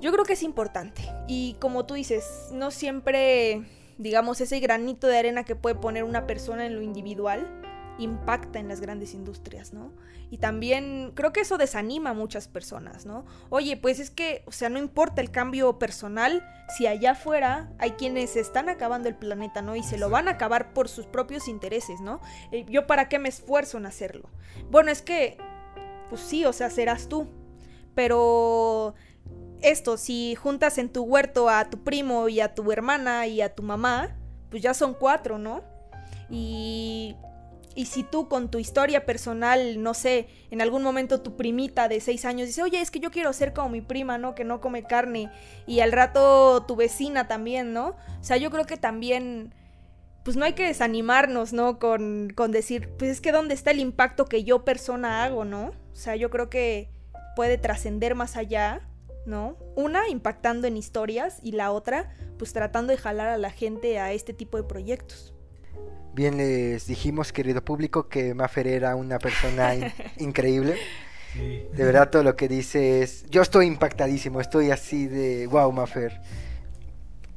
yo 0.00 0.12
creo 0.12 0.24
que 0.24 0.32
es 0.32 0.42
importante. 0.42 1.02
Y 1.28 1.54
como 1.60 1.86
tú 1.86 1.94
dices, 1.94 2.48
no 2.52 2.70
siempre 2.70 3.62
digamos 3.98 4.40
ese 4.40 4.58
granito 4.60 5.06
de 5.06 5.18
arena 5.18 5.44
que 5.44 5.54
puede 5.54 5.76
poner 5.76 6.04
una 6.04 6.26
persona 6.26 6.66
en 6.66 6.74
lo 6.74 6.82
individual 6.82 7.61
impacta 7.98 8.58
en 8.58 8.68
las 8.68 8.80
grandes 8.80 9.14
industrias, 9.14 9.72
¿no? 9.72 9.92
Y 10.30 10.38
también 10.38 11.12
creo 11.14 11.32
que 11.32 11.40
eso 11.40 11.58
desanima 11.58 12.10
a 12.10 12.14
muchas 12.14 12.48
personas, 12.48 13.04
¿no? 13.04 13.26
Oye, 13.50 13.76
pues 13.76 14.00
es 14.00 14.10
que, 14.10 14.42
o 14.46 14.52
sea, 14.52 14.70
no 14.70 14.78
importa 14.78 15.20
el 15.20 15.30
cambio 15.30 15.78
personal, 15.78 16.42
si 16.76 16.86
allá 16.86 17.12
afuera 17.12 17.70
hay 17.78 17.92
quienes 17.92 18.36
están 18.36 18.68
acabando 18.68 19.08
el 19.08 19.14
planeta, 19.14 19.60
¿no? 19.60 19.76
Y 19.76 19.82
se 19.82 19.98
lo 19.98 20.08
van 20.08 20.28
a 20.28 20.32
acabar 20.32 20.72
por 20.72 20.88
sus 20.88 21.06
propios 21.06 21.48
intereses, 21.48 22.00
¿no? 22.00 22.20
Eh, 22.50 22.64
Yo 22.68 22.86
para 22.86 23.08
qué 23.08 23.18
me 23.18 23.28
esfuerzo 23.28 23.76
en 23.76 23.86
hacerlo. 23.86 24.30
Bueno, 24.70 24.90
es 24.90 25.02
que, 25.02 25.36
pues 26.08 26.22
sí, 26.22 26.46
o 26.46 26.52
sea, 26.52 26.70
serás 26.70 27.08
tú. 27.08 27.28
Pero 27.94 28.94
esto, 29.60 29.98
si 29.98 30.34
juntas 30.34 30.78
en 30.78 30.88
tu 30.88 31.02
huerto 31.02 31.48
a 31.48 31.68
tu 31.68 31.84
primo 31.84 32.28
y 32.28 32.40
a 32.40 32.54
tu 32.54 32.72
hermana 32.72 33.26
y 33.26 33.42
a 33.42 33.54
tu 33.54 33.62
mamá, 33.62 34.16
pues 34.50 34.62
ya 34.62 34.72
son 34.72 34.94
cuatro, 34.94 35.36
¿no? 35.36 35.62
Y 36.30 37.16
y 37.74 37.86
si 37.86 38.02
tú 38.02 38.28
con 38.28 38.50
tu 38.50 38.58
historia 38.58 39.06
personal, 39.06 39.82
no 39.82 39.94
sé, 39.94 40.28
en 40.50 40.60
algún 40.60 40.82
momento 40.82 41.20
tu 41.20 41.36
primita 41.36 41.88
de 41.88 42.00
seis 42.00 42.24
años 42.24 42.46
dice, 42.46 42.62
oye, 42.62 42.80
es 42.80 42.90
que 42.90 43.00
yo 43.00 43.10
quiero 43.10 43.32
ser 43.32 43.52
como 43.52 43.70
mi 43.70 43.80
prima, 43.80 44.18
¿no? 44.18 44.34
Que 44.34 44.44
no 44.44 44.60
come 44.60 44.84
carne. 44.84 45.30
Y 45.66 45.80
al 45.80 45.92
rato 45.92 46.64
tu 46.66 46.76
vecina 46.76 47.28
también, 47.28 47.72
¿no? 47.72 47.96
O 48.20 48.24
sea, 48.24 48.36
yo 48.36 48.50
creo 48.50 48.66
que 48.66 48.76
también, 48.76 49.54
pues 50.24 50.36
no 50.36 50.44
hay 50.44 50.52
que 50.52 50.66
desanimarnos, 50.66 51.52
¿no? 51.52 51.78
Con, 51.78 52.32
con 52.34 52.52
decir, 52.52 52.90
pues 52.98 53.10
es 53.10 53.20
que 53.20 53.32
dónde 53.32 53.54
está 53.54 53.70
el 53.70 53.80
impacto 53.80 54.26
que 54.26 54.44
yo 54.44 54.64
persona 54.64 55.24
hago, 55.24 55.44
¿no? 55.44 55.72
O 55.92 55.96
sea, 55.96 56.16
yo 56.16 56.30
creo 56.30 56.50
que 56.50 56.90
puede 57.36 57.58
trascender 57.58 58.14
más 58.14 58.36
allá, 58.36 58.88
¿no? 59.24 59.56
Una, 59.76 60.08
impactando 60.08 60.66
en 60.66 60.76
historias 60.76 61.38
y 61.42 61.52
la 61.52 61.72
otra, 61.72 62.14
pues 62.38 62.52
tratando 62.52 62.92
de 62.92 62.98
jalar 62.98 63.28
a 63.28 63.38
la 63.38 63.50
gente 63.50 63.98
a 63.98 64.12
este 64.12 64.34
tipo 64.34 64.56
de 64.56 64.64
proyectos. 64.64 65.31
Bien 66.14 66.36
les 66.36 66.86
dijimos, 66.86 67.32
querido 67.32 67.64
público, 67.64 68.08
que 68.08 68.34
Maffer 68.34 68.66
era 68.66 68.96
una 68.96 69.18
persona 69.18 69.74
increíble. 70.18 70.76
De 71.34 71.84
verdad 71.84 72.10
todo 72.10 72.22
lo 72.22 72.36
que 72.36 72.46
dice 72.46 73.02
es... 73.02 73.24
Yo 73.30 73.40
estoy 73.40 73.66
impactadísimo, 73.66 74.40
estoy 74.40 74.70
así 74.70 75.06
de... 75.06 75.46
Wow, 75.46 75.72
Maffer. 75.72 76.20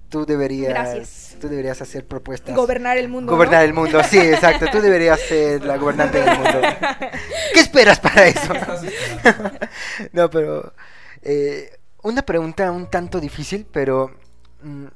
Tú 0.09 0.25
deberías... 0.25 1.37
Tú 1.39 1.47
deberías 1.47 1.81
hacer 1.81 2.05
propuestas. 2.05 2.55
Gobernar 2.55 2.97
el 2.97 3.07
mundo. 3.07 3.31
Gobernar 3.31 3.63
el 3.63 3.73
mundo, 3.73 4.01
sí, 4.03 4.17
exacto. 4.17 4.65
Tú 4.71 4.81
deberías 4.81 5.19
ser 5.21 5.63
la 5.63 5.77
gobernante 5.77 6.21
del 6.21 6.37
mundo. 6.37 6.61
¿Qué 7.53 7.59
esperas 7.59 7.99
para 7.99 8.27
eso? 8.27 8.53
no, 10.11 10.29
pero... 10.29 10.73
Eh, 11.21 11.71
una 12.03 12.21
pregunta 12.21 12.71
un 12.71 12.89
tanto 12.89 13.21
difícil, 13.21 13.65
pero... 13.71 14.11
Mm, 14.61 14.85
¿Qué, 14.85 14.94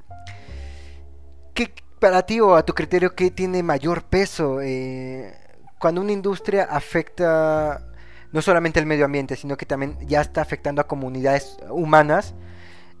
para 2.00 2.22
ti 2.24 2.40
o 2.40 2.56
a 2.56 2.64
tu 2.64 2.74
criterio 2.74 3.14
qué 3.14 3.30
tiene 3.30 3.62
mayor 3.62 4.04
peso 4.04 4.60
eh, 4.62 5.34
cuando 5.78 6.00
una 6.00 6.12
industria 6.12 6.64
afecta 6.64 7.86
no 8.32 8.42
solamente 8.42 8.80
el 8.80 8.86
medio 8.86 9.04
ambiente, 9.04 9.36
sino 9.36 9.56
que 9.56 9.66
también 9.66 9.96
ya 10.06 10.20
está 10.20 10.40
afectando 10.40 10.80
a 10.80 10.86
comunidades 10.86 11.58
humanas 11.68 12.34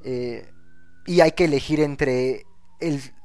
eh, 0.04 0.48
y 1.06 1.20
hay 1.20 1.32
que 1.32 1.44
elegir 1.44 1.80
entre 1.80 2.46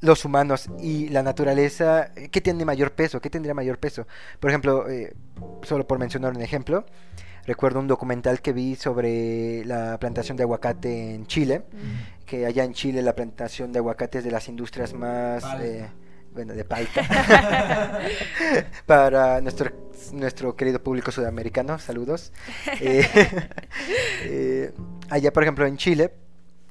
los 0.02 0.26
humanos 0.26 0.70
y 0.80 1.10
la 1.10 1.24
naturaleza, 1.24 2.12
¿qué 2.32 2.42
tiene 2.42 2.66
mayor 2.66 2.92
peso? 2.92 3.22
¿Qué 3.22 3.30
tendría 3.30 3.54
mayor 3.54 3.80
peso? 3.80 4.06
Por 4.40 4.52
ejemplo, 4.52 4.90
eh, 4.90 5.16
solo 5.64 5.88
por 5.88 5.98
mencionar 5.98 6.36
un 6.36 6.42
ejemplo, 6.42 6.86
recuerdo 7.46 7.80
un 7.80 7.88
documental 7.88 8.42
que 8.42 8.54
vi 8.54 8.76
sobre 8.76 9.64
la 9.66 9.98
plantación 10.00 10.38
de 10.38 10.44
aguacate 10.44 11.14
en 11.14 11.28
Chile, 11.28 11.64
que 12.26 12.46
allá 12.46 12.64
en 12.64 12.74
Chile 12.74 13.02
la 13.02 13.16
plantación 13.16 13.72
de 13.72 13.80
aguacate 13.80 14.20
es 14.20 14.24
de 14.24 14.32
las 14.32 14.48
industrias 14.48 14.94
más... 14.94 15.44
Eh, 15.62 15.88
bueno, 16.34 16.54
de 16.54 16.66
palta. 16.66 17.02
Para 18.86 19.40
nuestro, 19.40 19.72
nuestro 20.12 20.54
querido 20.58 20.84
público 20.84 21.10
sudamericano, 21.12 21.80
saludos. 21.80 22.34
Eh, 22.82 23.08
eh, 24.26 24.74
allá, 25.10 25.32
por 25.32 25.44
ejemplo, 25.44 25.66
en 25.66 25.78
Chile, 25.78 26.12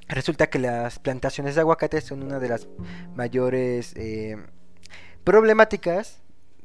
resulta 0.07 0.49
que 0.49 0.59
las 0.59 0.99
plantaciones 0.99 1.55
de 1.55 1.63
aguacate 1.63 2.03
son 2.03 2.23
una 2.23 2.39
de 2.39 2.49
las 2.49 2.69
mayores 3.15 3.95
problemáticas 5.25 6.24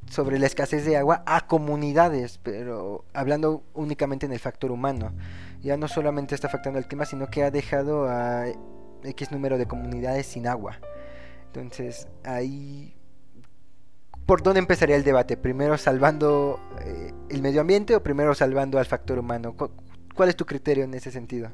sobre 0.10 0.40
la 0.40 0.48
escasez 0.48 0.86
de 0.86 0.98
agua 0.98 1.24
a 1.26 1.48
comunidades, 1.48 2.40
pero 2.42 3.06
hablando 3.14 3.64
únicamente 3.74 4.26
en 4.26 4.34
el 4.34 4.40
factor 4.40 4.72
humano. 4.72 5.14
Ya 5.62 5.78
no 5.78 5.88
solamente 5.88 6.36
está 6.36 6.48
afectando 6.48 6.80
al 6.80 6.88
clima, 6.88 7.06
sino 7.06 7.28
que 7.28 7.44
ha 7.44 7.52
dejado 7.52 8.08
a 8.10 8.46
X 9.04 9.32
número 9.32 9.58
de 9.58 9.68
comunidades 9.68 10.26
sin 10.26 10.48
agua. 10.48 10.80
Entonces, 11.48 12.08
ahí... 12.24 12.96
¿Por 14.26 14.44
dónde 14.44 14.60
empezaría 14.60 14.96
el 14.96 15.04
debate? 15.04 15.38
¿Primero 15.38 15.76
salvando 15.78 16.60
eh, 16.82 17.12
el 17.30 17.42
medio 17.42 17.62
ambiente 17.62 17.96
o 17.96 18.04
primero 18.04 18.36
salvando 18.36 18.78
al 18.78 18.86
factor 18.86 19.18
humano? 19.18 19.56
¿Cuál 20.16 20.30
es 20.30 20.36
tu 20.36 20.46
criterio 20.46 20.84
en 20.84 20.94
ese 20.94 21.12
sentido? 21.12 21.50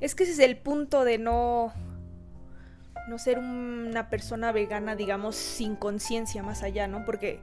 Es 0.00 0.14
que 0.14 0.24
ese 0.24 0.32
es 0.32 0.38
el 0.38 0.58
punto 0.58 1.04
de 1.04 1.18
no 1.18 1.72
no 3.08 3.18
ser 3.18 3.38
una 3.38 4.10
persona 4.10 4.52
vegana, 4.52 4.94
digamos, 4.94 5.34
sin 5.34 5.76
conciencia 5.76 6.42
más 6.42 6.62
allá, 6.62 6.86
¿no? 6.86 7.06
Porque 7.06 7.40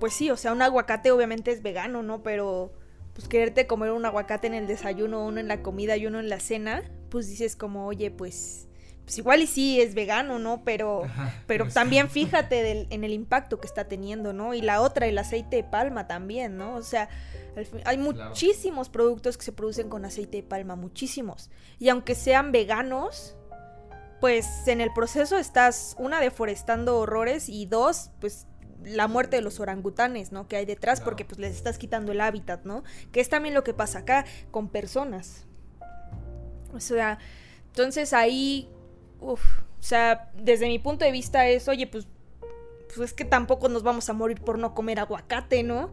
pues 0.00 0.14
sí, 0.14 0.30
o 0.30 0.36
sea, 0.36 0.52
un 0.52 0.62
aguacate 0.62 1.12
obviamente 1.12 1.52
es 1.52 1.62
vegano, 1.62 2.02
¿no? 2.02 2.22
Pero 2.22 2.72
pues 3.12 3.28
quererte 3.28 3.66
comer 3.66 3.92
un 3.92 4.04
aguacate 4.06 4.46
en 4.46 4.54
el 4.54 4.66
desayuno, 4.66 5.24
uno 5.24 5.40
en 5.40 5.48
la 5.48 5.62
comida 5.62 5.96
y 5.96 6.06
uno 6.06 6.18
en 6.20 6.28
la 6.28 6.40
cena, 6.40 6.82
pues 7.10 7.28
dices 7.28 7.54
como, 7.54 7.86
oye, 7.86 8.10
pues, 8.10 8.68
pues 9.04 9.18
igual 9.18 9.42
y 9.42 9.46
sí 9.46 9.80
es 9.80 9.94
vegano, 9.94 10.38
¿no? 10.38 10.64
Pero, 10.64 11.02
pero 11.46 11.68
también 11.68 12.08
fíjate 12.08 12.86
en 12.90 13.04
el 13.04 13.12
impacto 13.12 13.60
que 13.60 13.66
está 13.66 13.88
teniendo, 13.88 14.32
¿no? 14.32 14.54
Y 14.54 14.62
la 14.62 14.80
otra, 14.80 15.06
el 15.06 15.18
aceite 15.18 15.56
de 15.56 15.64
palma 15.64 16.06
también, 16.06 16.56
¿no? 16.56 16.76
O 16.76 16.82
sea, 16.82 17.08
hay 17.84 17.98
muchísimos 17.98 18.88
productos 18.88 19.36
que 19.36 19.44
se 19.44 19.52
producen 19.52 19.88
con 19.88 20.04
aceite 20.04 20.38
de 20.38 20.42
palma, 20.42 20.76
muchísimos. 20.76 21.50
Y 21.78 21.88
aunque 21.88 22.14
sean 22.14 22.52
veganos, 22.52 23.36
pues 24.20 24.46
en 24.66 24.80
el 24.80 24.92
proceso 24.92 25.36
estás, 25.36 25.96
una, 25.98 26.20
deforestando 26.20 26.98
horrores 26.98 27.48
y 27.48 27.66
dos, 27.66 28.10
pues 28.20 28.46
la 28.84 29.08
muerte 29.08 29.36
de 29.36 29.42
los 29.42 29.60
orangutanes, 29.60 30.32
¿no? 30.32 30.48
Que 30.48 30.56
hay 30.56 30.66
detrás 30.66 31.00
porque 31.00 31.24
pues 31.24 31.38
les 31.38 31.54
estás 31.54 31.78
quitando 31.78 32.12
el 32.12 32.20
hábitat, 32.20 32.64
¿no? 32.64 32.82
Que 33.12 33.20
es 33.20 33.28
también 33.28 33.54
lo 33.54 33.64
que 33.64 33.74
pasa 33.74 34.00
acá 34.00 34.24
con 34.50 34.68
personas. 34.68 35.46
O 36.72 36.80
sea, 36.80 37.18
entonces 37.66 38.12
ahí, 38.12 38.68
uf, 39.20 39.42
o 39.78 39.82
sea, 39.82 40.30
desde 40.34 40.66
mi 40.66 40.78
punto 40.78 41.04
de 41.04 41.12
vista 41.12 41.48
es, 41.48 41.68
oye, 41.68 41.86
pues, 41.86 42.06
pues 42.94 43.10
es 43.10 43.12
que 43.12 43.24
tampoco 43.24 43.68
nos 43.68 43.82
vamos 43.82 44.08
a 44.08 44.12
morir 44.12 44.40
por 44.40 44.58
no 44.58 44.74
comer 44.74 45.00
aguacate, 45.00 45.62
¿no? 45.62 45.92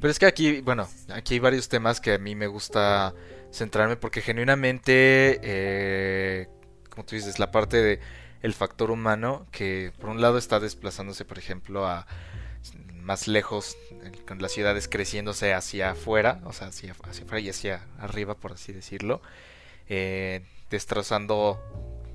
Pero 0.00 0.10
es 0.10 0.18
que 0.18 0.26
aquí, 0.26 0.60
bueno, 0.60 0.88
aquí 1.08 1.34
hay 1.34 1.40
varios 1.40 1.68
temas 1.68 2.00
que 2.00 2.14
a 2.14 2.18
mí 2.18 2.34
me 2.34 2.46
gusta 2.46 3.14
centrarme 3.50 3.96
porque 3.96 4.20
genuinamente, 4.20 5.40
eh, 5.42 6.48
como 6.90 7.06
tú 7.06 7.14
dices, 7.14 7.38
la 7.38 7.50
parte 7.50 7.80
de 7.82 8.00
el 8.44 8.52
factor 8.52 8.90
humano 8.90 9.46
que 9.50 9.90
por 9.98 10.10
un 10.10 10.20
lado 10.20 10.36
está 10.36 10.60
desplazándose, 10.60 11.24
por 11.24 11.38
ejemplo, 11.38 11.86
a 11.86 12.06
más 12.94 13.26
lejos, 13.26 13.78
con 14.28 14.40
las 14.42 14.52
ciudades 14.52 14.86
creciéndose 14.86 15.54
hacia 15.54 15.92
afuera, 15.92 16.42
o 16.44 16.52
sea, 16.52 16.68
hacia, 16.68 16.94
hacia 17.08 17.24
afuera 17.24 17.40
y 17.40 17.48
hacia 17.48 17.86
arriba, 17.98 18.34
por 18.34 18.52
así 18.52 18.74
decirlo, 18.74 19.22
eh, 19.88 20.44
destrozando 20.68 21.58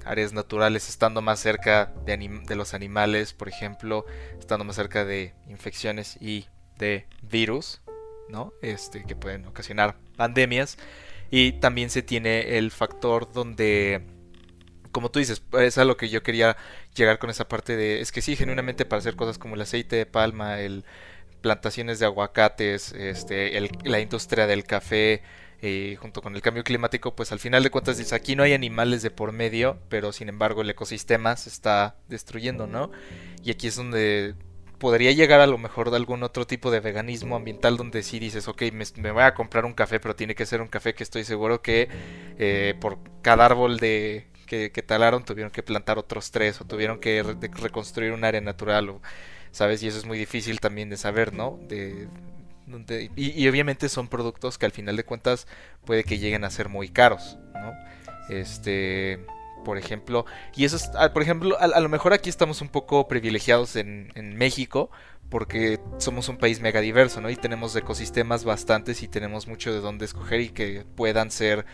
áreas 0.05 0.31
naturales, 0.31 0.87
estando 0.87 1.23
más 1.23 1.39
cerca 1.39 1.91
de, 2.05 2.15
de, 2.45 2.55
los 2.55 2.75
animales, 2.75 3.33
por 3.33 3.49
ejemplo, 3.49 4.05
estando 4.39 4.63
más 4.65 4.75
cerca 4.75 5.05
de 5.05 5.33
infecciones 5.47 6.15
y 6.21 6.45
de 6.77 7.07
virus, 7.23 7.81
¿no? 8.29 8.53
Este, 8.61 9.03
que 9.03 9.15
pueden 9.15 9.47
ocasionar 9.47 9.95
pandemias. 10.15 10.77
Y 11.31 11.53
también 11.53 11.89
se 11.89 12.03
tiene 12.03 12.59
el 12.59 12.69
factor 12.69 13.33
donde, 13.33 14.18
como 14.91 15.11
tú 15.11 15.19
dices, 15.19 15.41
es 15.59 15.77
a 15.77 15.85
lo 15.85 15.97
que 15.97 16.09
yo 16.09 16.23
quería 16.23 16.57
llegar 16.95 17.19
con 17.19 17.29
esa 17.29 17.47
parte 17.47 17.75
de, 17.75 18.01
es 18.01 18.11
que 18.11 18.21
sí, 18.21 18.35
genuinamente 18.35 18.85
para 18.85 18.99
hacer 18.99 19.15
cosas 19.15 19.37
como 19.37 19.55
el 19.55 19.61
aceite 19.61 19.95
de 19.95 20.05
palma, 20.05 20.59
el 20.59 20.83
plantaciones 21.41 21.99
de 21.99 22.05
aguacates, 22.05 22.91
este, 22.93 23.59
la 23.83 23.99
industria 23.99 24.45
del 24.47 24.63
café, 24.65 25.21
eh, 25.61 25.97
junto 25.99 26.21
con 26.21 26.35
el 26.35 26.41
cambio 26.41 26.63
climático, 26.63 27.15
pues 27.15 27.31
al 27.31 27.39
final 27.39 27.63
de 27.63 27.69
cuentas 27.69 27.97
dice, 27.97 28.15
aquí 28.15 28.35
no 28.35 28.43
hay 28.43 28.53
animales 28.53 29.01
de 29.01 29.11
por 29.11 29.31
medio, 29.31 29.77
pero 29.89 30.11
sin 30.11 30.29
embargo 30.29 30.61
el 30.61 30.69
ecosistema 30.69 31.35
se 31.35 31.49
está 31.49 31.95
destruyendo, 32.07 32.67
¿no? 32.67 32.91
Y 33.43 33.51
aquí 33.51 33.67
es 33.67 33.75
donde 33.75 34.35
podría 34.77 35.11
llegar 35.11 35.41
a 35.41 35.47
lo 35.47 35.57
mejor 35.57 35.91
de 35.91 35.97
algún 35.97 36.23
otro 36.23 36.47
tipo 36.47 36.71
de 36.71 36.79
veganismo 36.79 37.35
ambiental 37.35 37.75
donde 37.75 38.03
sí 38.03 38.19
dices, 38.19 38.47
ok, 38.47 38.63
me, 38.71 39.11
voy 39.11 39.23
a 39.23 39.33
comprar 39.33 39.65
un 39.65 39.73
café, 39.73 39.99
pero 39.99 40.15
tiene 40.15 40.35
que 40.35 40.45
ser 40.45 40.61
un 40.61 40.69
café 40.69 40.93
que 40.93 41.03
estoy 41.03 41.25
seguro 41.25 41.61
que 41.61 41.89
eh, 42.37 42.75
por 42.79 42.97
cada 43.21 43.45
árbol 43.45 43.77
de 43.77 44.27
que, 44.49 44.83
talaron 44.85 45.23
tuvieron 45.23 45.51
que 45.51 45.63
plantar 45.63 45.97
otros 45.97 46.31
tres 46.31 46.59
o 46.59 46.65
tuvieron 46.65 46.99
que 46.99 47.23
reconstruir 47.61 48.11
un 48.11 48.23
área 48.23 48.41
natural, 48.41 48.89
o, 48.89 49.01
¿sabes? 49.51 49.83
Y 49.83 49.87
eso 49.87 49.97
es 49.99 50.05
muy 50.05 50.17
difícil 50.17 50.59
también 50.59 50.89
de 50.89 50.97
saber, 50.97 51.33
¿no? 51.33 51.59
De, 51.67 52.07
y, 53.15 53.47
obviamente 53.47 53.89
son 53.89 54.07
productos 54.07 54.57
que 54.57 54.65
al 54.65 54.71
final 54.71 54.95
de 54.95 55.03
cuentas 55.03 55.47
puede 55.85 56.03
que 56.03 56.19
lleguen 56.19 56.43
a 56.43 56.49
ser 56.49 56.69
muy 56.69 56.89
caros, 56.89 57.37
¿no? 57.53 57.73
Este, 58.29 59.25
por 59.65 59.77
ejemplo, 59.77 60.25
y 60.55 60.65
eso 60.65 60.75
es, 60.75 60.91
ah, 60.95 61.11
por 61.13 61.23
ejemplo, 61.23 61.57
a, 61.59 61.79
lo 61.79 61.89
mejor 61.89 62.13
aquí 62.13 62.29
estamos 62.29 62.61
un 62.61 62.69
poco 62.69 63.07
privilegiados 63.07 63.75
en, 63.75 64.11
en, 64.15 64.35
México 64.35 64.91
porque 65.29 65.79
somos 65.97 66.29
un 66.29 66.37
país 66.37 66.59
mega 66.59 66.79
diverso, 66.79 67.21
¿no? 67.21 67.29
Y 67.29 67.35
tenemos 67.35 67.75
ecosistemas 67.75 68.43
bastantes 68.45 69.01
y 69.03 69.07
tenemos 69.07 69.47
mucho 69.47 69.73
de 69.73 69.79
dónde 69.79 70.05
escoger 70.05 70.41
y 70.41 70.49
que 70.49 70.85
puedan 70.95 71.31
ser, 71.31 71.65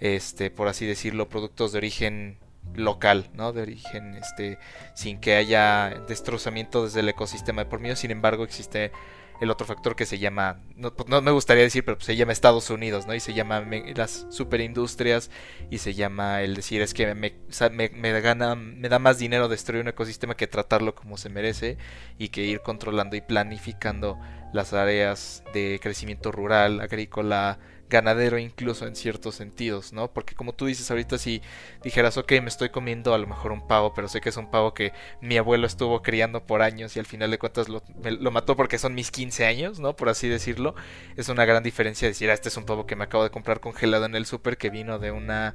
este, 0.00 0.50
por 0.50 0.68
así 0.68 0.86
decirlo, 0.86 1.28
productos 1.28 1.72
de 1.72 1.78
origen 1.78 2.38
local, 2.74 3.30
¿no? 3.34 3.52
De 3.52 3.62
origen, 3.62 4.14
este, 4.14 4.58
sin 4.94 5.20
que 5.20 5.34
haya 5.34 6.02
destrozamiento 6.06 6.84
desde 6.84 7.00
el 7.00 7.08
ecosistema 7.08 7.64
de 7.64 7.70
por 7.70 7.80
medio. 7.80 7.96
Sin 7.96 8.10
embargo, 8.10 8.44
existe 8.44 8.92
el 9.40 9.50
otro 9.50 9.66
factor 9.66 9.94
que 9.94 10.06
se 10.06 10.18
llama, 10.18 10.60
no, 10.74 10.92
pues, 10.94 11.08
no 11.08 11.22
me 11.22 11.30
gustaría 11.30 11.62
decir, 11.62 11.84
pero 11.84 11.96
pues, 11.96 12.06
se 12.06 12.16
llama 12.16 12.32
Estados 12.32 12.70
Unidos, 12.70 13.06
¿no? 13.06 13.14
Y 13.14 13.20
se 13.20 13.34
llama 13.34 13.64
las 13.94 14.26
superindustrias 14.30 15.30
y 15.70 15.78
se 15.78 15.94
llama 15.94 16.42
el 16.42 16.54
decir 16.54 16.82
es 16.82 16.94
que 16.94 17.14
me, 17.14 17.34
me, 17.70 18.20
gana, 18.20 18.54
me 18.54 18.88
da 18.88 18.98
más 18.98 19.18
dinero 19.18 19.48
destruir 19.48 19.82
un 19.82 19.88
ecosistema 19.88 20.36
que 20.36 20.46
tratarlo 20.46 20.94
como 20.94 21.16
se 21.16 21.28
merece 21.28 21.78
y 22.18 22.28
que 22.28 22.42
ir 22.44 22.60
controlando 22.60 23.16
y 23.16 23.20
planificando 23.20 24.18
las 24.52 24.72
áreas 24.72 25.44
de 25.52 25.78
crecimiento 25.80 26.32
rural, 26.32 26.80
agrícola, 26.80 27.58
ganadero 27.88 28.38
incluso 28.38 28.86
en 28.86 28.96
ciertos 28.96 29.34
sentidos, 29.34 29.92
¿no? 29.92 30.08
Porque 30.12 30.34
como 30.34 30.52
tú 30.52 30.66
dices 30.66 30.90
ahorita 30.90 31.18
si 31.18 31.42
dijeras, 31.82 32.16
ok, 32.16 32.32
me 32.42 32.48
estoy 32.48 32.68
comiendo 32.70 33.14
a 33.14 33.18
lo 33.18 33.26
mejor 33.26 33.52
un 33.52 33.66
pavo, 33.66 33.94
pero 33.94 34.08
sé 34.08 34.20
que 34.20 34.28
es 34.28 34.36
un 34.36 34.50
pavo 34.50 34.74
que 34.74 34.92
mi 35.20 35.36
abuelo 35.36 35.66
estuvo 35.66 36.02
criando 36.02 36.46
por 36.46 36.62
años 36.62 36.96
y 36.96 37.00
al 37.00 37.06
final 37.06 37.30
de 37.30 37.38
cuentas 37.38 37.68
lo, 37.68 37.82
lo 38.02 38.30
mató 38.30 38.56
porque 38.56 38.78
son 38.78 38.94
mis 38.94 39.10
15 39.10 39.46
años, 39.46 39.80
¿no? 39.80 39.96
Por 39.96 40.08
así 40.08 40.28
decirlo. 40.28 40.74
Es 41.16 41.28
una 41.28 41.44
gran 41.44 41.62
diferencia 41.62 42.08
decir, 42.08 42.30
ah, 42.30 42.34
este 42.34 42.48
es 42.48 42.56
un 42.56 42.64
pavo 42.64 42.86
que 42.86 42.96
me 42.96 43.04
acabo 43.04 43.24
de 43.24 43.30
comprar 43.30 43.60
congelado 43.60 44.04
en 44.04 44.14
el 44.14 44.26
súper 44.26 44.58
que 44.58 44.70
vino 44.70 44.98
de 44.98 45.10
una 45.10 45.54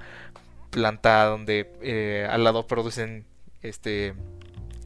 planta 0.72 1.26
donde 1.26 1.72
eh, 1.82 2.28
al 2.30 2.44
lado 2.44 2.68
producen 2.68 3.26
este 3.62 4.14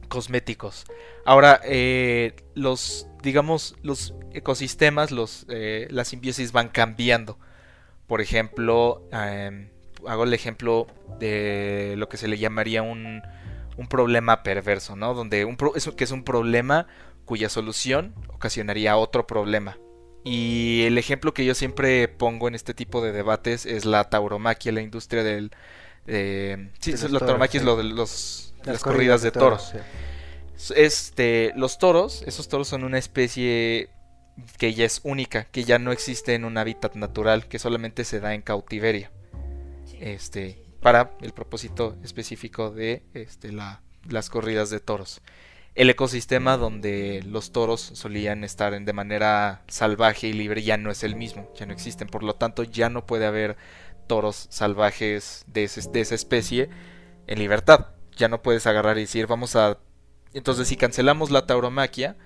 cosméticos. 0.08 0.86
Ahora, 1.24 1.60
eh, 1.64 2.34
los, 2.54 3.06
digamos, 3.22 3.76
los 3.82 4.14
ecosistemas, 4.32 5.10
los, 5.10 5.46
eh, 5.48 5.86
las 5.90 6.08
simbiosis 6.08 6.52
van 6.52 6.68
cambiando. 6.68 7.38
Por 8.06 8.20
ejemplo, 8.20 9.06
em, 9.12 9.70
hago 10.06 10.24
el 10.24 10.34
ejemplo 10.34 10.86
de 11.18 11.94
lo 11.96 12.08
que 12.08 12.16
se 12.16 12.28
le 12.28 12.38
llamaría 12.38 12.82
un, 12.82 13.22
un 13.76 13.88
problema 13.88 14.42
perverso, 14.42 14.96
¿no? 14.96 15.14
Donde 15.14 15.44
un 15.44 15.56
que 15.56 16.04
es 16.04 16.10
un 16.10 16.24
problema 16.24 16.86
cuya 17.24 17.48
solución 17.48 18.14
ocasionaría 18.28 18.96
otro 18.96 19.26
problema. 19.26 19.78
Y 20.24 20.82
el 20.84 20.98
ejemplo 20.98 21.32
que 21.32 21.44
yo 21.44 21.54
siempre 21.54 22.08
pongo 22.08 22.48
en 22.48 22.54
este 22.54 22.74
tipo 22.74 23.02
de 23.02 23.12
debates 23.12 23.66
es 23.66 23.84
la 23.84 24.04
tauromaquia, 24.10 24.72
la 24.72 24.82
industria 24.82 25.22
del... 25.22 25.50
sí, 26.06 26.92
la 27.10 27.20
tauromaquia 27.20 27.60
es 27.60 27.64
lo 27.64 27.76
de 27.76 27.84
los, 27.84 28.47
las, 28.64 28.82
corridas, 28.82 29.22
de 29.22 29.30
toros. 29.30 29.72
Este, 30.74 31.52
los 31.56 31.78
toros, 31.78 32.22
esos 32.26 32.48
toros 32.48 32.68
son 32.68 32.84
una 32.84 32.98
especie 32.98 33.90
que 34.56 34.74
ya 34.74 34.84
es 34.84 35.00
única, 35.04 35.44
que 35.44 35.64
ya 35.64 35.78
no 35.78 35.92
existe 35.92 36.34
en 36.34 36.44
un 36.44 36.58
hábitat 36.58 36.94
natural, 36.94 37.46
que 37.46 37.58
solamente 37.58 38.04
se 38.04 38.20
da 38.20 38.34
en 38.34 38.42
cautiverio. 38.42 39.10
Este, 40.00 40.62
para 40.80 41.12
el 41.20 41.32
propósito 41.32 41.96
específico 42.04 42.70
de 42.70 43.02
este, 43.14 43.52
la, 43.52 43.82
las 44.08 44.30
corridas 44.30 44.70
de 44.70 44.80
toros. 44.80 45.20
El 45.74 45.90
ecosistema 45.90 46.56
donde 46.56 47.22
los 47.26 47.52
toros 47.52 47.80
solían 47.80 48.42
estar 48.42 48.78
de 48.80 48.92
manera 48.92 49.62
salvaje 49.68 50.26
y 50.26 50.32
libre 50.32 50.62
ya 50.62 50.76
no 50.76 50.90
es 50.90 51.04
el 51.04 51.14
mismo, 51.14 51.52
ya 51.54 51.66
no 51.66 51.72
existen, 51.72 52.08
por 52.08 52.24
lo 52.24 52.34
tanto 52.34 52.64
ya 52.64 52.90
no 52.90 53.06
puede 53.06 53.26
haber 53.26 53.56
toros 54.08 54.48
salvajes 54.50 55.44
de, 55.46 55.70
de 55.92 56.00
esa 56.00 56.14
especie 56.14 56.68
en 57.26 57.38
libertad. 57.38 57.97
Ya 58.18 58.28
no 58.28 58.42
puedes 58.42 58.66
agarrar 58.66 58.98
y 58.98 59.02
decir 59.02 59.26
vamos 59.26 59.56
a 59.56 59.78
entonces, 60.32 60.68
si 60.68 60.76
cancelamos 60.76 61.30
la 61.30 61.46
tauromaquia 61.46 62.16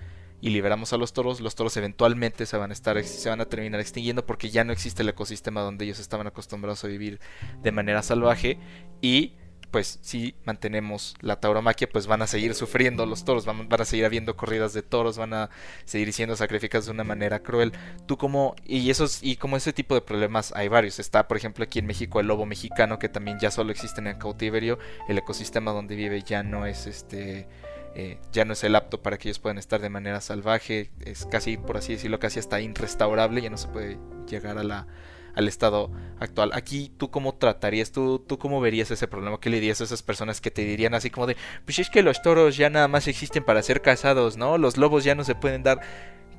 y 0.41 0.51
liberamos 0.51 0.93
a 0.93 0.97
los 0.97 1.13
toros, 1.13 1.41
los 1.41 1.55
toros 1.55 1.77
eventualmente 1.77 2.47
se 2.47 2.57
van 2.57 2.71
a 2.71 2.73
estar 2.73 3.03
se 3.05 3.29
van 3.29 3.41
a 3.41 3.45
terminar 3.45 3.81
extinguiendo 3.81 4.27
porque 4.27 4.51
ya 4.51 4.65
no 4.65 4.73
existe 4.73 5.03
el 5.03 5.09
ecosistema 5.09 5.61
donde 5.61 5.85
ellos 5.85 6.01
estaban 6.01 6.27
acostumbrados 6.27 6.83
a 6.85 6.89
vivir 6.89 7.21
de 7.63 7.73
manera 7.73 8.03
salvaje 8.03 8.59
y 9.01 9.35
pues 9.73 9.99
si 10.03 10.35
mantenemos 10.45 11.17
la 11.21 11.41
tauromaquia, 11.41 11.89
pues 11.89 12.07
van 12.07 12.23
a 12.23 12.27
seguir 12.27 12.55
sufriendo 12.55 13.07
los 13.07 13.25
toros, 13.25 13.47
van, 13.47 13.67
a 13.69 13.85
seguir 13.85 14.05
habiendo 14.05 14.37
corridas 14.37 14.75
de 14.75 14.83
toros, 14.83 15.17
van 15.17 15.33
a 15.33 15.51
seguir 15.87 16.13
siendo 16.13 16.37
sacrificados 16.37 16.87
de 16.87 16.93
una 16.93 17.05
manera 17.05 17.43
cruel. 17.43 17.73
Tú 18.07 18.19
como, 18.19 18.55
y 18.65 18.91
esos, 18.91 19.23
y 19.23 19.37
como 19.37 19.57
ese 19.57 19.73
tipo 19.73 19.95
de 19.95 20.03
problemas 20.03 20.53
hay 20.55 20.69
varios. 20.69 20.99
Está, 20.99 21.27
por 21.27 21.39
ejemplo, 21.39 21.65
aquí 21.65 21.79
en 21.79 21.87
México 21.87 22.21
el 22.21 22.27
lobo 22.27 22.45
mexicano, 22.47 22.99
que 22.99 23.09
también 23.09 23.39
ya 23.41 23.51
solo 23.51 23.73
existe 23.73 24.01
en 24.01 24.19
cautiverio, 24.19 24.79
el 25.09 25.19
ecosistema 25.19 25.73
donde 25.73 25.97
vive 25.97 26.23
ya 26.23 26.43
no 26.43 26.67
es 26.67 26.87
este 26.87 27.49
eh, 27.95 28.19
ya 28.33 28.45
no 28.45 28.53
es 28.55 28.65
el 28.65 28.75
apto 28.75 29.03
para 29.03 29.19
que 29.19 29.29
ellos 29.29 29.39
puedan 29.39 29.59
estar 29.59 29.81
de 29.81 29.91
manera 29.91 30.21
salvaje, 30.21 30.91
es 31.05 31.27
casi, 31.27 31.57
por 31.59 31.77
así 31.77 31.95
decirlo, 31.95 32.19
casi 32.19 32.39
hasta 32.39 32.61
irrestaurable, 32.61 33.43
ya 33.43 33.51
no 33.51 33.59
se 33.59 33.69
puede 33.69 33.99
llegar 34.27 34.57
a 34.57 34.65
la, 34.65 34.87
al 35.35 35.49
estado 35.49 35.91
actual. 36.21 36.51
Aquí, 36.55 36.93
¿tú 36.97 37.11
cómo 37.11 37.35
tratarías, 37.35 37.93
tú, 37.93 38.19
tú 38.19 38.39
cómo 38.39 38.61
verías 38.61 38.91
ese 38.91 39.09
problema? 39.09 39.41
¿Qué 39.41 39.51
le 39.51 39.57
dirías 39.57 39.81
a 39.81 39.85
esas 39.85 40.03
personas 40.03 40.41
que 40.41 40.51
te 40.51 40.63
dirían 40.63 40.95
así 40.95 41.11
como 41.11 41.27
de, 41.27 41.37
pues 41.65 41.79
es 41.79 41.91
que 41.91 42.03
los 42.03 42.23
toros 42.23 42.57
ya 42.57 42.71
nada 42.71 42.89
más 42.89 43.09
existen 43.09 43.45
para 43.45 43.63
ser 43.63 43.83
cazados, 43.83 44.37
¿no? 44.37 44.59
Los 44.59 44.77
lobos 44.77 45.05
ya 45.05 45.15
no 45.15 45.25
se 45.25 45.35
pueden 45.35 45.63
dar. 45.63 45.81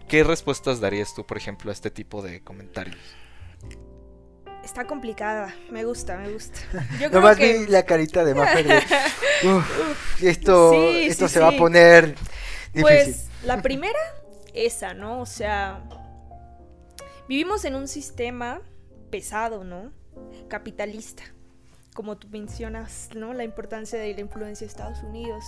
¿Qué 0.07 0.23
respuestas 0.23 0.79
darías 0.79 1.13
tú, 1.15 1.25
por 1.25 1.37
ejemplo, 1.37 1.71
a 1.71 1.73
este 1.73 1.89
tipo 1.89 2.21
de 2.21 2.41
comentarios? 2.41 2.97
Está 4.63 4.87
complicada, 4.87 5.53
me 5.71 5.83
gusta, 5.83 6.17
me 6.17 6.31
gusta. 6.31 6.59
Yo 6.99 7.09
Nomás 7.09 7.37
vi 7.37 7.67
la 7.67 7.83
carita 7.83 8.23
de 8.23 8.33
Maffer 8.33 8.65
esto, 10.21 10.73
esto 10.73 11.27
se 11.27 11.39
va 11.39 11.49
a 11.49 11.57
poner 11.57 12.15
difícil. 12.73 12.81
Pues 12.81 13.27
la 13.43 13.61
primera, 13.61 13.99
esa, 14.53 14.93
¿no? 14.93 15.19
O 15.19 15.25
sea, 15.25 15.83
vivimos 17.27 17.65
en 17.65 17.75
un 17.75 17.89
sistema 17.89 18.61
pesado, 19.13 19.63
¿no? 19.63 19.91
Capitalista. 20.47 21.21
Como 21.93 22.17
tú 22.17 22.29
mencionas, 22.29 23.09
¿no? 23.15 23.35
La 23.35 23.43
importancia 23.43 23.99
de 23.99 24.11
la 24.11 24.21
influencia 24.21 24.65
de 24.65 24.71
Estados 24.71 25.03
Unidos. 25.03 25.43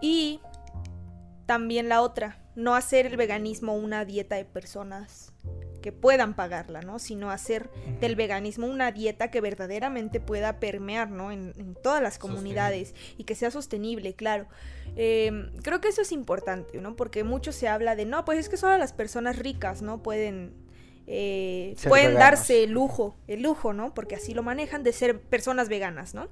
Y 0.00 0.40
también 1.44 1.90
la 1.90 2.00
otra, 2.00 2.38
no 2.56 2.74
hacer 2.74 3.04
el 3.04 3.18
veganismo 3.18 3.74
una 3.74 4.06
dieta 4.06 4.36
de 4.36 4.46
personas 4.46 5.34
que 5.82 5.92
puedan 5.92 6.34
pagarla, 6.34 6.80
¿no? 6.80 6.98
Sino 6.98 7.30
hacer 7.30 7.68
del 8.00 8.16
veganismo 8.16 8.66
una 8.66 8.90
dieta 8.90 9.30
que 9.30 9.42
verdaderamente 9.42 10.18
pueda 10.18 10.58
permear, 10.58 11.10
¿no? 11.10 11.30
En, 11.30 11.76
todas 11.82 12.00
las 12.00 12.18
comunidades 12.18 12.94
y 13.18 13.24
que 13.24 13.34
sea 13.34 13.50
sostenible, 13.50 14.14
claro. 14.14 14.46
Em, 14.96 15.52
creo 15.62 15.82
que 15.82 15.88
eso 15.88 16.00
es 16.00 16.12
importante, 16.12 16.80
¿no? 16.80 16.96
Porque 16.96 17.22
mucho 17.22 17.52
se 17.52 17.68
habla 17.68 17.96
de, 17.96 18.06
no, 18.06 18.24
pues 18.24 18.38
es 18.38 18.48
que 18.48 18.56
solo 18.56 18.78
las 18.78 18.94
personas 18.94 19.38
ricas, 19.38 19.82
¿no? 19.82 20.02
Pueden... 20.02 20.61
Eh, 21.06 21.76
pueden 21.88 22.14
darse 22.14 22.64
el 22.64 22.70
lujo, 22.70 23.16
el 23.26 23.42
lujo, 23.42 23.72
¿no? 23.72 23.92
Porque 23.94 24.14
así 24.14 24.34
lo 24.34 24.42
manejan 24.42 24.82
de 24.82 24.92
ser 24.92 25.20
personas 25.20 25.68
veganas, 25.68 26.14
¿no? 26.14 26.28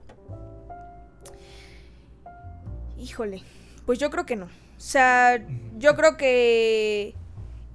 Híjole, 2.99 3.43
pues 3.87 3.99
yo 3.99 4.11
creo 4.11 4.27
que 4.27 4.37
no. 4.37 4.47
O 4.47 4.81
sea, 4.83 5.43
yo 5.79 5.97
creo 5.97 6.17
que... 6.17 7.15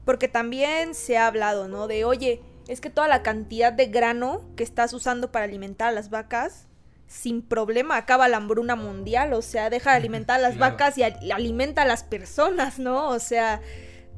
Porque 0.05 0.27
también 0.27 0.93
se 0.93 1.17
ha 1.17 1.27
hablado, 1.27 1.67
¿no? 1.67 1.87
De, 1.87 2.05
oye, 2.05 2.41
es 2.67 2.79
que 2.79 2.89
toda 2.91 3.07
la 3.07 3.23
cantidad 3.23 3.73
de 3.73 3.87
grano 3.87 4.41
que 4.55 4.63
estás 4.63 4.93
usando 4.93 5.31
para 5.31 5.45
alimentar 5.45 5.89
a 5.89 5.91
las 5.91 6.11
vacas, 6.11 6.67
sin 7.07 7.41
problema 7.41 7.97
acaba 7.97 8.27
la 8.27 8.37
hambruna 8.37 8.75
mundial. 8.75 9.33
O 9.33 9.41
sea, 9.41 9.69
deja 9.71 9.91
de 9.91 9.97
alimentar 9.97 10.39
a 10.39 10.43
las 10.43 10.55
Claro. 10.57 10.73
vacas 10.73 10.97
y 10.97 11.03
alimenta 11.03 11.81
a 11.81 11.85
las 11.85 12.03
personas, 12.03 12.77
¿no? 12.77 13.09
O 13.09 13.19
sea, 13.19 13.61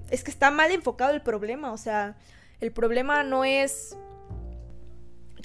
es 0.10 0.24
que 0.26 0.32
está 0.32 0.52
mal 0.52 0.72
enfocado 0.72 1.12
el 1.14 1.22
problema. 1.22 1.72
O 1.72 1.78
sea, 1.78 2.18
el 2.60 2.72
problema 2.72 3.24
no 3.24 3.44
es... 3.46 3.98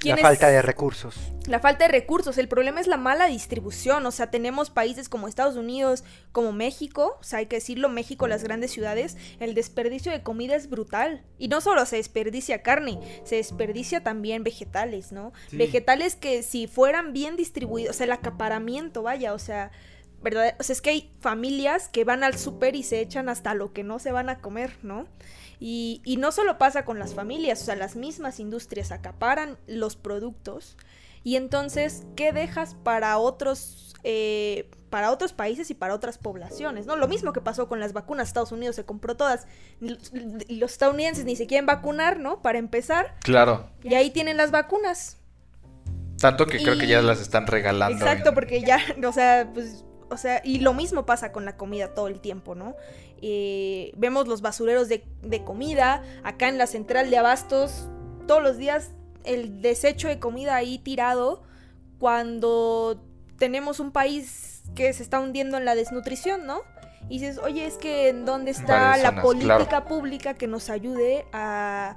La 0.05 0.15
es- 0.15 0.21
falta 0.21 0.49
de 0.49 0.63
recursos. 0.63 1.15
la 1.47 1.61
falta 1.61 1.85
de 1.87 1.93
recursos, 1.93 2.37
el 2.37 2.49
problema 2.49 2.81
es 2.81 2.89
la 2.89 2.97
mala 2.97 3.27
distribución, 3.27 4.05
o 4.05 4.11
sea, 4.11 4.33
tenemos 4.33 4.69
países 4.71 5.09
como 5.09 5.29
Estados 5.29 5.55
Unidos, 5.55 6.03
como 6.33 6.51
México, 6.51 7.19
o 7.21 7.23
sea, 7.23 7.39
hay 7.39 7.47
que 7.47 7.57
decirlo, 7.57 7.89
México, 7.89 8.27
las 8.27 8.43
grandes 8.43 8.73
ciudades, 8.73 9.17
el 9.39 9.55
desperdicio 9.55 10.11
de 10.11 10.25
comida 10.25 10.57
es 10.57 10.69
brutal. 10.69 11.23
Y 11.39 11.47
no 11.47 11.61
solo 11.61 11.87
se 11.87 11.97
desperdicia 11.97 12.63
carne, 12.63 12.99
se 13.23 13.37
desperdicia 13.37 14.03
también 14.03 14.43
vegetales, 14.43 15.13
¿no? 15.13 15.33
Sí. 15.51 15.57
Vegetales 15.57 16.17
que 16.17 16.43
si 16.43 16.67
fueran 16.67 17.13
bien 17.13 17.37
distribuidos, 17.37 17.95
o 17.95 17.99
sea, 17.99 18.07
el 18.07 18.13
acaparamiento, 18.13 19.03
vaya, 19.03 19.35
o 19.35 19.39
sea, 19.39 19.71
¿verdad? 20.21 20.57
O 20.59 20.65
sea, 20.65 20.73
es 20.73 20.81
que 20.81 20.91
hay 20.91 21.13
familias 21.21 21.89
que 21.89 22.03
van 22.03 22.25
al 22.25 22.37
súper 22.39 22.75
y 22.75 22.83
se 22.83 22.99
echan 23.01 23.29
hasta 23.29 23.55
lo 23.55 23.73
que 23.73 23.85
no 23.85 24.01
se 24.01 24.11
van 24.11 24.31
a 24.31 24.41
comer, 24.41 24.79
¿no? 24.83 25.07
Y, 25.65 26.01
y 26.05 26.17
no 26.17 26.33
solo 26.33 26.59
pasa 26.59 26.85
con 26.85 26.99
las 26.99 27.15
familias, 27.15 27.63
o 27.63 27.65
sea, 27.67 27.77
las 27.77 27.95
mismas 27.95 28.41
industrias 28.41 28.91
acaparan 28.91 29.59
los 29.69 29.95
productos 29.95 30.77
y 31.23 31.37
entonces, 31.37 32.03
¿qué 32.17 32.33
dejas 32.33 32.75
para 32.83 33.17
otros, 33.19 33.95
eh, 34.03 34.69
para 34.91 35.13
otros 35.13 35.33
países 35.33 35.71
y 35.71 35.75
para 35.75 35.95
otras 35.95 36.19
poblaciones? 36.19 36.87
¿no? 36.87 36.97
Lo 36.97 37.07
mismo 37.07 37.33
que 37.33 37.41
pasó 37.41 37.69
con 37.69 37.79
las 37.79 37.93
vacunas, 37.93 38.27
Estados 38.27 38.51
Unidos 38.51 38.75
se 38.75 38.85
compró 38.85 39.17
todas, 39.17 39.47
y 39.81 40.57
los 40.57 40.73
estadounidenses 40.73 41.25
ni 41.25 41.37
se 41.37 41.47
quieren 41.47 41.67
vacunar, 41.67 42.19
¿no? 42.19 42.43
Para 42.43 42.59
empezar, 42.59 43.15
Claro. 43.21 43.71
y 43.85 43.95
ahí 43.95 44.11
tienen 44.11 44.37
las 44.37 44.51
vacunas. 44.51 45.19
Tanto 46.19 46.47
que 46.47 46.61
creo 46.61 46.77
que 46.77 46.89
ya 46.89 47.03
las 47.03 47.21
están 47.21 47.47
regalando. 47.47 48.05
Exacto, 48.05 48.35
porque 48.35 48.63
ya, 48.63 48.81
o 49.07 49.13
sea, 49.13 49.49
pues, 49.55 49.85
o 50.13 50.17
sea, 50.17 50.41
y 50.45 50.61
lo 50.61 50.75
mismo 50.75 51.05
pasa 51.07 51.33
con 51.33 51.45
la 51.45 51.57
comida 51.57 51.95
todo 51.95 52.09
el 52.09 52.21
tiempo, 52.21 52.55
¿no? 52.55 52.77
Eh, 53.21 53.93
vemos 53.97 54.29
los 54.29 54.43
basureros 54.43 54.89
de, 54.89 55.05
de 55.23 55.43
comida, 55.45 56.03
acá 56.25 56.49
en 56.49 56.59
la 56.59 56.67
central 56.67 57.11
de 57.11 57.17
abastos, 57.19 57.89
todos 58.27 58.43
los 58.43 58.57
días 58.59 58.91
el 59.25 59.63
desecho 59.63 60.09
de 60.09 60.19
comida 60.19 60.55
ahí 60.57 60.79
tirado, 60.79 61.43
cuando 61.99 63.01
tenemos 63.39 63.81
un 63.81 63.93
país 63.93 64.63
que 64.75 64.93
se 64.93 65.03
está 65.03 65.21
hundiendo 65.21 65.57
en 65.57 65.65
la 65.65 65.75
desnutrición, 65.75 66.47
¿no? 66.47 66.61
Y 67.09 67.19
dices, 67.19 67.39
oye, 67.39 67.67
es 67.67 67.79
que 67.79 68.09
¿en 68.09 68.25
dónde 68.25 68.51
está 68.53 68.97
la 68.97 69.23
política 69.23 69.67
claro. 69.69 69.87
pública 69.87 70.35
que 70.35 70.47
nos 70.47 70.71
ayude 70.71 71.25
a, 71.33 71.97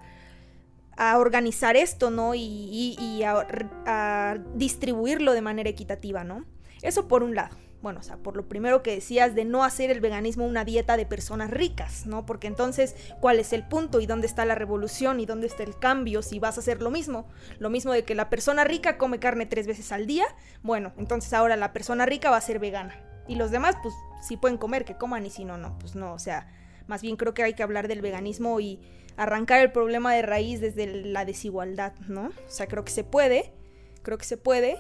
a 0.98 1.18
organizar 1.20 1.76
esto, 1.76 2.10
¿no? 2.10 2.34
Y, 2.36 2.42
y- 2.42 2.96
y 3.00 3.24
a, 3.24 3.48
a 3.86 4.38
distribuirlo 4.56 5.34
de 5.34 5.42
manera 5.42 5.70
equitativa, 5.70 6.24
¿no? 6.24 6.46
Eso 6.82 7.08
por 7.08 7.24
un 7.24 7.36
lado. 7.36 7.56
Bueno, 7.86 8.00
o 8.00 8.04
sea, 8.04 8.18
por 8.18 8.36
lo 8.36 8.50
primero 8.50 8.82
que 8.82 8.96
decías 8.96 9.36
de 9.36 9.46
no 9.46 9.64
hacer 9.64 9.92
el 9.92 10.02
veganismo 10.02 10.44
una 10.44 10.66
dieta 10.66 10.98
de 10.98 11.06
personas 11.06 11.52
ricas, 11.52 12.08
¿no? 12.08 12.26
Porque 12.26 12.48
entonces, 12.48 12.96
¿cuál 13.22 13.38
es 13.38 13.54
el 13.54 13.64
punto? 13.64 14.02
¿Y 14.02 14.08
dónde 14.08 14.26
está 14.26 14.44
la 14.44 14.56
revolución? 14.56 15.20
¿Y 15.20 15.28
dónde 15.28 15.46
está 15.46 15.62
el 15.62 15.78
cambio? 15.78 16.24
Si 16.24 16.40
vas 16.40 16.58
a 16.58 16.62
hacer 16.62 16.82
lo 16.82 16.90
mismo. 16.90 17.28
Lo 17.60 17.70
mismo 17.70 17.94
de 17.94 18.04
que 18.04 18.16
la 18.16 18.32
persona 18.32 18.64
rica 18.64 18.98
come 18.98 19.20
carne 19.20 19.46
tres 19.46 19.68
veces 19.68 19.92
al 19.92 20.08
día. 20.08 20.26
Bueno, 20.64 20.94
entonces 20.98 21.32
ahora 21.32 21.58
la 21.58 21.74
persona 21.74 22.08
rica 22.08 22.32
va 22.32 22.38
a 22.38 22.42
ser 22.42 22.58
vegana. 22.58 23.00
Y 23.28 23.36
los 23.36 23.52
demás, 23.52 23.76
pues, 23.84 23.94
si 24.28 24.36
pueden 24.36 24.58
comer, 24.58 24.84
que 24.84 24.98
coman. 24.98 25.24
Y 25.24 25.30
si 25.30 25.46
no, 25.46 25.60
no, 25.60 25.78
pues 25.78 25.94
no. 25.94 26.12
O 26.12 26.18
sea, 26.18 26.52
más 26.88 27.04
bien 27.04 27.18
creo 27.18 27.36
que 27.36 27.44
hay 27.44 27.54
que 27.54 27.62
hablar 27.62 27.88
del 27.88 28.02
veganismo 28.02 28.60
y 28.60 28.80
arrancar 29.16 29.62
el 29.62 29.72
problema 29.72 30.12
de 30.12 30.24
raíz 30.24 30.60
desde 30.60 30.88
la 30.88 31.24
desigualdad, 31.24 31.94
¿no? 32.08 32.30
O 32.30 32.50
sea, 32.50 32.66
creo 32.66 32.84
que 32.84 32.92
se 32.92 33.04
puede. 33.04 33.54
Creo 34.02 34.18
que 34.18 34.26
se 34.26 34.38
puede 34.38 34.80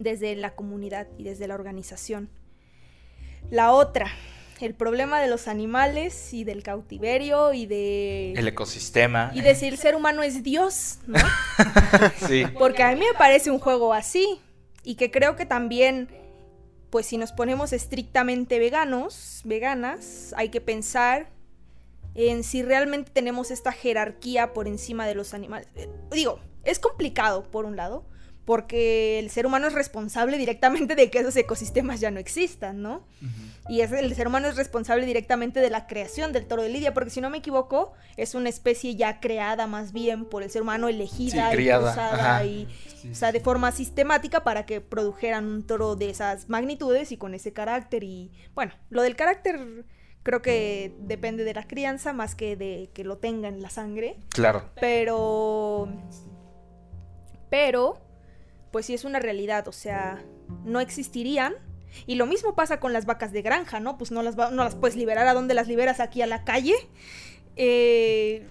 desde 0.00 0.34
la 0.34 0.56
comunidad 0.56 1.06
y 1.16 1.24
desde 1.24 1.46
la 1.46 1.54
organización. 1.54 2.28
La 3.50 3.70
otra, 3.72 4.10
el 4.60 4.74
problema 4.74 5.20
de 5.20 5.28
los 5.28 5.46
animales 5.46 6.34
y 6.34 6.42
del 6.42 6.62
cautiverio 6.62 7.52
y 7.52 7.66
de... 7.66 8.32
El 8.32 8.48
ecosistema. 8.48 9.30
Y 9.34 9.42
de 9.42 9.54
si 9.54 9.68
el 9.68 9.78
ser 9.78 9.94
humano 9.94 10.22
es 10.22 10.42
Dios, 10.42 10.98
¿no? 11.06 11.20
Sí. 12.26 12.44
Porque 12.58 12.82
a 12.82 12.92
mí 12.92 13.00
me 13.00 13.16
parece 13.16 13.50
un 13.50 13.58
juego 13.58 13.92
así. 13.92 14.40
Y 14.82 14.94
que 14.94 15.10
creo 15.10 15.36
que 15.36 15.44
también, 15.44 16.08
pues 16.88 17.06
si 17.06 17.18
nos 17.18 17.32
ponemos 17.32 17.72
estrictamente 17.72 18.58
veganos, 18.58 19.42
veganas, 19.44 20.34
hay 20.36 20.48
que 20.48 20.62
pensar 20.62 21.28
en 22.14 22.42
si 22.42 22.62
realmente 22.62 23.10
tenemos 23.12 23.50
esta 23.50 23.72
jerarquía 23.72 24.54
por 24.54 24.66
encima 24.66 25.06
de 25.06 25.14
los 25.14 25.34
animales. 25.34 25.68
Eh, 25.76 25.88
Digo, 26.10 26.40
es 26.64 26.78
complicado 26.78 27.42
por 27.42 27.66
un 27.66 27.76
lado, 27.76 28.04
porque 28.44 29.18
el 29.18 29.30
ser 29.30 29.46
humano 29.46 29.66
es 29.68 29.74
responsable 29.74 30.38
directamente 30.38 30.94
de 30.94 31.10
que 31.10 31.20
esos 31.20 31.36
ecosistemas 31.36 32.00
ya 32.00 32.10
no 32.10 32.18
existan, 32.18 32.82
¿no? 32.82 33.06
Y 33.68 33.82
es, 33.82 33.92
el 33.92 34.14
ser 34.14 34.26
humano 34.26 34.48
es 34.48 34.56
responsable 34.56 35.06
directamente 35.06 35.60
de 35.60 35.70
la 35.70 35.86
creación 35.86 36.32
del 36.32 36.46
toro 36.46 36.62
de 36.62 36.70
Lidia, 36.70 36.92
porque 36.92 37.10
si 37.10 37.20
no 37.20 37.30
me 37.30 37.38
equivoco, 37.38 37.92
es 38.16 38.34
una 38.34 38.48
especie 38.48 38.96
ya 38.96 39.20
creada 39.20 39.66
más 39.66 39.92
bien 39.92 40.24
por 40.24 40.42
el 40.42 40.50
ser 40.50 40.62
humano, 40.62 40.88
elegida 40.88 41.52
Sí, 41.52 41.62
y 41.62 41.68
ajá. 41.70 42.44
y, 42.44 42.68
Sí, 42.96 43.10
o 43.10 43.14
sea, 43.14 43.32
de 43.32 43.40
forma 43.40 43.72
sistemática 43.72 44.42
para 44.42 44.66
que 44.66 44.80
produjeran 44.80 45.46
un 45.46 45.66
toro 45.66 45.96
de 45.96 46.10
esas 46.10 46.48
magnitudes 46.48 47.12
y 47.12 47.16
con 47.16 47.34
ese 47.34 47.52
carácter. 47.52 48.04
Y 48.04 48.32
bueno, 48.54 48.72
lo 48.90 49.02
del 49.02 49.16
carácter 49.16 49.84
creo 50.22 50.42
que 50.42 50.94
depende 51.00 51.44
de 51.44 51.54
la 51.54 51.66
crianza 51.66 52.12
más 52.12 52.34
que 52.34 52.56
de 52.56 52.90
que 52.92 53.04
lo 53.04 53.18
tenga 53.18 53.48
en 53.48 53.62
la 53.62 53.70
sangre. 53.70 54.18
Claro. 54.30 54.64
Pero, 54.80 55.88
pero, 57.48 57.98
pues 58.72 58.86
sí 58.86 58.94
es 58.94 59.04
una 59.04 59.18
realidad, 59.18 59.66
o 59.68 59.72
sea, 59.72 60.22
no 60.64 60.80
existirían. 60.80 61.54
Y 62.06 62.14
lo 62.14 62.26
mismo 62.26 62.54
pasa 62.54 62.78
con 62.78 62.92
las 62.92 63.04
vacas 63.04 63.32
de 63.32 63.42
granja, 63.42 63.80
¿no? 63.80 63.98
Pues 63.98 64.12
no 64.12 64.22
las, 64.22 64.38
va- 64.38 64.50
no 64.50 64.62
las 64.62 64.76
puedes 64.76 64.96
liberar. 64.96 65.26
¿A 65.26 65.34
dónde 65.34 65.54
las 65.54 65.66
liberas? 65.66 65.98
Aquí 66.00 66.22
a 66.22 66.26
la 66.26 66.44
calle. 66.44 66.74
Eh, 67.56 68.46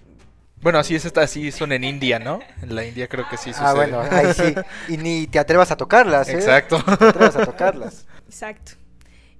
Bueno, 0.62 0.78
así 0.78 0.94
es, 0.94 1.06
así 1.16 1.50
son 1.52 1.72
en 1.72 1.84
India, 1.84 2.18
¿no? 2.18 2.40
En 2.62 2.74
la 2.74 2.84
India 2.84 3.08
creo 3.08 3.26
que 3.30 3.38
sí 3.38 3.50
sucede. 3.52 3.66
Ah, 3.66 3.72
bueno, 3.74 4.00
ahí 4.10 4.34
sí. 4.34 4.54
Y 4.88 4.98
ni 4.98 5.26
te 5.26 5.38
atrevas 5.38 5.70
a 5.70 5.76
tocarlas, 5.76 6.28
¿eh? 6.28 6.34
Exacto. 6.34 6.82
No 6.86 6.98
te 6.98 7.04
atrevas 7.06 7.36
a 7.36 7.46
tocarlas. 7.46 8.06
Exacto. 8.26 8.72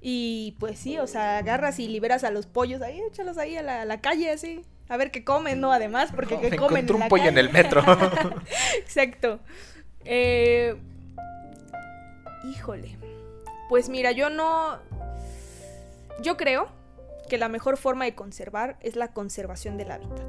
Y 0.01 0.55
pues 0.59 0.79
sí, 0.79 0.97
o 0.97 1.05
sea, 1.05 1.37
agarras 1.37 1.77
y 1.77 1.87
liberas 1.87 2.23
a 2.23 2.31
los 2.31 2.47
pollos 2.47 2.81
ahí, 2.81 2.99
échalos 3.07 3.37
ahí 3.37 3.55
a 3.55 3.61
la, 3.61 3.83
a 3.83 3.85
la 3.85 4.01
calle 4.01 4.31
así. 4.31 4.63
A 4.89 4.97
ver 4.97 5.11
qué 5.11 5.23
comen, 5.23 5.61
¿no? 5.61 5.71
Además, 5.71 6.09
porque 6.15 6.39
que 6.49 6.55
comen 6.55 6.55
encontré 6.55 6.79
en 6.79 6.93
un 6.95 6.99
la 7.01 7.07
pollo 7.07 7.25
en 7.27 7.37
el 7.37 7.51
metro. 7.51 7.83
Exacto. 8.79 9.39
Eh, 10.05 10.75
híjole. 12.43 12.97
Pues 13.69 13.89
mira, 13.89 14.11
yo 14.11 14.29
no... 14.29 14.79
Yo 16.21 16.37
creo 16.37 16.69
que 17.29 17.37
la 17.37 17.47
mejor 17.47 17.77
forma 17.77 18.05
de 18.05 18.13
conservar 18.13 18.77
es 18.81 18.95
la 18.95 19.13
conservación 19.13 19.77
del 19.77 19.91
hábitat. 19.91 20.25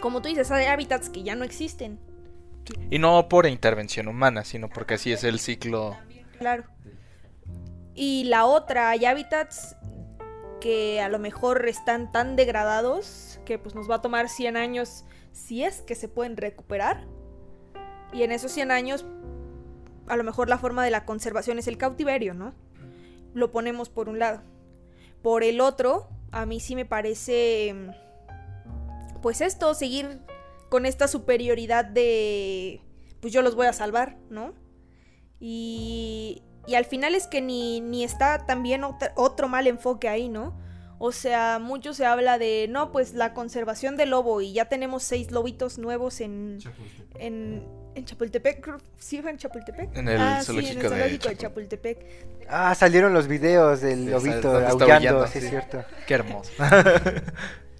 Como 0.00 0.22
tú 0.22 0.28
dices, 0.28 0.50
hay 0.50 0.66
hábitats 0.66 1.10
que 1.10 1.22
ya 1.22 1.34
no 1.34 1.44
existen. 1.44 1.98
y 2.90 2.98
no 2.98 3.28
por 3.28 3.46
intervención 3.46 4.08
humana, 4.08 4.44
sino 4.44 4.68
porque 4.68 4.94
así 4.94 5.12
es 5.12 5.24
el 5.24 5.38
ciclo. 5.38 5.96
Claro. 6.38 6.64
Y 7.94 8.24
la 8.24 8.46
otra, 8.46 8.90
hay 8.90 9.04
hábitats 9.04 9.76
que 10.60 11.00
a 11.00 11.08
lo 11.08 11.18
mejor 11.18 11.68
están 11.68 12.10
tan 12.10 12.36
degradados 12.36 13.38
que 13.44 13.58
pues 13.58 13.74
nos 13.74 13.90
va 13.90 13.96
a 13.96 14.00
tomar 14.00 14.28
100 14.28 14.56
años 14.56 15.04
si 15.32 15.62
es 15.62 15.82
que 15.82 15.94
se 15.94 16.08
pueden 16.08 16.36
recuperar. 16.36 17.04
Y 18.14 18.22
en 18.22 18.32
esos 18.32 18.52
100 18.52 18.70
años, 18.70 19.04
a 20.06 20.16
lo 20.16 20.24
mejor 20.24 20.48
la 20.48 20.56
forma 20.58 20.84
de 20.84 20.90
la 20.90 21.04
conservación 21.04 21.58
es 21.58 21.66
el 21.66 21.76
cautiverio, 21.76 22.32
¿no? 22.32 22.54
Lo 23.34 23.50
ponemos 23.50 23.88
por 23.90 24.08
un 24.08 24.18
lado. 24.18 24.40
Por 25.22 25.42
el 25.42 25.60
otro, 25.60 26.08
a 26.30 26.46
mí 26.46 26.60
sí 26.60 26.74
me 26.76 26.84
parece, 26.86 27.74
mm, 27.74 29.20
pues 29.20 29.40
esto, 29.40 29.74
seguir 29.74 30.20
con 30.68 30.86
esta 30.86 31.08
superioridad 31.08 31.84
de, 31.84 32.80
pues 33.20 33.32
yo 33.32 33.42
los 33.42 33.54
voy 33.56 33.66
a 33.66 33.72
salvar, 33.72 34.16
¿no? 34.30 34.54
Y, 35.40 36.42
y 36.66 36.74
al 36.76 36.84
final 36.84 37.14
es 37.14 37.26
que 37.26 37.40
ni, 37.42 37.80
ni 37.80 38.04
está 38.04 38.46
también 38.46 38.82
ot- 38.82 39.12
otro 39.16 39.48
mal 39.48 39.66
enfoque 39.66 40.08
ahí, 40.08 40.28
¿no? 40.28 40.56
O 40.98 41.10
sea, 41.12 41.58
mucho 41.60 41.92
se 41.92 42.06
habla 42.06 42.38
de, 42.38 42.66
no, 42.70 42.92
pues 42.92 43.14
la 43.14 43.34
conservación 43.34 43.96
del 43.96 44.10
lobo 44.10 44.40
y 44.40 44.52
ya 44.52 44.66
tenemos 44.66 45.02
seis 45.02 45.32
lobitos 45.32 45.76
nuevos 45.78 46.20
en, 46.20 46.58
en 47.94 48.04
Chapultepec, 48.04 48.60
creo- 48.60 48.78
¿sí 48.98 49.20
fue 49.22 49.30
en 49.30 49.38
Chapultepec? 49.38 49.90
En 49.96 50.08
el 50.08 50.20
ah, 50.20 50.40
sí, 50.40 50.46
zoológico 50.46 50.70
en 50.70 50.78
de 50.78 50.80
el 50.80 50.88
zoológico 50.88 51.28
de 51.28 51.36
Chapultepec. 51.36 51.98
Chapultepec. 51.98 51.98
Ah, 52.48 52.74
salieron 52.74 53.12
los 53.14 53.26
videos 53.28 53.80
del 53.80 54.10
Sí, 54.20 54.40
lobito 54.40 54.58
aullando, 54.66 55.26
sí, 55.26 55.38
es 55.38 55.44
sí. 55.44 55.50
cierto. 55.50 55.84
Qué 56.06 56.14
hermoso. 56.14 56.52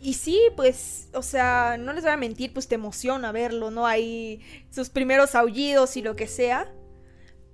Y 0.00 0.14
sí, 0.14 0.40
pues, 0.56 1.08
o 1.14 1.22
sea, 1.22 1.76
no 1.78 1.92
les 1.94 2.04
voy 2.04 2.12
a 2.12 2.16
mentir, 2.18 2.52
pues 2.52 2.68
te 2.68 2.74
emociona 2.74 3.32
verlo, 3.32 3.70
¿no? 3.70 3.86
Hay 3.86 4.42
sus 4.70 4.90
primeros 4.90 5.34
aullidos 5.34 5.96
y 5.96 6.02
lo 6.02 6.14
que 6.14 6.26
sea. 6.26 6.70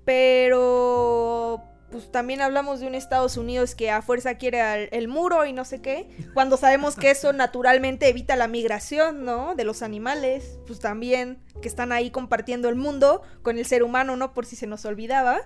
Pero, 0.05 1.63
pues 1.91 2.11
también 2.11 2.41
hablamos 2.41 2.81
de 2.81 2.87
un 2.87 2.95
Estados 2.95 3.37
Unidos 3.37 3.75
que 3.75 3.91
a 3.91 4.03
fuerza 4.03 4.35
quiere 4.35 4.85
el 4.97 5.09
muro 5.09 5.45
y 5.45 5.53
no 5.53 5.65
sé 5.65 5.81
qué, 5.81 6.09
cuando 6.35 6.57
sabemos 6.57 6.97
que 6.97 7.11
eso 7.11 7.33
naturalmente 7.33 8.09
evita 8.09 8.37
la 8.37 8.49
migración, 8.49 9.25
¿no? 9.25 9.55
De 9.55 9.65
los 9.65 9.83
animales, 9.83 10.59
pues 10.67 10.81
también 10.81 11.39
que 11.61 11.69
están 11.69 11.93
ahí 11.93 12.11
compartiendo 12.11 12.69
el 12.69 12.77
mundo 12.77 13.23
con 13.43 13.59
el 13.59 13.67
ser 13.67 13.83
humano, 13.83 14.17
¿no? 14.17 14.33
Por 14.33 14.47
si 14.47 14.57
se 14.57 14.67
nos 14.67 14.85
olvidaba. 14.85 15.41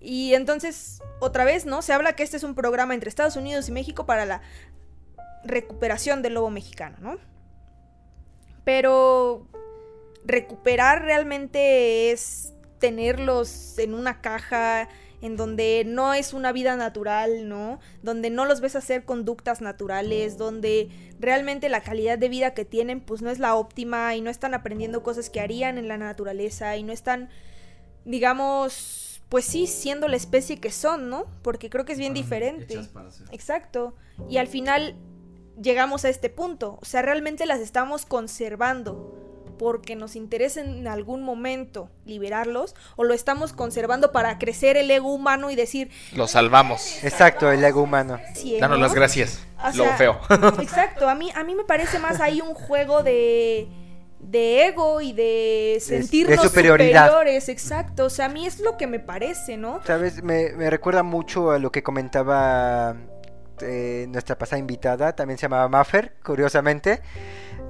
Y 0.00 0.34
entonces, 0.34 1.02
otra 1.20 1.44
vez, 1.44 1.66
¿no? 1.66 1.82
Se 1.82 1.92
habla 1.92 2.14
que 2.14 2.22
este 2.22 2.38
es 2.38 2.42
un 2.42 2.54
programa 2.54 2.94
entre 2.94 3.08
Estados 3.08 3.36
Unidos 3.36 3.68
y 3.68 3.72
México 3.72 4.06
para 4.06 4.24
la 4.24 4.40
recuperación 5.44 6.22
del 6.22 6.34
lobo 6.34 6.50
mexicano, 6.50 6.96
¿no? 7.00 7.18
Pero 8.64 9.46
recuperar 10.24 11.02
realmente 11.02 12.10
es 12.12 12.52
tenerlos 12.78 13.78
en 13.78 13.94
una 13.94 14.20
caja 14.20 14.88
en 15.22 15.36
donde 15.36 15.84
no 15.86 16.14
es 16.14 16.32
una 16.32 16.52
vida 16.52 16.76
natural, 16.76 17.48
¿no? 17.48 17.78
Donde 18.02 18.30
no 18.30 18.44
los 18.44 18.60
ves 18.60 18.76
hacer 18.76 19.04
conductas 19.04 19.60
naturales, 19.60 20.38
donde 20.38 20.88
realmente 21.18 21.68
la 21.68 21.82
calidad 21.82 22.18
de 22.18 22.28
vida 22.28 22.54
que 22.54 22.64
tienen 22.64 23.00
pues 23.00 23.22
no 23.22 23.30
es 23.30 23.38
la 23.38 23.54
óptima 23.54 24.14
y 24.14 24.20
no 24.20 24.30
están 24.30 24.54
aprendiendo 24.54 25.02
cosas 25.02 25.28
que 25.30 25.40
harían 25.40 25.78
en 25.78 25.88
la 25.88 25.98
naturaleza 25.98 26.76
y 26.76 26.82
no 26.82 26.92
están, 26.92 27.28
digamos, 28.04 29.22
pues 29.28 29.44
sí, 29.44 29.66
siendo 29.66 30.08
la 30.08 30.16
especie 30.16 30.58
que 30.58 30.70
son, 30.70 31.10
¿no? 31.10 31.26
Porque 31.42 31.70
creo 31.70 31.84
que 31.84 31.92
es 31.92 31.98
bien 31.98 32.14
diferente. 32.14 32.80
Exacto. 33.30 33.94
Y 34.28 34.38
al 34.38 34.46
final 34.46 34.96
llegamos 35.60 36.04
a 36.04 36.08
este 36.08 36.30
punto, 36.30 36.78
o 36.80 36.84
sea, 36.84 37.02
realmente 37.02 37.46
las 37.46 37.60
estamos 37.60 38.06
conservando 38.06 39.29
porque 39.60 39.94
nos 39.94 40.16
interesa 40.16 40.62
en 40.62 40.88
algún 40.88 41.22
momento 41.22 41.90
liberarlos 42.06 42.74
o 42.96 43.04
lo 43.04 43.12
estamos 43.12 43.52
conservando 43.52 44.10
para 44.10 44.38
crecer 44.38 44.78
el 44.78 44.90
ego 44.90 45.12
humano 45.12 45.50
y 45.50 45.54
decir 45.54 45.90
lo 46.16 46.26
salvamos. 46.26 47.04
Exacto, 47.04 47.52
el 47.52 47.62
ego 47.62 47.82
humano. 47.82 48.18
Danos 48.58 48.80
las 48.80 48.94
gracias. 48.94 49.46
lo 49.74 49.84
feo. 49.98 50.18
exacto, 50.62 51.10
a 51.10 51.14
mí 51.14 51.30
a 51.34 51.44
mí 51.44 51.54
me 51.54 51.64
parece 51.64 51.98
más 51.98 52.22
ahí 52.22 52.40
un 52.40 52.54
juego 52.54 53.02
de 53.02 53.68
de 54.18 54.68
ego 54.68 55.02
y 55.02 55.12
de 55.12 55.76
sentirnos 55.82 56.40
superiores, 56.40 57.50
exacto. 57.50 58.06
O 58.06 58.10
sea, 58.10 58.26
a 58.26 58.28
mí 58.30 58.46
es 58.46 58.60
lo 58.60 58.78
que 58.78 58.86
me 58.86 58.98
parece, 58.98 59.58
¿no? 59.58 59.82
Sabes, 59.84 60.22
me, 60.22 60.52
me 60.56 60.70
recuerda 60.70 61.02
mucho 61.02 61.50
a 61.50 61.58
lo 61.58 61.70
que 61.70 61.82
comentaba 61.82 62.96
eh, 63.62 64.06
nuestra 64.08 64.38
pasada 64.38 64.58
invitada, 64.58 65.14
también 65.14 65.36
se 65.36 65.42
llamaba 65.42 65.68
Maffer, 65.68 66.14
curiosamente. 66.24 67.02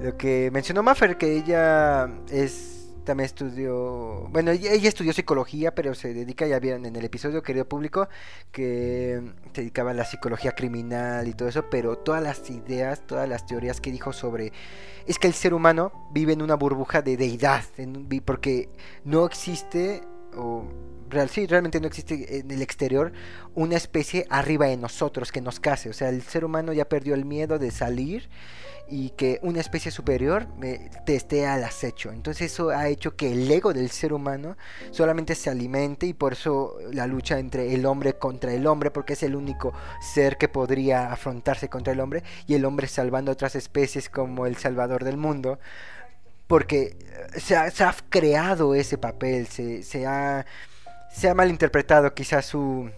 Lo 0.01 0.17
que 0.17 0.49
mencionó 0.51 0.81
Maffer, 0.81 1.17
que 1.17 1.37
ella 1.37 2.09
es 2.31 2.81
también 3.03 3.25
estudió, 3.25 4.27
bueno, 4.29 4.51
ella 4.51 4.87
estudió 4.87 5.11
psicología, 5.13 5.73
pero 5.73 5.95
se 5.95 6.13
dedica, 6.13 6.45
ya 6.45 6.59
vieron 6.59 6.85
en 6.85 6.95
el 6.95 7.03
episodio 7.05 7.41
querido 7.41 7.67
público, 7.67 8.07
que 8.51 9.21
se 9.53 9.61
dedicaba 9.61 9.91
a 9.91 9.93
la 9.93 10.05
psicología 10.05 10.51
criminal 10.51 11.27
y 11.27 11.33
todo 11.33 11.49
eso, 11.49 11.69
pero 11.69 11.97
todas 11.97 12.21
las 12.21 12.49
ideas, 12.49 13.01
todas 13.05 13.27
las 13.27 13.45
teorías 13.45 13.81
que 13.81 13.91
dijo 13.91 14.13
sobre, 14.13 14.53
es 15.07 15.17
que 15.17 15.27
el 15.27 15.33
ser 15.33 15.53
humano 15.53 16.09
vive 16.13 16.33
en 16.33 16.41
una 16.41 16.55
burbuja 16.55 17.01
de 17.01 17.17
deidad, 17.17 17.63
porque 18.23 18.69
no 19.03 19.25
existe, 19.25 20.03
o 20.35 20.65
real, 21.09 21.29
sí, 21.29 21.45
realmente 21.45 21.79
no 21.79 21.87
existe 21.87 22.39
en 22.39 22.49
el 22.51 22.61
exterior 22.61 23.11
una 23.53 23.75
especie 23.75 24.25
arriba 24.29 24.67
de 24.67 24.77
nosotros 24.77 25.31
que 25.31 25.41
nos 25.41 25.59
case. 25.59 25.89
O 25.89 25.93
sea, 25.93 26.09
el 26.09 26.21
ser 26.21 26.45
humano 26.45 26.73
ya 26.73 26.85
perdió 26.85 27.13
el 27.13 27.25
miedo 27.25 27.59
de 27.59 27.71
salir 27.71 28.29
y 28.91 29.11
que 29.11 29.39
una 29.41 29.61
especie 29.61 29.89
superior 29.89 30.47
te 31.05 31.15
esté 31.15 31.47
al 31.47 31.63
acecho. 31.63 32.11
Entonces 32.11 32.51
eso 32.51 32.69
ha 32.69 32.89
hecho 32.89 33.15
que 33.15 33.31
el 33.31 33.49
ego 33.49 33.73
del 33.73 33.89
ser 33.89 34.11
humano 34.11 34.57
solamente 34.91 35.33
se 35.33 35.49
alimente 35.49 36.05
y 36.05 36.13
por 36.13 36.33
eso 36.33 36.75
la 36.91 37.07
lucha 37.07 37.39
entre 37.39 37.73
el 37.73 37.85
hombre 37.85 38.13
contra 38.13 38.53
el 38.53 38.67
hombre, 38.67 38.91
porque 38.91 39.13
es 39.13 39.23
el 39.23 39.35
único 39.35 39.73
ser 40.01 40.37
que 40.37 40.49
podría 40.49 41.11
afrontarse 41.11 41.69
contra 41.69 41.93
el 41.93 42.01
hombre 42.01 42.23
y 42.47 42.55
el 42.55 42.65
hombre 42.65 42.87
salvando 42.87 43.31
otras 43.31 43.55
especies 43.55 44.09
como 44.09 44.45
el 44.45 44.57
salvador 44.57 45.05
del 45.05 45.17
mundo. 45.17 45.57
Porque 46.47 46.97
se 47.37 47.55
ha, 47.55 47.71
se 47.71 47.85
ha 47.85 47.95
creado 48.09 48.75
ese 48.75 48.97
papel, 48.97 49.47
se, 49.47 49.83
se 49.83 50.05
ha 50.05 50.45
se 51.11 51.29
ha 51.29 51.35
malinterpretado 51.35 52.13
quizás 52.13 52.45
su, 52.45 52.89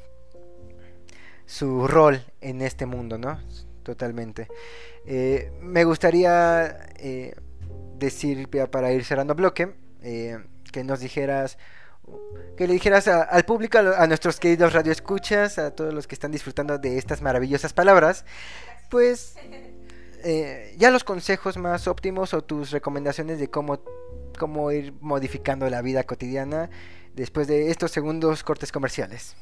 su 1.46 1.88
rol 1.88 2.24
en 2.42 2.62
este 2.62 2.86
mundo, 2.86 3.18
¿no? 3.18 3.40
Totalmente. 3.84 4.48
Eh, 5.06 5.52
me 5.62 5.84
gustaría 5.84 6.88
eh, 6.98 7.36
decir, 7.98 8.50
para 8.72 8.92
ir 8.94 9.04
cerrando 9.04 9.36
bloque, 9.36 9.76
eh, 10.02 10.38
que 10.72 10.84
nos 10.84 11.02
dijeras, 11.02 11.58
que 12.58 12.66
le 12.66 12.74
dijeras 12.74 13.08
al 13.08 13.44
público, 13.44 13.78
a, 13.78 14.08
nuestros 14.08 14.40
queridos 14.40 14.74
radioescuchas, 14.74 15.60
a 15.60 15.72
todos 15.72 15.94
los 15.94 16.08
que 16.08 16.16
están 16.16 16.32
disfrutando 16.32 16.78
de 16.78 16.98
estas 16.98 17.22
maravillosas 17.22 17.74
palabras, 17.74 18.26
pues 18.90 19.36
ya 20.78 20.90
los 20.90 21.04
consejos 21.04 21.58
más 21.58 21.88
óptimos 21.88 22.34
o 22.34 22.42
tus 22.42 22.72
recomendaciones 22.72 23.40
de 23.40 23.50
cómo, 23.50 23.84
cómo 24.40 24.72
ir 24.72 24.94
modificando 25.02 25.70
la 25.70 25.82
vida 25.82 26.04
cotidiana 26.04 26.70
después 27.14 27.48
de 27.48 27.70
estos 27.70 27.92
segundos 27.92 28.44
cortes 28.44 28.72
comerciales. 28.72 29.36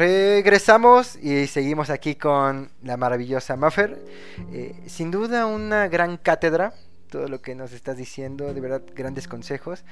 Regresamos 0.00 1.16
y 1.16 1.46
seguimos 1.46 1.90
aquí 1.90 2.14
con 2.14 2.70
la 2.82 2.96
maravillosa 2.96 3.54
Maffer. 3.56 4.02
Eh, 4.50 4.74
sin 4.86 5.10
duda 5.10 5.44
una 5.44 5.88
gran 5.88 6.16
cátedra, 6.16 6.72
todo 7.10 7.28
lo 7.28 7.42
que 7.42 7.54
nos 7.54 7.74
estás 7.74 7.98
diciendo, 7.98 8.54
de 8.54 8.62
verdad 8.62 8.80
grandes 8.94 9.28
consejos. 9.28 9.84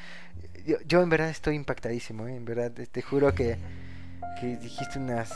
Yo, 0.87 1.03
en 1.03 1.11
verdad 1.11 1.29
estoy 1.29 1.57
impactadísimo, 1.57 2.27
¿eh? 2.27 2.37
en 2.37 2.47
verdad 2.47 2.73
te 2.73 3.03
juro 3.03 3.35
que, 3.35 3.59
dijiste 4.41 4.99
unas 4.99 5.31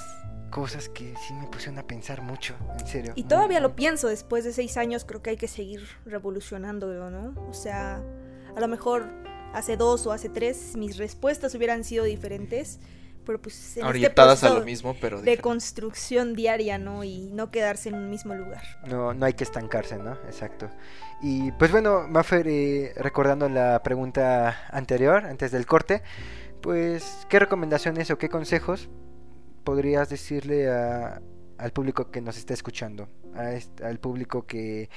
cosas 0.48 0.88
que 0.88 1.12
sí 1.18 1.34
me 1.34 1.48
pusieron 1.48 1.78
a 1.78 1.86
pensar 1.86 2.22
mucho, 2.22 2.54
en 2.80 2.86
serio. 2.86 3.12
Y 3.14 3.24
todavía 3.24 3.60
lo 3.60 3.76
pienso, 3.76 4.08
después 4.08 4.42
de 4.42 4.54
seis 4.54 4.78
años 4.78 5.04
creo 5.04 5.20
que 5.20 5.28
hay 5.28 5.36
que 5.36 5.48
seguir 5.48 5.86
revolucionándolo, 6.06 7.10
¿no? 7.10 7.38
O 7.46 7.52
sea, 7.52 8.02
a 8.56 8.60
lo 8.60 8.68
mejor 8.68 9.04
hace 9.52 9.76
dos 9.76 10.06
o 10.06 10.12
hace 10.12 10.30
tres 10.30 10.76
mis 10.78 10.96
respuestas 10.96 11.54
hubieran 11.54 11.84
sido 11.84 12.04
diferentes 12.04 12.80
pero 13.24 13.40
pues 13.40 13.76
en 13.76 13.84
orientadas 13.84 14.42
este 14.42 14.54
a 14.54 14.58
lo 14.58 14.64
mismo, 14.64 14.96
pero 15.00 15.20
de 15.20 15.38
construcción 15.38 16.34
diaria, 16.34 16.78
¿no? 16.78 17.04
Y 17.04 17.30
no 17.32 17.50
quedarse 17.50 17.88
en 17.88 17.96
un 17.96 18.10
mismo 18.10 18.34
lugar. 18.34 18.62
No, 18.86 19.14
no 19.14 19.26
hay 19.26 19.34
que 19.34 19.44
estancarse, 19.44 19.96
¿no? 19.96 20.12
Exacto. 20.26 20.70
Y 21.22 21.52
pues 21.52 21.70
bueno, 21.70 22.06
Maffer, 22.08 22.46
eh, 22.48 22.92
recordando 22.96 23.48
la 23.48 23.82
pregunta 23.82 24.66
anterior, 24.70 25.24
antes 25.24 25.50
del 25.52 25.66
corte, 25.66 26.02
pues, 26.60 27.26
¿qué 27.28 27.38
recomendaciones 27.38 28.10
o 28.10 28.18
qué 28.18 28.28
consejos 28.28 28.88
podrías 29.64 30.08
decirle 30.08 30.70
al 30.70 31.72
público 31.72 32.10
que 32.10 32.20
nos 32.20 32.36
está 32.38 32.54
escuchando? 32.54 33.08
al 33.82 33.98
público 33.98 34.44
que 34.46 34.90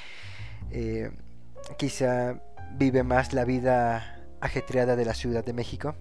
eh, 0.72 1.10
quizá 1.78 2.42
vive 2.74 3.02
más 3.04 3.32
la 3.32 3.46
vida 3.46 4.28
ajetreada 4.42 4.98
de 4.98 5.06
la 5.06 5.14
Ciudad 5.14 5.46
de 5.46 5.54
México 5.54 5.96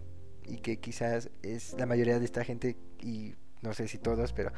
y 0.46 0.58
que 0.58 0.78
quizás 0.78 1.30
es 1.42 1.74
la 1.78 1.86
mayoría 1.86 2.18
de 2.18 2.24
esta 2.24 2.44
gente 2.44 2.76
y 3.00 3.34
no 3.62 3.74
sé 3.74 3.88
si 3.88 3.98
todos, 3.98 4.32
pero 4.32 4.52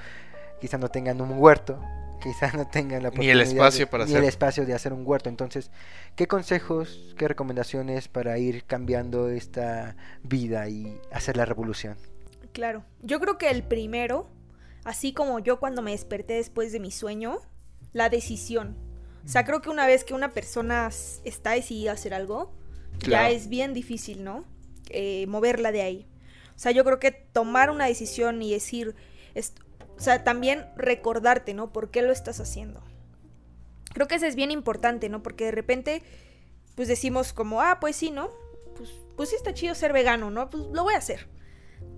quizás 0.60 0.80
no 0.80 0.88
tengan 0.88 1.20
un 1.20 1.38
huerto, 1.38 1.80
quizás 2.22 2.54
no 2.54 2.66
tengan 2.66 3.02
la 3.02 3.10
ni 3.10 3.28
el 3.28 3.40
espacio 3.40 3.88
para 3.88 4.04
ni 4.06 4.14
el 4.14 4.24
espacio 4.24 4.66
de 4.66 4.74
hacer 4.74 4.92
un 4.92 5.06
huerto. 5.06 5.28
Entonces, 5.28 5.70
¿qué 6.16 6.26
consejos, 6.26 7.14
qué 7.16 7.28
recomendaciones 7.28 8.08
para 8.08 8.38
ir 8.38 8.64
cambiando 8.64 9.28
esta 9.28 9.96
vida 10.22 10.68
y 10.68 11.00
hacer 11.12 11.36
la 11.36 11.44
revolución? 11.44 11.96
Claro, 12.52 12.84
yo 13.02 13.20
creo 13.20 13.38
que 13.38 13.50
el 13.50 13.62
primero, 13.62 14.28
así 14.84 15.12
como 15.12 15.38
yo 15.38 15.60
cuando 15.60 15.82
me 15.82 15.90
desperté 15.92 16.34
después 16.34 16.72
de 16.72 16.80
mi 16.80 16.90
sueño, 16.90 17.40
la 17.92 18.08
decisión. 18.08 18.76
O 19.24 19.28
sea, 19.28 19.44
creo 19.44 19.60
que 19.60 19.70
una 19.70 19.86
vez 19.86 20.04
que 20.04 20.14
una 20.14 20.32
persona 20.32 20.88
está 21.24 21.50
decidida 21.50 21.90
a 21.90 21.94
hacer 21.94 22.14
algo, 22.14 22.52
ya 23.00 23.28
es 23.28 23.48
bien 23.48 23.74
difícil, 23.74 24.24
¿no? 24.24 24.44
Eh, 24.90 25.26
moverla 25.28 25.72
de 25.72 25.82
ahí. 25.82 26.06
O 26.54 26.58
sea, 26.58 26.72
yo 26.72 26.84
creo 26.84 26.98
que 26.98 27.10
tomar 27.10 27.70
una 27.70 27.86
decisión 27.86 28.42
y 28.42 28.52
decir, 28.52 28.94
o 29.96 30.00
sea, 30.00 30.24
también 30.24 30.66
recordarte, 30.76 31.54
¿no? 31.54 31.72
¿Por 31.72 31.90
qué 31.90 32.02
lo 32.02 32.12
estás 32.12 32.40
haciendo? 32.40 32.82
Creo 33.92 34.08
que 34.08 34.16
eso 34.16 34.26
es 34.26 34.34
bien 34.34 34.50
importante, 34.50 35.08
¿no? 35.08 35.22
Porque 35.22 35.46
de 35.46 35.52
repente, 35.52 36.02
pues 36.74 36.88
decimos 36.88 37.32
como, 37.32 37.60
ah, 37.60 37.78
pues 37.80 37.96
sí, 37.96 38.10
¿no? 38.10 38.30
Pues, 38.76 38.90
pues 39.16 39.30
sí 39.30 39.36
está 39.36 39.54
chido 39.54 39.74
ser 39.74 39.92
vegano, 39.92 40.30
¿no? 40.30 40.50
Pues 40.50 40.64
lo 40.72 40.82
voy 40.82 40.94
a 40.94 40.98
hacer. 40.98 41.28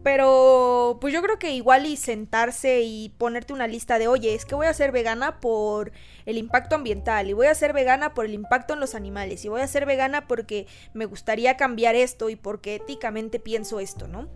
Pero 0.03 0.99
pues 1.01 1.13
yo 1.13 1.23
creo 1.23 1.39
que 1.39 1.53
igual 1.53 1.87
y 1.87 1.97
sentarse 1.97 2.83
y 2.83 3.11
ponerte 3.19 3.53
una 3.53 3.67
lista 3.67 3.99
de, 3.99 4.09
oye, 4.09 4.35
es 4.35 4.45
que 4.45 4.55
voy 4.55 4.67
a 4.67 4.75
ser 4.75 4.93
vegana 4.93 5.41
por 5.41 5.93
el 6.25 6.39
impacto 6.39 6.77
ambiental 6.77 7.29
y 7.29 7.33
voy 7.33 7.47
a 7.49 7.55
ser 7.55 7.73
vegana 7.73 8.15
por 8.15 8.25
el 8.25 8.35
impacto 8.35 8.75
en 8.75 8.81
los 8.81 8.95
animales 8.95 9.45
y 9.45 9.49
voy 9.49 9.61
a 9.61 9.67
ser 9.67 9.87
vegana 9.87 10.29
porque 10.29 10.67
me 10.95 11.05
gustaría 11.05 11.57
cambiar 11.57 11.97
esto 11.97 12.31
y 12.31 12.37
porque 12.37 12.77
éticamente 12.77 13.41
pienso 13.41 13.81
esto, 13.81 14.07
¿no? 14.07 14.29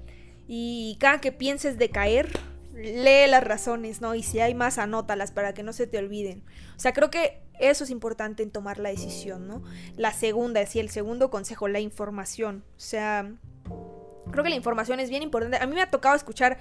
Y 0.48 0.96
cada 1.00 1.20
que 1.20 1.30
pienses 1.30 1.78
de 1.78 1.90
caer, 1.90 2.28
lee 2.74 3.28
las 3.28 3.44
razones, 3.44 4.00
¿no? 4.00 4.14
Y 4.14 4.22
si 4.22 4.40
hay 4.40 4.54
más, 4.54 4.78
anótalas 4.78 5.30
para 5.30 5.54
que 5.54 5.62
no 5.62 5.72
se 5.72 5.86
te 5.86 5.98
olviden. 5.98 6.42
O 6.76 6.80
sea, 6.80 6.92
creo 6.92 7.10
que 7.10 7.40
eso 7.60 7.84
es 7.84 7.90
importante 7.90 8.42
en 8.42 8.50
tomar 8.50 8.78
la 8.78 8.88
decisión, 8.88 9.46
¿no? 9.46 9.62
La 9.96 10.12
segunda, 10.12 10.60
es 10.60 10.74
el 10.74 10.90
segundo 10.90 11.30
consejo, 11.30 11.68
la 11.68 11.80
información. 11.80 12.64
O 12.76 12.80
sea, 12.80 13.30
creo 14.30 14.44
que 14.44 14.50
la 14.50 14.56
información 14.56 15.00
es 15.00 15.10
bien 15.10 15.22
importante. 15.22 15.58
A 15.58 15.66
mí 15.66 15.74
me 15.74 15.82
ha 15.82 15.90
tocado 15.90 16.14
escuchar, 16.14 16.58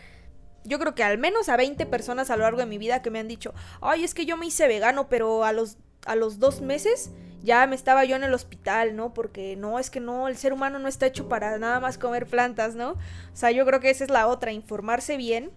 yo 0.64 0.80
creo 0.80 0.96
que 0.96 1.04
al 1.04 1.18
menos 1.18 1.50
a 1.50 1.58
20 1.58 1.86
personas 1.86 2.30
a 2.30 2.38
lo 2.38 2.44
largo 2.44 2.60
de 2.60 2.66
mi 2.66 2.78
vida 2.78 3.02
que 3.02 3.12
me 3.12 3.20
han 3.20 3.28
dicho, 3.28 3.54
ay, 3.82 4.04
es 4.04 4.14
que 4.14 4.26
yo 4.26 4.38
me 4.38 4.48
hice 4.48 4.68
vegano, 4.68 5.10
pero 5.10 5.44
a 5.44 5.52
los, 5.52 5.78
a 6.06 6.16
los 6.16 6.40
dos 6.40 6.62
meses 6.62 7.12
ya 7.44 7.66
me 7.66 7.76
estaba 7.76 8.06
yo 8.06 8.16
en 8.16 8.24
el 8.24 8.34
hospital, 8.34 8.96
¿no? 8.96 9.14
Porque 9.14 9.56
no, 9.56 9.80
es 9.80 9.90
que 9.90 10.00
no, 10.00 10.28
el 10.28 10.38
ser 10.38 10.54
humano 10.54 10.80
no 10.80 10.88
está 10.88 11.08
hecho 11.08 11.28
para 11.28 11.58
nada 11.58 11.80
más 11.80 11.98
comer 11.98 12.28
plantas, 12.28 12.76
¿no? 12.76 12.92
O 12.92 12.98
sea, 13.36 13.52
yo 13.52 13.66
creo 13.66 13.80
que 13.80 13.90
esa 13.90 14.04
es 14.04 14.12
la 14.12 14.28
otra, 14.28 14.52
informarse 14.52 15.18
bien 15.18 15.52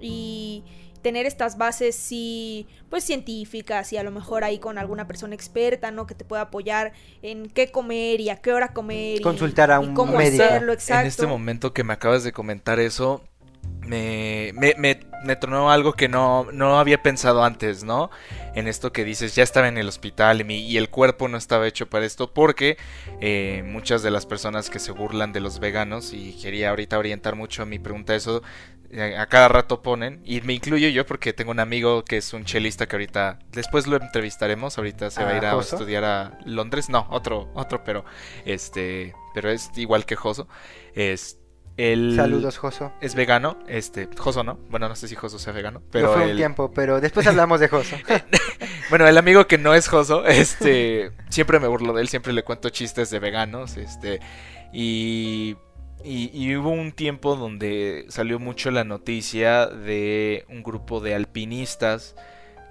y 0.00 0.64
tener 1.04 1.26
estas 1.26 1.56
bases 1.56 1.94
sí, 1.94 2.66
pues 2.90 3.04
científicas 3.04 3.92
y 3.92 3.96
a 3.96 4.02
lo 4.02 4.10
mejor 4.10 4.42
ahí 4.42 4.58
con 4.58 4.78
alguna 4.78 5.06
persona 5.06 5.34
experta, 5.36 5.92
¿no? 5.92 6.06
Que 6.08 6.16
te 6.16 6.24
pueda 6.24 6.42
apoyar 6.42 6.92
en 7.22 7.48
qué 7.48 7.70
comer 7.70 8.20
y 8.20 8.30
a 8.30 8.36
qué 8.42 8.52
hora 8.52 8.72
comer. 8.72 9.20
Consultar 9.22 9.70
a 9.70 9.78
un 9.78 9.92
y 9.92 9.94
cómo 9.94 10.16
médico. 10.18 10.42
hacerlo, 10.42 10.72
exacto. 10.72 11.02
En 11.02 11.06
este 11.06 11.26
momento 11.28 11.72
que 11.72 11.84
me 11.84 11.92
acabas 11.92 12.24
de 12.24 12.32
comentar 12.32 12.80
eso, 12.80 13.22
me, 13.86 14.52
me, 14.54 14.74
me, 14.78 15.00
me 15.24 15.36
tronó 15.36 15.70
algo 15.70 15.92
que 15.92 16.08
no, 16.08 16.46
no 16.52 16.78
había 16.78 17.02
pensado 17.02 17.44
antes, 17.44 17.84
¿no? 17.84 18.10
En 18.54 18.66
esto 18.68 18.92
que 18.92 19.04
dices, 19.04 19.34
ya 19.34 19.42
estaba 19.42 19.68
en 19.68 19.76
el 19.78 19.88
hospital 19.88 20.40
y, 20.40 20.44
mi- 20.44 20.60
y 20.66 20.76
el 20.78 20.88
cuerpo 20.88 21.28
no 21.28 21.36
estaba 21.36 21.66
hecho 21.66 21.88
para 21.90 22.06
esto, 22.06 22.32
porque 22.32 22.76
eh, 23.20 23.62
muchas 23.66 24.02
de 24.02 24.10
las 24.10 24.26
personas 24.26 24.70
que 24.70 24.78
se 24.78 24.92
burlan 24.92 25.32
de 25.32 25.40
los 25.40 25.58
veganos, 25.60 26.12
y 26.14 26.32
quería 26.40 26.70
ahorita 26.70 26.98
orientar 26.98 27.36
mucho 27.36 27.66
mi 27.66 27.78
pregunta 27.78 28.14
a 28.14 28.16
eso, 28.16 28.42
a 29.00 29.26
cada 29.26 29.48
rato 29.48 29.82
ponen, 29.82 30.20
y 30.24 30.40
me 30.42 30.52
incluyo 30.52 30.88
yo 30.88 31.04
porque 31.06 31.32
tengo 31.32 31.50
un 31.50 31.60
amigo 31.60 32.04
que 32.04 32.16
es 32.18 32.32
un 32.32 32.44
chelista 32.44 32.86
que 32.86 32.96
ahorita, 32.96 33.38
después 33.52 33.86
lo 33.86 33.96
entrevistaremos, 33.96 34.78
ahorita 34.78 35.10
se 35.10 35.22
va 35.24 35.30
a 35.30 35.34
¿A 35.34 35.36
ir 35.38 35.44
a 35.46 35.52
Joso? 35.52 35.76
estudiar 35.76 36.04
a 36.04 36.38
Londres, 36.44 36.88
no, 36.88 37.06
otro, 37.10 37.50
otro, 37.54 37.82
pero 37.84 38.04
este, 38.44 39.14
pero 39.34 39.50
es 39.50 39.70
igual 39.76 40.06
que 40.06 40.16
Joso, 40.16 40.48
es 40.94 41.38
el... 41.76 42.14
Saludos, 42.14 42.56
Joso. 42.58 42.92
Es 43.00 43.16
vegano, 43.16 43.58
este, 43.66 44.08
Joso 44.16 44.44
no, 44.44 44.54
bueno 44.70 44.88
no 44.88 44.94
sé 44.94 45.08
si 45.08 45.16
Joso 45.16 45.40
sea 45.40 45.52
vegano, 45.52 45.82
Pero 45.90 46.12
fue 46.12 46.22
un 46.22 46.30
el- 46.30 46.36
tiempo, 46.36 46.70
pero 46.72 47.00
después 47.00 47.26
hablamos 47.26 47.58
de 47.58 47.66
Joso. 47.68 47.96
bueno, 48.90 49.08
el 49.08 49.18
amigo 49.18 49.46
que 49.48 49.58
no 49.58 49.74
es 49.74 49.88
Joso, 49.88 50.24
este, 50.24 51.10
siempre 51.30 51.58
me 51.58 51.66
burlo 51.66 51.92
de 51.92 52.02
él, 52.02 52.08
siempre 52.08 52.32
le 52.32 52.44
cuento 52.44 52.68
chistes 52.68 53.10
de 53.10 53.18
veganos, 53.18 53.76
este, 53.76 54.20
y, 54.72 55.56
y, 56.04 56.30
y 56.32 56.54
hubo 56.56 56.70
un 56.70 56.92
tiempo 56.92 57.34
donde 57.36 58.04
salió 58.08 58.38
mucho 58.38 58.70
la 58.70 58.84
noticia 58.84 59.66
de 59.66 60.44
un 60.48 60.62
grupo 60.62 61.00
de 61.00 61.14
alpinistas 61.14 62.14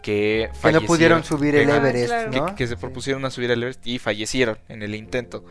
que 0.02 0.50
que 0.62 0.72
no 0.72 0.82
pudieron 0.82 1.24
subir 1.24 1.56
el 1.56 1.70
Everest, 1.70 2.08
claro. 2.08 2.32
que, 2.32 2.38
¿no? 2.40 2.56
que 2.56 2.68
se 2.68 2.76
Sí. 2.76 2.82
propusieron 2.82 3.26
a 3.26 3.30
subir 3.32 3.52
al 3.52 3.58
Everest 3.64 3.86
y 3.88 4.00
fallecieron 4.00 4.58
en 4.70 4.84
el 4.84 4.96
intento. 4.96 5.44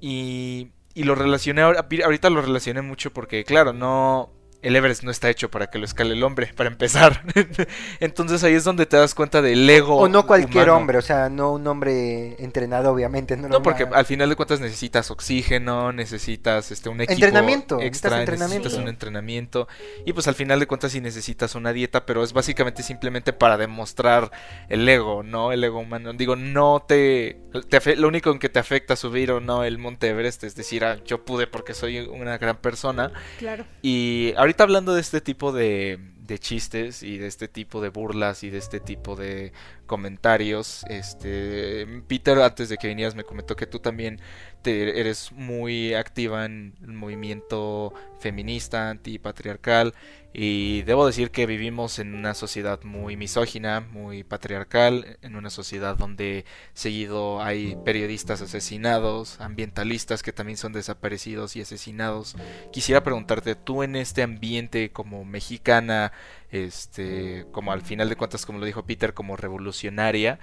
Y, 0.00 0.72
y 0.94 1.04
lo 1.04 1.14
relacioné, 1.14 1.62
ahora- 1.62 1.86
ahorita 2.04 2.30
lo 2.30 2.42
relacioné 2.42 2.82
mucho 2.82 3.12
porque, 3.12 3.44
claro, 3.44 3.72
no... 3.72 4.32
El 4.62 4.76
Everest 4.76 5.02
no 5.02 5.10
está 5.10 5.28
hecho 5.28 5.50
para 5.50 5.66
que 5.68 5.78
lo 5.78 5.84
escale 5.84 6.14
el 6.14 6.22
hombre, 6.22 6.52
para 6.56 6.70
empezar. 6.70 7.22
Entonces 8.00 8.42
ahí 8.44 8.54
es 8.54 8.64
donde 8.64 8.86
te 8.86 8.96
das 8.96 9.14
cuenta 9.14 9.42
del 9.42 9.68
ego. 9.68 9.96
O 9.96 10.08
no 10.08 10.26
cualquier 10.26 10.64
humano. 10.64 10.76
hombre, 10.76 10.98
o 10.98 11.02
sea, 11.02 11.28
no 11.28 11.52
un 11.52 11.66
hombre 11.66 12.36
entrenado, 12.42 12.92
obviamente. 12.92 13.36
No, 13.36 13.48
No, 13.48 13.62
porque 13.62 13.86
al 13.92 14.04
final 14.06 14.28
de 14.28 14.36
cuentas 14.36 14.60
necesitas 14.60 15.10
oxígeno, 15.10 15.92
necesitas 15.92 16.70
este 16.70 16.88
un 16.88 17.00
equipo 17.00 17.14
Entrenamiento, 17.14 17.80
extra, 17.80 18.10
necesitas 18.10 18.20
entrenamiento. 18.20 18.64
necesitas 18.68 18.82
un 18.82 18.88
entrenamiento 18.88 19.68
y 20.06 20.12
pues 20.12 20.28
al 20.28 20.34
final 20.34 20.60
de 20.60 20.66
cuentas 20.66 20.92
sí 20.92 21.00
necesitas 21.00 21.54
una 21.54 21.72
dieta, 21.72 22.06
pero 22.06 22.22
es 22.22 22.32
básicamente 22.32 22.82
simplemente 22.82 23.32
para 23.32 23.56
demostrar 23.56 24.30
el 24.68 24.88
ego, 24.88 25.22
¿no? 25.22 25.52
El 25.52 25.64
ego 25.64 25.80
humano. 25.80 26.12
Digo, 26.12 26.36
no 26.36 26.84
te, 26.86 27.40
te 27.68 27.96
lo 27.96 28.08
único 28.08 28.30
en 28.30 28.38
que 28.38 28.48
te 28.48 28.58
afecta 28.58 28.94
subir 28.96 29.32
o 29.32 29.40
no 29.40 29.64
el 29.64 29.78
Monte 29.78 30.08
Everest 30.08 30.44
es 30.44 30.54
decir, 30.54 30.84
ah, 30.84 30.98
yo 31.04 31.24
pude 31.24 31.46
porque 31.46 31.74
soy 31.74 31.98
una 31.98 32.38
gran 32.38 32.56
persona, 32.58 33.10
Claro. 33.38 33.64
y 33.82 34.32
ahorita 34.36 34.51
hablando 34.60 34.94
de 34.94 35.00
este 35.00 35.20
tipo 35.20 35.52
de, 35.52 35.98
de 36.18 36.38
chistes 36.38 37.02
y 37.02 37.18
de 37.18 37.26
este 37.26 37.48
tipo 37.48 37.80
de 37.80 37.88
burlas 37.88 38.42
y 38.42 38.50
de 38.50 38.58
este 38.58 38.80
tipo 38.80 39.16
de 39.16 39.52
comentarios, 39.92 40.86
este 40.88 41.86
Peter 42.08 42.38
antes 42.38 42.70
de 42.70 42.78
que 42.78 42.88
vinieras 42.88 43.14
me 43.14 43.24
comentó 43.24 43.56
que 43.56 43.66
tú 43.66 43.78
también 43.78 44.20
te, 44.62 44.98
eres 45.00 45.32
muy 45.32 45.92
activa 45.92 46.46
en 46.46 46.72
el 46.80 46.94
movimiento 46.94 47.92
feminista, 48.18 48.88
antipatriarcal 48.88 49.92
y 50.32 50.80
debo 50.82 51.06
decir 51.06 51.30
que 51.30 51.44
vivimos 51.44 51.98
en 51.98 52.14
una 52.14 52.32
sociedad 52.32 52.82
muy 52.84 53.18
misógina, 53.18 53.80
muy 53.80 54.24
patriarcal, 54.24 55.18
en 55.20 55.36
una 55.36 55.50
sociedad 55.50 55.94
donde 55.98 56.46
seguido 56.72 57.42
hay 57.42 57.76
periodistas 57.84 58.40
asesinados, 58.40 59.38
ambientalistas 59.42 60.22
que 60.22 60.32
también 60.32 60.56
son 60.56 60.72
desaparecidos 60.72 61.54
y 61.56 61.60
asesinados. 61.60 62.36
Quisiera 62.72 63.04
preguntarte, 63.04 63.56
tú 63.56 63.82
en 63.82 63.94
este 63.94 64.22
ambiente 64.22 64.90
como 64.90 65.26
mexicana, 65.26 66.12
este, 66.52 67.46
como 67.50 67.72
al 67.72 67.80
final 67.80 68.08
de 68.08 68.16
cuentas, 68.16 68.46
como 68.46 68.58
lo 68.58 68.66
dijo 68.66 68.84
Peter, 68.84 69.14
como 69.14 69.36
revolucionaria, 69.36 70.38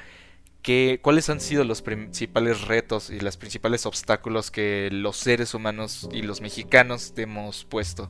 ¿qué, 0.62 0.99
¿cuáles 1.01 1.30
han 1.30 1.39
sido 1.39 1.64
los 1.64 1.82
principales 1.82 2.62
retos 2.62 3.10
y 3.10 3.20
los 3.20 3.38
principales 3.38 3.86
obstáculos 3.86 4.51
que 4.51 4.89
los 4.91 5.18
seres 5.18 5.53
humanos 5.53 6.10
y 6.12 6.24
los 6.24 6.41
mexicanos 6.41 7.14
te 7.14 7.22
hemos 7.22 7.64
puesto? 7.64 8.10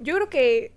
Yo 0.00 0.16
creo 0.16 0.28
que, 0.28 0.72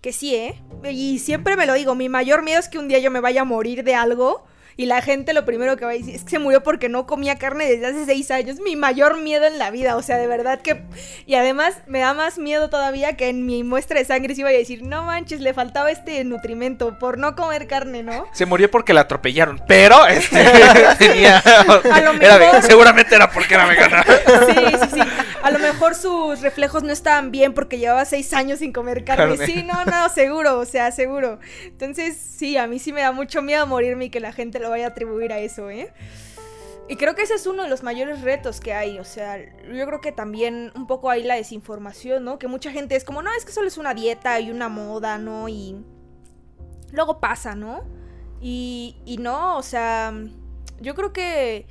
que 0.00 0.12
sí, 0.12 0.34
¿eh? 0.34 0.62
Y 0.90 1.18
siempre 1.18 1.56
me 1.56 1.66
lo 1.66 1.74
digo, 1.74 1.94
mi 1.94 2.08
mayor 2.08 2.42
miedo 2.42 2.60
es 2.60 2.68
que 2.68 2.78
un 2.78 2.88
día 2.88 3.00
yo 3.00 3.10
me 3.10 3.20
vaya 3.20 3.42
a 3.42 3.44
morir 3.44 3.84
de 3.84 3.94
algo 3.94 4.46
y 4.78 4.86
la 4.86 5.00
gente 5.00 5.32
lo 5.32 5.44
primero 5.44 5.76
que 5.76 5.84
va 5.86 5.92
a 5.92 5.94
decir 5.94 6.14
es 6.14 6.24
que 6.24 6.30
se 6.30 6.38
murió 6.38 6.62
porque 6.62 6.88
no 6.88 7.06
comía 7.06 7.36
carne 7.36 7.64
desde 7.66 7.86
hace 7.86 8.04
seis 8.04 8.30
años. 8.30 8.58
Mi 8.60 8.76
mayor 8.76 9.18
miedo 9.20 9.46
en 9.46 9.58
la 9.58 9.70
vida, 9.70 9.96
o 9.96 10.02
sea, 10.02 10.18
de 10.18 10.26
verdad 10.26 10.60
que... 10.60 10.82
Y 11.24 11.34
además 11.34 11.74
me 11.86 12.00
da 12.00 12.12
más 12.12 12.38
miedo 12.38 12.68
todavía 12.68 13.16
que 13.16 13.28
en 13.28 13.46
mi 13.46 13.64
muestra 13.64 13.98
de 13.98 14.04
sangre 14.04 14.34
se 14.34 14.42
iba 14.42 14.50
a 14.50 14.52
decir, 14.52 14.82
no 14.82 15.02
manches, 15.04 15.40
le 15.40 15.54
faltaba 15.54 15.90
este 15.90 16.22
nutrimento 16.24 16.98
por 16.98 17.16
no 17.18 17.34
comer 17.36 17.66
carne, 17.66 18.02
¿no? 18.02 18.26
Se 18.32 18.44
murió 18.44 18.70
porque 18.70 18.92
la 18.92 19.02
atropellaron, 19.02 19.62
pero 19.66 20.06
este 20.06 20.44
tenía 20.98 21.38
A 21.38 22.00
lo 22.02 22.12
mejor- 22.12 22.62
seguramente 22.62 23.14
era 23.14 23.30
porque 23.30 23.54
era 23.54 23.66
vegana. 23.66 24.04
Sí, 24.04 24.54
sí, 24.82 24.88
sí. 24.94 25.00
A 25.42 25.50
lo 25.50 25.55
mejor 25.76 25.94
sus 25.94 26.40
reflejos 26.40 26.82
no 26.82 26.92
estaban 26.92 27.30
bien 27.30 27.52
porque 27.52 27.78
llevaba 27.78 28.06
seis 28.06 28.32
años 28.32 28.60
sin 28.60 28.72
comer 28.72 29.04
carne. 29.04 29.36
Carne. 29.36 29.46
Sí, 29.46 29.62
no, 29.62 29.84
no, 29.84 30.08
seguro, 30.08 30.58
o 30.58 30.64
sea, 30.64 30.90
seguro. 30.90 31.38
Entonces, 31.64 32.16
sí, 32.16 32.56
a 32.56 32.66
mí 32.66 32.78
sí 32.78 32.94
me 32.94 33.02
da 33.02 33.12
mucho 33.12 33.42
miedo 33.42 33.66
morirme 33.66 34.06
y 34.06 34.10
que 34.10 34.20
la 34.20 34.32
gente 34.32 34.58
lo 34.58 34.70
vaya 34.70 34.86
a 34.86 34.88
atribuir 34.88 35.34
a 35.34 35.38
eso, 35.38 35.68
¿eh? 35.68 35.92
Y 36.88 36.96
creo 36.96 37.14
que 37.14 37.22
ese 37.22 37.34
es 37.34 37.46
uno 37.46 37.64
de 37.64 37.68
los 37.68 37.82
mayores 37.82 38.22
retos 38.22 38.60
que 38.60 38.72
hay, 38.72 38.98
o 38.98 39.04
sea, 39.04 39.38
yo 39.38 39.86
creo 39.86 40.00
que 40.00 40.12
también 40.12 40.72
un 40.76 40.86
poco 40.86 41.10
hay 41.10 41.24
la 41.24 41.34
desinformación, 41.34 42.24
¿no? 42.24 42.38
Que 42.38 42.48
mucha 42.48 42.70
gente 42.70 42.96
es 42.96 43.04
como, 43.04 43.22
no, 43.22 43.30
es 43.36 43.44
que 43.44 43.52
solo 43.52 43.68
es 43.68 43.76
una 43.76 43.92
dieta 43.92 44.40
y 44.40 44.50
una 44.50 44.68
moda, 44.68 45.18
¿no? 45.18 45.48
Y 45.48 45.76
luego 46.92 47.20
pasa, 47.20 47.54
¿no? 47.54 47.84
Y, 48.40 48.96
y 49.04 49.18
no, 49.18 49.58
o 49.58 49.62
sea, 49.62 50.14
yo 50.80 50.94
creo 50.94 51.12
que 51.12 51.66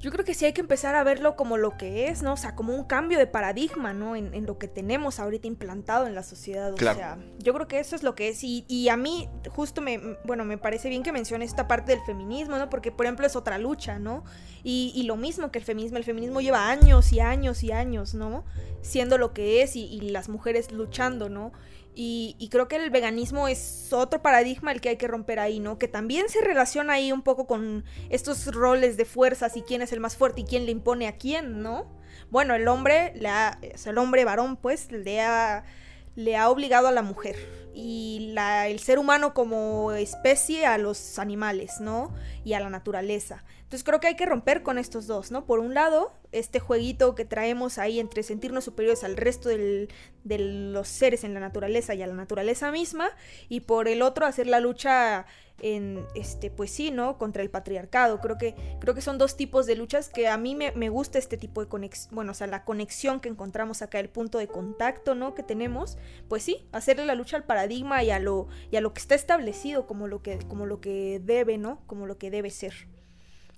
yo 0.00 0.10
creo 0.10 0.24
que 0.24 0.32
sí 0.34 0.46
hay 0.46 0.52
que 0.54 0.62
empezar 0.62 0.94
a 0.94 1.04
verlo 1.04 1.36
como 1.36 1.58
lo 1.58 1.76
que 1.76 2.08
es, 2.08 2.22
¿no? 2.22 2.32
O 2.32 2.36
sea, 2.36 2.54
como 2.54 2.74
un 2.74 2.84
cambio 2.84 3.18
de 3.18 3.26
paradigma, 3.26 3.92
¿no? 3.92 4.16
En, 4.16 4.32
en 4.32 4.46
lo 4.46 4.56
que 4.58 4.66
tenemos 4.66 5.20
ahorita 5.20 5.46
implantado 5.46 6.06
en 6.06 6.14
la 6.14 6.22
sociedad. 6.22 6.72
O 6.72 6.76
Claro. 6.76 6.98
sea, 6.98 7.18
yo 7.38 7.52
creo 7.52 7.68
que 7.68 7.78
eso 7.80 7.94
es 7.96 8.02
lo 8.02 8.14
que 8.14 8.28
es. 8.30 8.42
Y, 8.42 8.64
y 8.66 8.88
a 8.88 8.96
mí, 8.96 9.28
justo 9.50 9.82
me, 9.82 10.00
bueno, 10.24 10.44
me 10.46 10.56
parece 10.56 10.88
bien 10.88 11.02
que 11.02 11.12
menciones 11.12 11.50
esta 11.50 11.68
parte 11.68 11.92
del 11.92 12.00
feminismo, 12.06 12.56
¿no? 12.56 12.70
Porque, 12.70 12.90
por 12.92 13.04
ejemplo, 13.06 13.26
es 13.26 13.36
otra 13.36 13.58
lucha, 13.58 13.98
¿no? 13.98 14.24
Y, 14.64 14.92
y 14.94 15.02
lo 15.02 15.16
mismo 15.16 15.50
que 15.50 15.58
el 15.58 15.64
feminismo. 15.64 15.98
El 15.98 16.04
feminismo 16.04 16.40
lleva 16.40 16.70
años 16.70 17.12
y 17.12 17.20
años 17.20 17.62
y 17.62 17.72
años, 17.72 18.14
¿no? 18.14 18.44
Siendo 18.80 19.18
lo 19.18 19.34
que 19.34 19.62
es 19.62 19.76
y, 19.76 19.84
y 19.84 20.00
las 20.10 20.28
mujeres 20.30 20.72
luchando, 20.72 21.28
¿no? 21.28 21.52
Y, 21.94 22.36
y 22.38 22.48
creo 22.48 22.68
que 22.68 22.76
el 22.76 22.90
veganismo 22.90 23.48
es 23.48 23.92
otro 23.92 24.22
paradigma 24.22 24.72
el 24.72 24.80
que 24.80 24.90
hay 24.90 24.96
que 24.96 25.08
romper 25.08 25.40
ahí, 25.40 25.58
¿no? 25.58 25.78
Que 25.78 25.88
también 25.88 26.28
se 26.28 26.40
relaciona 26.40 26.94
ahí 26.94 27.12
un 27.12 27.22
poco 27.22 27.46
con 27.46 27.84
estos 28.10 28.46
roles 28.54 28.96
de 28.96 29.04
fuerzas 29.04 29.56
y 29.56 29.62
quién 29.62 29.82
es 29.82 29.92
el 29.92 30.00
más 30.00 30.16
fuerte 30.16 30.42
y 30.42 30.44
quién 30.44 30.66
le 30.66 30.72
impone 30.72 31.08
a 31.08 31.16
quién, 31.16 31.62
¿no? 31.62 31.86
Bueno, 32.30 32.54
el 32.54 32.68
hombre, 32.68 33.12
sea, 33.20 33.58
el 33.86 33.98
hombre 33.98 34.24
varón, 34.24 34.56
pues, 34.56 34.92
le 34.92 35.20
ha, 35.20 35.64
le 36.14 36.36
ha 36.36 36.48
obligado 36.48 36.86
a 36.86 36.92
la 36.92 37.02
mujer 37.02 37.36
y 37.74 38.30
la, 38.34 38.68
el 38.68 38.78
ser 38.80 38.98
humano 38.98 39.34
como 39.34 39.92
especie 39.92 40.66
a 40.66 40.78
los 40.78 41.18
animales, 41.18 41.80
¿no? 41.80 42.14
Y 42.44 42.52
a 42.52 42.60
la 42.60 42.70
naturaleza. 42.70 43.44
Entonces 43.70 43.84
creo 43.84 44.00
que 44.00 44.08
hay 44.08 44.16
que 44.16 44.26
romper 44.26 44.64
con 44.64 44.78
estos 44.78 45.06
dos, 45.06 45.30
¿no? 45.30 45.46
Por 45.46 45.60
un 45.60 45.74
lado, 45.74 46.12
este 46.32 46.58
jueguito 46.58 47.14
que 47.14 47.24
traemos 47.24 47.78
ahí 47.78 48.00
entre 48.00 48.24
sentirnos 48.24 48.64
superiores 48.64 49.04
al 49.04 49.16
resto 49.16 49.48
de 49.48 49.86
los 50.24 50.88
seres 50.88 51.22
en 51.22 51.34
la 51.34 51.38
naturaleza 51.38 51.94
y 51.94 52.02
a 52.02 52.08
la 52.08 52.14
naturaleza 52.14 52.72
misma, 52.72 53.12
y 53.48 53.60
por 53.60 53.86
el 53.86 54.02
otro 54.02 54.26
hacer 54.26 54.48
la 54.48 54.58
lucha 54.58 55.24
en 55.60 56.04
este 56.16 56.50
pues 56.50 56.72
sí 56.72 56.90
no 56.90 57.16
contra 57.16 57.44
el 57.44 57.50
patriarcado. 57.50 58.20
Creo 58.20 58.38
que 58.38 58.56
creo 58.80 58.96
que 58.96 59.02
son 59.02 59.18
dos 59.18 59.36
tipos 59.36 59.66
de 59.66 59.76
luchas 59.76 60.08
que 60.08 60.26
a 60.26 60.36
mí 60.36 60.56
me, 60.56 60.72
me 60.72 60.88
gusta 60.88 61.20
este 61.20 61.36
tipo 61.36 61.60
de 61.60 61.68
conexión 61.68 62.12
bueno 62.12 62.32
o 62.32 62.34
sea 62.34 62.48
la 62.48 62.64
conexión 62.64 63.20
que 63.20 63.28
encontramos 63.28 63.82
acá 63.82 64.00
el 64.00 64.08
punto 64.08 64.38
de 64.38 64.48
contacto 64.48 65.14
no 65.14 65.36
que 65.36 65.44
tenemos 65.44 65.96
pues 66.28 66.42
sí 66.42 66.66
hacerle 66.72 67.06
la 67.06 67.14
lucha 67.14 67.36
al 67.36 67.44
paradigma 67.44 68.02
y 68.02 68.10
a 68.10 68.18
lo 68.18 68.48
y 68.72 68.76
a 68.76 68.80
lo 68.80 68.92
que 68.94 69.00
está 69.00 69.14
establecido 69.14 69.86
como 69.86 70.08
lo 70.08 70.22
que 70.22 70.40
como 70.48 70.66
lo 70.66 70.80
que 70.80 71.20
debe 71.22 71.56
no 71.56 71.82
como 71.86 72.06
lo 72.06 72.18
que 72.18 72.32
debe 72.32 72.50
ser 72.50 72.88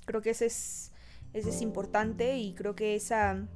creo 0.04 0.22
que 0.22 0.30
ese 0.30 0.46
es 0.46 0.92
ese 1.32 1.50
es 1.50 1.62
importante 1.62 2.36
y 2.36 2.54
creo 2.54 2.74
que 2.74 2.94
esa 2.94 3.48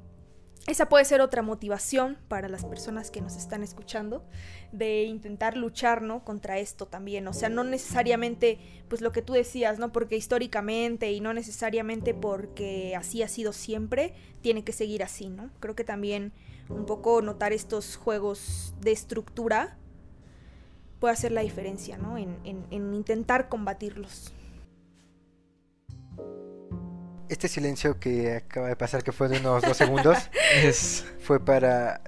esa 0.67 0.89
puede 0.89 1.05
ser 1.05 1.21
otra 1.21 1.41
motivación 1.41 2.17
para 2.27 2.49
las 2.49 2.65
personas 2.65 3.09
que 3.09 3.21
nos 3.21 3.37
están 3.37 3.63
escuchando 3.63 4.25
de 4.73 5.03
intentar 5.03 5.55
luchar, 5.55 6.01
¿no? 6.01 6.25
Contra 6.25 6.57
esto 6.57 6.87
también. 6.87 7.25
O 7.29 7.33
sea, 7.33 7.47
no 7.47 7.63
necesariamente, 7.63 8.59
pues 8.89 8.99
lo 8.99 9.13
que 9.13 9.21
tú 9.21 9.31
decías, 9.31 9.79
¿no? 9.79 9.93
Porque 9.93 10.17
históricamente 10.17 11.09
y 11.13 11.21
no 11.21 11.33
necesariamente 11.33 12.13
porque 12.13 12.95
así 12.97 13.23
ha 13.23 13.29
sido 13.29 13.53
siempre, 13.53 14.13
tiene 14.41 14.65
que 14.65 14.73
seguir 14.73 15.03
así, 15.03 15.29
¿no? 15.29 15.51
Creo 15.61 15.73
que 15.73 15.85
también 15.85 16.33
un 16.67 16.85
poco 16.85 17.21
notar 17.21 17.53
estos 17.53 17.95
juegos 17.95 18.75
de 18.81 18.91
estructura 18.91 19.77
puede 20.99 21.13
hacer 21.13 21.31
la 21.31 21.41
diferencia, 21.41 21.97
¿no? 21.97 22.17
En, 22.17 22.39
en, 22.43 22.65
en 22.71 22.93
intentar 22.93 23.47
combatirlos 23.47 24.33
este 27.29 27.47
silencio 27.47 27.99
que 27.99 28.35
acaba 28.35 28.67
de 28.67 28.75
pasar, 28.75 29.03
que 29.03 29.11
fue 29.11 29.27
de 29.27 29.39
unos 29.39 29.63
dos 29.63 29.77
segundos, 29.77 30.17
es... 30.63 31.05
fue 31.19 31.43
para 31.43 32.01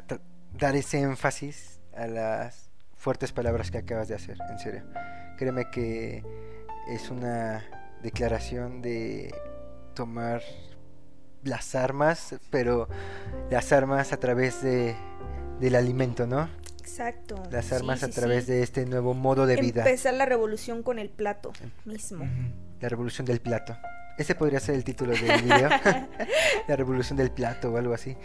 dar 0.58 0.76
ese 0.76 1.00
énfasis 1.00 1.80
a 1.96 2.08
las 2.08 2.70
fuertes 2.96 3.32
palabras 3.32 3.72
que 3.72 3.78
acabas 3.78 4.08
de 4.08 4.16
hacer, 4.16 4.38
en 4.50 4.60
serio. 4.60 4.84
Créeme 5.38 5.70
que 5.72 6.24
es 6.90 7.10
una 7.10 7.64
declaración 8.04 8.82
de 8.82 9.34
tomar 9.94 10.42
las 11.44 11.76
armas, 11.76 12.36
pero 12.50 12.90
las 13.50 13.72
armas 13.72 14.12
a 14.12 14.18
través 14.18 14.62
de, 14.62 14.96
del 15.60 15.76
alimento, 15.76 16.28
¿no? 16.28 16.50
Exacto. 16.80 17.42
Las 17.52 17.72
armas 17.72 18.00
sí, 18.00 18.06
sí, 18.06 18.12
a 18.12 18.14
través 18.14 18.46
sí. 18.46 18.52
de 18.52 18.64
este 18.64 18.86
nuevo 18.86 19.14
modo 19.14 19.46
de 19.46 19.56
vida. 19.58 19.84
Empezar 19.84 20.14
la 20.16 20.26
revolución 20.26 20.84
con 20.84 21.00
el 21.00 21.10
plato 21.10 21.54
mismo. 21.86 22.26
La 22.82 22.90
revolución 22.90 23.26
del 23.26 23.40
plato. 23.40 23.78
Ese 24.20 24.36
podría 24.36 24.60
ser 24.60 24.76
el 24.76 24.84
título 24.84 25.14
del 25.14 25.42
video. 25.42 25.70
la 26.68 26.76
revolución 26.76 27.18
del 27.18 27.32
plato 27.32 27.72
o 27.72 27.78
algo 27.78 27.94
así. 27.94 28.18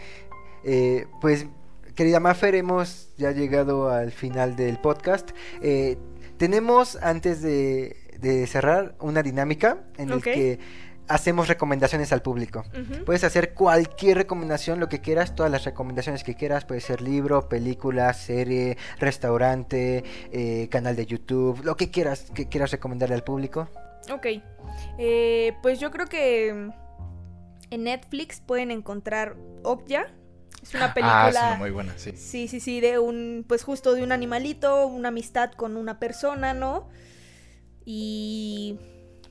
Eh, 0.65 1.07
pues, 1.21 1.47
querida 1.95 2.19
Maffer, 2.19 2.53
hemos 2.53 3.15
ya 3.17 3.31
llegado 3.31 3.89
al 3.89 4.11
final 4.11 4.57
del 4.57 4.77
podcast. 4.77 5.31
Eh, 5.61 5.97
tenemos, 6.37 6.97
antes 6.97 7.41
de, 7.41 7.95
de, 8.19 8.45
cerrar, 8.45 8.95
una 8.99 9.23
dinámica 9.23 9.77
en 9.97 10.11
okay. 10.11 10.33
la 10.33 10.39
que 10.39 10.59
hacemos 11.07 11.47
recomendaciones 11.47 12.11
al 12.11 12.21
público. 12.21 12.65
Uh 12.73 12.79
-huh. 12.79 13.05
Puedes 13.05 13.23
hacer 13.23 13.53
cualquier 13.53 14.17
recomendación, 14.17 14.81
lo 14.81 14.89
que 14.89 14.99
quieras, 14.99 15.33
todas 15.33 15.49
las 15.49 15.63
recomendaciones 15.63 16.25
que 16.25 16.35
quieras. 16.35 16.65
Puede 16.65 16.81
ser 16.81 17.01
libro, 17.01 17.47
película, 17.47 18.11
serie, 18.13 18.77
restaurante, 18.99 20.03
eh, 20.33 20.67
canal 20.69 20.97
de 20.97 21.05
YouTube, 21.05 21.63
lo 21.63 21.77
que 21.77 21.89
quieras 21.89 22.25
que 22.33 22.49
quieras 22.49 22.71
recomendarle 22.71 23.15
al 23.15 23.23
público. 23.23 23.69
Ok, 24.11 24.27
eh, 24.97 25.53
pues 25.61 25.79
yo 25.79 25.91
creo 25.91 26.07
que 26.07 26.49
en 27.69 27.83
Netflix 27.83 28.39
pueden 28.39 28.71
encontrar 28.71 29.35
Okja. 29.63 30.07
Es 30.61 30.73
una 30.73 30.93
película. 30.93 31.25
Ah, 31.25 31.29
es 31.29 31.35
una 31.35 31.55
muy 31.57 31.71
buena, 31.71 31.93
sí. 31.97 32.13
Sí, 32.15 32.47
sí, 32.47 32.59
sí, 32.59 32.81
de 32.81 32.97
un, 32.97 33.45
pues 33.47 33.63
justo 33.63 33.93
de 33.93 34.01
un 34.01 34.11
animalito, 34.11 34.87
una 34.87 35.09
amistad 35.09 35.51
con 35.51 35.77
una 35.77 35.99
persona, 35.99 36.53
¿no? 36.55 36.89
Y 37.85 38.79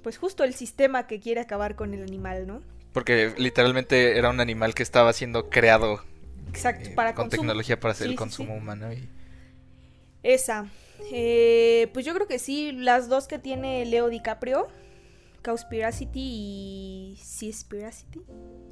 pues 0.02 0.16
justo 0.16 0.44
el 0.44 0.54
sistema 0.54 1.08
que 1.08 1.18
quiere 1.18 1.40
acabar 1.40 1.74
con 1.74 1.92
el 1.92 2.02
animal, 2.02 2.46
¿no? 2.46 2.62
Porque 2.92 3.34
literalmente 3.36 4.16
era 4.16 4.30
un 4.30 4.38
animal 4.38 4.74
que 4.74 4.84
estaba 4.84 5.12
siendo 5.12 5.50
creado. 5.50 6.04
Exacto, 6.48 6.90
para 6.94 7.10
eh, 7.10 7.14
con 7.14 7.24
consumo. 7.24 7.40
tecnología 7.42 7.80
para 7.80 7.92
hacer 7.92 8.06
sí, 8.06 8.12
el 8.12 8.18
consumo 8.18 8.52
sí, 8.52 8.54
sí. 8.54 8.62
humano. 8.62 8.92
Y... 8.92 9.08
Esa. 10.22 10.66
Eh, 11.12 11.90
pues 11.92 12.04
yo 12.04 12.14
creo 12.14 12.26
que 12.26 12.38
sí, 12.38 12.72
las 12.72 13.08
dos 13.08 13.28
que 13.28 13.38
tiene 13.38 13.84
Leo 13.84 14.08
DiCaprio, 14.08 14.68
Cowspiracity 15.42 16.20
y 16.20 17.18
Seaspiracity, 17.22 18.22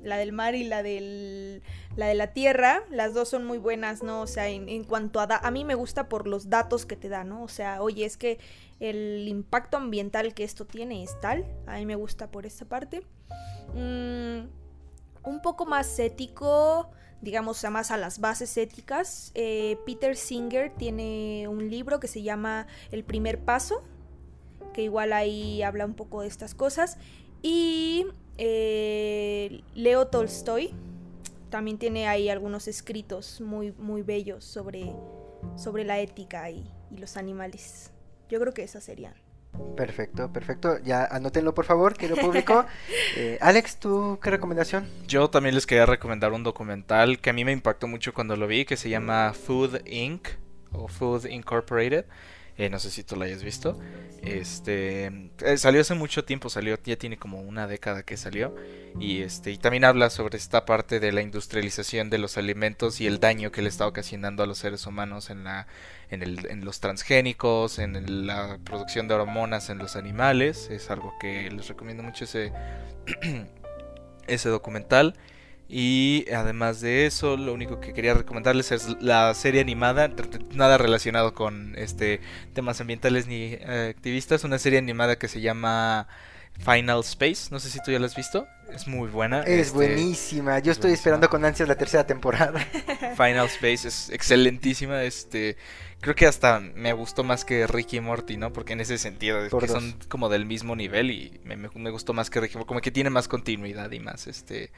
la 0.03 0.17
del 0.17 0.33
mar 0.33 0.55
y 0.55 0.65
la 0.65 0.83
del 0.83 1.63
la 1.97 2.07
de 2.07 2.15
la 2.15 2.29
tierra, 2.29 2.83
las 2.91 3.13
dos 3.13 3.29
son 3.29 3.45
muy 3.45 3.59
buenas, 3.59 4.03
¿no? 4.03 4.23
O 4.23 4.27
sea, 4.27 4.49
en, 4.49 4.85
cuanto 4.85 5.21
a 5.21 5.25
a 5.25 5.51
mí 5.51 5.65
me 5.65 5.75
gusta 5.75 6.09
por 6.09 6.27
los 6.27 6.49
datos 6.49 6.87
que 6.87 6.97
te 6.97 7.09
da, 7.09 7.25
¿no? 7.25 7.43
O 7.43 7.49
sea, 7.49 7.83
oye, 7.83 8.07
es 8.07 8.17
que 8.17 8.39
el 8.81 9.29
impacto 9.29 9.77
ambiental 9.77 10.33
que 10.35 10.45
esto 10.45 10.65
tiene 10.65 11.03
es 11.03 11.21
tal, 11.21 11.45
a 11.67 11.77
mí 11.77 11.87
me 11.87 11.95
gusta 11.95 12.31
por 12.31 12.47
esa 12.47 12.65
parte. 12.65 13.03
Mm, 13.75 14.47
un 15.25 15.43
poco 15.43 15.67
más 15.67 15.99
ético, 15.99 16.91
digamos, 17.23 17.65
más 17.71 17.91
a 17.91 17.97
las 17.97 18.19
bases 18.19 18.57
éticas. 18.57 19.31
Eh, 19.35 19.79
Peter 19.87 20.17
Singer 20.17 20.71
tiene 20.77 21.47
un 21.49 21.71
libro 21.71 22.01
que 22.01 22.09
se 22.09 22.23
llama 22.23 22.67
El 22.91 23.05
primer 23.05 23.39
paso, 23.39 23.83
que 24.75 24.83
igual 24.83 25.13
ahí 25.13 25.63
habla 25.63 25.87
un 25.87 25.95
poco 25.95 26.21
de 26.23 26.29
estas 26.29 26.55
cosas. 26.55 26.99
Y 27.41 28.07
eh, 28.39 29.63
Leo 29.75 30.09
Tolstoy 30.09 30.75
también 31.49 31.79
tiene 31.79 32.09
ahí 32.09 32.29
algunos 32.29 32.67
escritos 32.67 33.41
muy, 33.41 33.73
muy 33.73 34.03
bellos 34.03 34.45
sobre, 34.45 34.93
sobre 35.57 35.85
la 35.85 36.01
ética 36.01 36.51
y, 36.51 36.69
y 36.91 36.99
los 36.99 37.17
animales. 37.17 37.93
Yo 38.29 38.41
creo 38.41 38.53
que 38.53 38.65
esas 38.65 38.83
serían. 38.83 39.15
Perfecto, 39.77 40.33
perfecto. 40.33 40.79
Ya 40.83 41.05
anótenlo 41.05 41.55
por 41.55 41.65
favor, 41.65 41.95
querido 41.95 42.17
público. 42.17 42.65
eh, 43.17 43.39
Alex, 43.41 43.79
¿tú 43.79 44.19
qué 44.23 44.31
recomendación? 44.31 44.89
Yo 45.07 45.29
también 45.31 45.55
les 45.55 45.67
quería 45.67 45.87
recomendar 45.87 46.33
un 46.33 46.43
documental 46.43 47.21
que 47.21 47.31
a 47.31 47.33
mí 47.33 47.45
me 47.45 47.53
impactó 47.53 47.87
mucho 47.87 48.15
cuando 48.15 48.37
lo 48.37 48.47
vi, 48.47 48.65
que 48.65 48.77
se 48.77 48.89
llama 48.89 49.33
Food 49.35 49.87
Inc. 49.87 50.29
o 50.73 50.89
Food 50.89 51.27
Incorporated. 51.27 52.07
Eh, 52.59 52.69
no 52.69 52.79
sé 52.79 52.91
si 52.91 53.03
tú 53.03 53.17
lo 53.17 53.25
hayas 53.25 53.43
visto. 53.43 53.79
Este 54.23 55.07
eh, 55.41 55.57
salió 55.57 55.81
hace 55.81 55.95
mucho 55.95 56.25
tiempo, 56.25 56.49
salió, 56.49 56.79
ya 56.85 56.97
tiene 56.97 57.17
como 57.17 57.41
una 57.41 57.67
década 57.67 58.03
que 58.03 58.17
salió. 58.17 58.55
Y 59.01 59.23
este, 59.23 59.51
y 59.51 59.59
también 59.59 59.85
habla 59.85 60.11
sobre 60.11 60.37
esta 60.37 60.65
parte 60.65 61.01
de 61.01 61.13
la 61.13 61.23
industrialización 61.23 62.11
de 62.11 62.19
los 62.19 62.37
alimentos 62.37 63.01
y 63.01 63.07
el 63.07 63.19
daño 63.21 63.51
que 63.51 63.63
le 63.63 63.69
está 63.69 63.87
ocasionando 63.87 64.43
a 64.43 64.47
los 64.47 64.59
seres 64.59 64.87
humanos 64.87 65.31
en 65.31 65.45
la, 65.45 65.67
en, 66.11 66.23
el, 66.23 66.47
en 66.51 66.65
los 66.65 66.81
transgénicos, 66.81 67.79
en 67.79 68.27
la 68.27 68.59
producción 68.65 69.09
de 69.09 69.15
hormonas 69.15 69.71
en 69.71 69.79
los 69.79 69.97
animales. 69.97 70.69
Es 70.71 70.91
algo 70.91 71.15
que 71.21 71.51
les 71.51 71.69
recomiendo 71.69 72.03
mucho 72.03 72.25
ese, 72.25 72.53
ese 74.27 74.49
documental. 74.51 75.17
Y 75.75 76.27
además 76.31 76.83
de 76.83 77.07
eso, 77.07 77.39
lo 77.39 77.55
único 77.55 77.81
que 77.81 77.95
quería 77.95 78.13
recomendarles 78.13 78.73
es 78.73 78.95
la 79.01 79.33
serie 79.33 79.63
animada, 79.63 80.11
nada 80.53 80.77
relacionado 80.77 81.33
con 81.33 81.75
este 81.79 82.21
temas 82.53 82.83
ambientales 82.83 83.27
ni 83.27 83.55
eh, 83.55 83.95
activistas, 83.97 84.45
una 84.45 84.59
serie 84.59 84.79
animada 84.79 85.17
que 85.17 85.29
se 85.29 85.41
llama 85.41 86.09
Final 86.59 87.01
Space, 87.01 87.49
no 87.51 87.59
sé 87.59 87.71
si 87.71 87.81
tú 87.83 87.91
ya 87.91 87.99
la 87.99 88.05
has 88.05 88.15
visto, 88.15 88.47
es 88.71 88.87
muy 88.87 89.09
buena. 89.09 89.45
Es 89.45 89.69
este, 89.69 89.75
buenísima, 89.75 90.59
yo 90.59 90.73
estoy 90.73 90.91
buenísima. 90.91 90.93
esperando 90.93 91.31
con 91.31 91.43
ansias 91.43 91.67
la 91.67 91.77
tercera 91.77 92.07
temporada. 92.07 92.61
Final 93.17 93.47
Space 93.47 93.89
es 93.89 94.11
excelentísima, 94.11 95.03
este 95.05 95.57
creo 96.03 96.15
que 96.15 96.27
hasta 96.27 96.61
me 96.61 96.93
gustó 96.93 97.25
más 97.25 97.47
que 97.47 97.67
Ricky 97.67 97.97
y 97.97 98.01
Morty, 98.01 98.37
¿no? 98.37 98.53
Porque 98.53 98.75
en 98.75 98.83
ese 98.83 98.99
sentido, 98.99 99.43
es 99.43 99.55
que 99.55 99.69
son 99.69 99.95
como 100.09 100.29
del 100.29 100.45
mismo 100.45 100.77
nivel 100.77 101.11
y 101.11 101.41
me, 101.45 101.57
me, 101.57 101.71
me 101.75 101.91
gustó 101.91 102.13
más 102.13 102.29
que 102.29 102.41
Ricky, 102.41 102.59
como 102.67 102.83
que 102.83 102.91
tiene 102.91 103.09
más 103.09 103.27
continuidad 103.27 103.91
y 103.91 104.01
más 104.01 104.27
este 104.27 104.71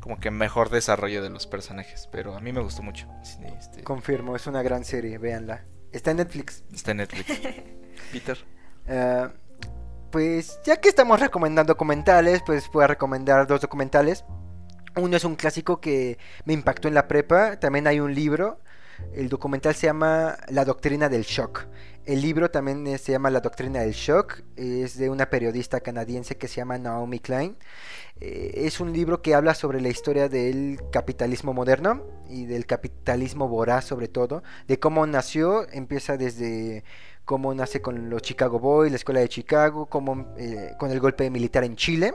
como 0.00 0.18
que 0.18 0.30
mejor 0.30 0.70
desarrollo 0.70 1.22
de 1.22 1.30
los 1.30 1.46
personajes. 1.46 2.08
Pero 2.12 2.36
a 2.36 2.40
mí 2.40 2.52
me 2.52 2.60
gustó 2.60 2.82
mucho. 2.82 3.08
Este... 3.22 3.82
Confirmo, 3.82 4.36
es 4.36 4.46
una 4.46 4.62
gran 4.62 4.84
serie, 4.84 5.18
véanla. 5.18 5.64
Está 5.92 6.10
en 6.10 6.18
Netflix. 6.18 6.64
Está 6.72 6.90
en 6.92 6.98
Netflix. 6.98 7.26
Peter. 8.12 8.38
Uh, 8.88 9.28
pues 10.10 10.60
ya 10.64 10.80
que 10.80 10.88
estamos 10.88 11.20
recomendando 11.20 11.72
documentales, 11.72 12.42
pues 12.44 12.70
voy 12.72 12.84
a 12.84 12.86
recomendar 12.86 13.46
dos 13.46 13.60
documentales. 13.60 14.24
Uno 14.96 15.16
es 15.16 15.24
un 15.24 15.36
clásico 15.36 15.80
que 15.80 16.18
me 16.44 16.52
impactó 16.52 16.88
en 16.88 16.94
la 16.94 17.08
prepa. 17.08 17.58
También 17.58 17.86
hay 17.86 18.00
un 18.00 18.14
libro. 18.14 18.60
El 19.12 19.28
documental 19.28 19.74
se 19.74 19.86
llama 19.86 20.36
La 20.48 20.64
Doctrina 20.64 21.08
del 21.08 21.22
Shock. 21.22 21.66
El 22.06 22.22
libro 22.22 22.50
también 22.50 22.86
eh, 22.86 22.98
se 22.98 23.12
llama 23.12 23.30
La 23.30 23.40
Doctrina 23.40 23.80
del 23.80 23.92
Shock, 23.92 24.42
es 24.56 24.96
de 24.96 25.10
una 25.10 25.28
periodista 25.28 25.80
canadiense 25.80 26.36
que 26.36 26.46
se 26.46 26.56
llama 26.56 26.78
Naomi 26.78 27.18
Klein. 27.18 27.56
Eh, 28.20 28.52
es 28.64 28.80
un 28.80 28.92
libro 28.92 29.22
que 29.22 29.34
habla 29.34 29.54
sobre 29.54 29.80
la 29.80 29.88
historia 29.88 30.28
del 30.28 30.80
capitalismo 30.92 31.52
moderno 31.52 32.04
y 32.28 32.46
del 32.46 32.64
capitalismo 32.64 33.48
voraz 33.48 33.84
sobre 33.84 34.08
todo, 34.08 34.44
de 34.68 34.78
cómo 34.78 35.06
nació, 35.06 35.68
empieza 35.72 36.16
desde 36.16 36.84
cómo 37.24 37.52
nace 37.54 37.82
con 37.82 38.08
los 38.08 38.22
Chicago 38.22 38.60
Boys, 38.60 38.92
la 38.92 38.96
escuela 38.96 39.20
de 39.20 39.28
Chicago, 39.28 39.86
cómo, 39.86 40.32
eh, 40.38 40.74
con 40.78 40.92
el 40.92 41.00
golpe 41.00 41.28
militar 41.28 41.64
en 41.64 41.74
Chile 41.74 42.14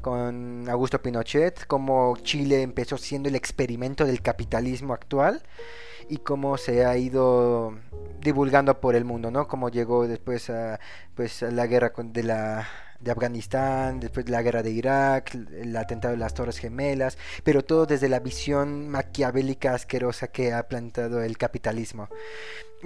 con 0.00 0.68
Augusto 0.68 1.00
Pinochet, 1.00 1.66
cómo 1.66 2.16
Chile 2.22 2.62
empezó 2.62 2.98
siendo 2.98 3.28
el 3.28 3.36
experimento 3.36 4.04
del 4.04 4.22
capitalismo 4.22 4.92
actual 4.92 5.42
y 6.08 6.18
cómo 6.18 6.58
se 6.58 6.84
ha 6.84 6.96
ido 6.96 7.74
divulgando 8.20 8.80
por 8.80 8.96
el 8.96 9.04
mundo, 9.04 9.30
¿no? 9.30 9.48
Cómo 9.48 9.68
llegó 9.68 10.06
después 10.06 10.50
a, 10.50 10.78
pues, 11.14 11.42
la 11.42 11.66
guerra 11.66 11.92
de 11.96 12.22
la 12.22 12.68
de 13.00 13.10
Afganistán, 13.10 14.00
después 14.00 14.24
de 14.24 14.32
la 14.32 14.42
guerra 14.42 14.62
de 14.62 14.70
Irak, 14.70 15.34
el 15.34 15.76
atentado 15.76 16.12
de 16.12 16.18
las 16.18 16.32
Torres 16.32 16.58
Gemelas, 16.58 17.18
pero 17.44 17.62
todo 17.62 17.86
desde 17.86 18.08
la 18.08 18.18
visión 18.18 18.88
maquiavélica 18.88 19.74
asquerosa 19.74 20.28
que 20.28 20.52
ha 20.52 20.66
plantado 20.68 21.22
el 21.22 21.36
capitalismo. 21.36 22.08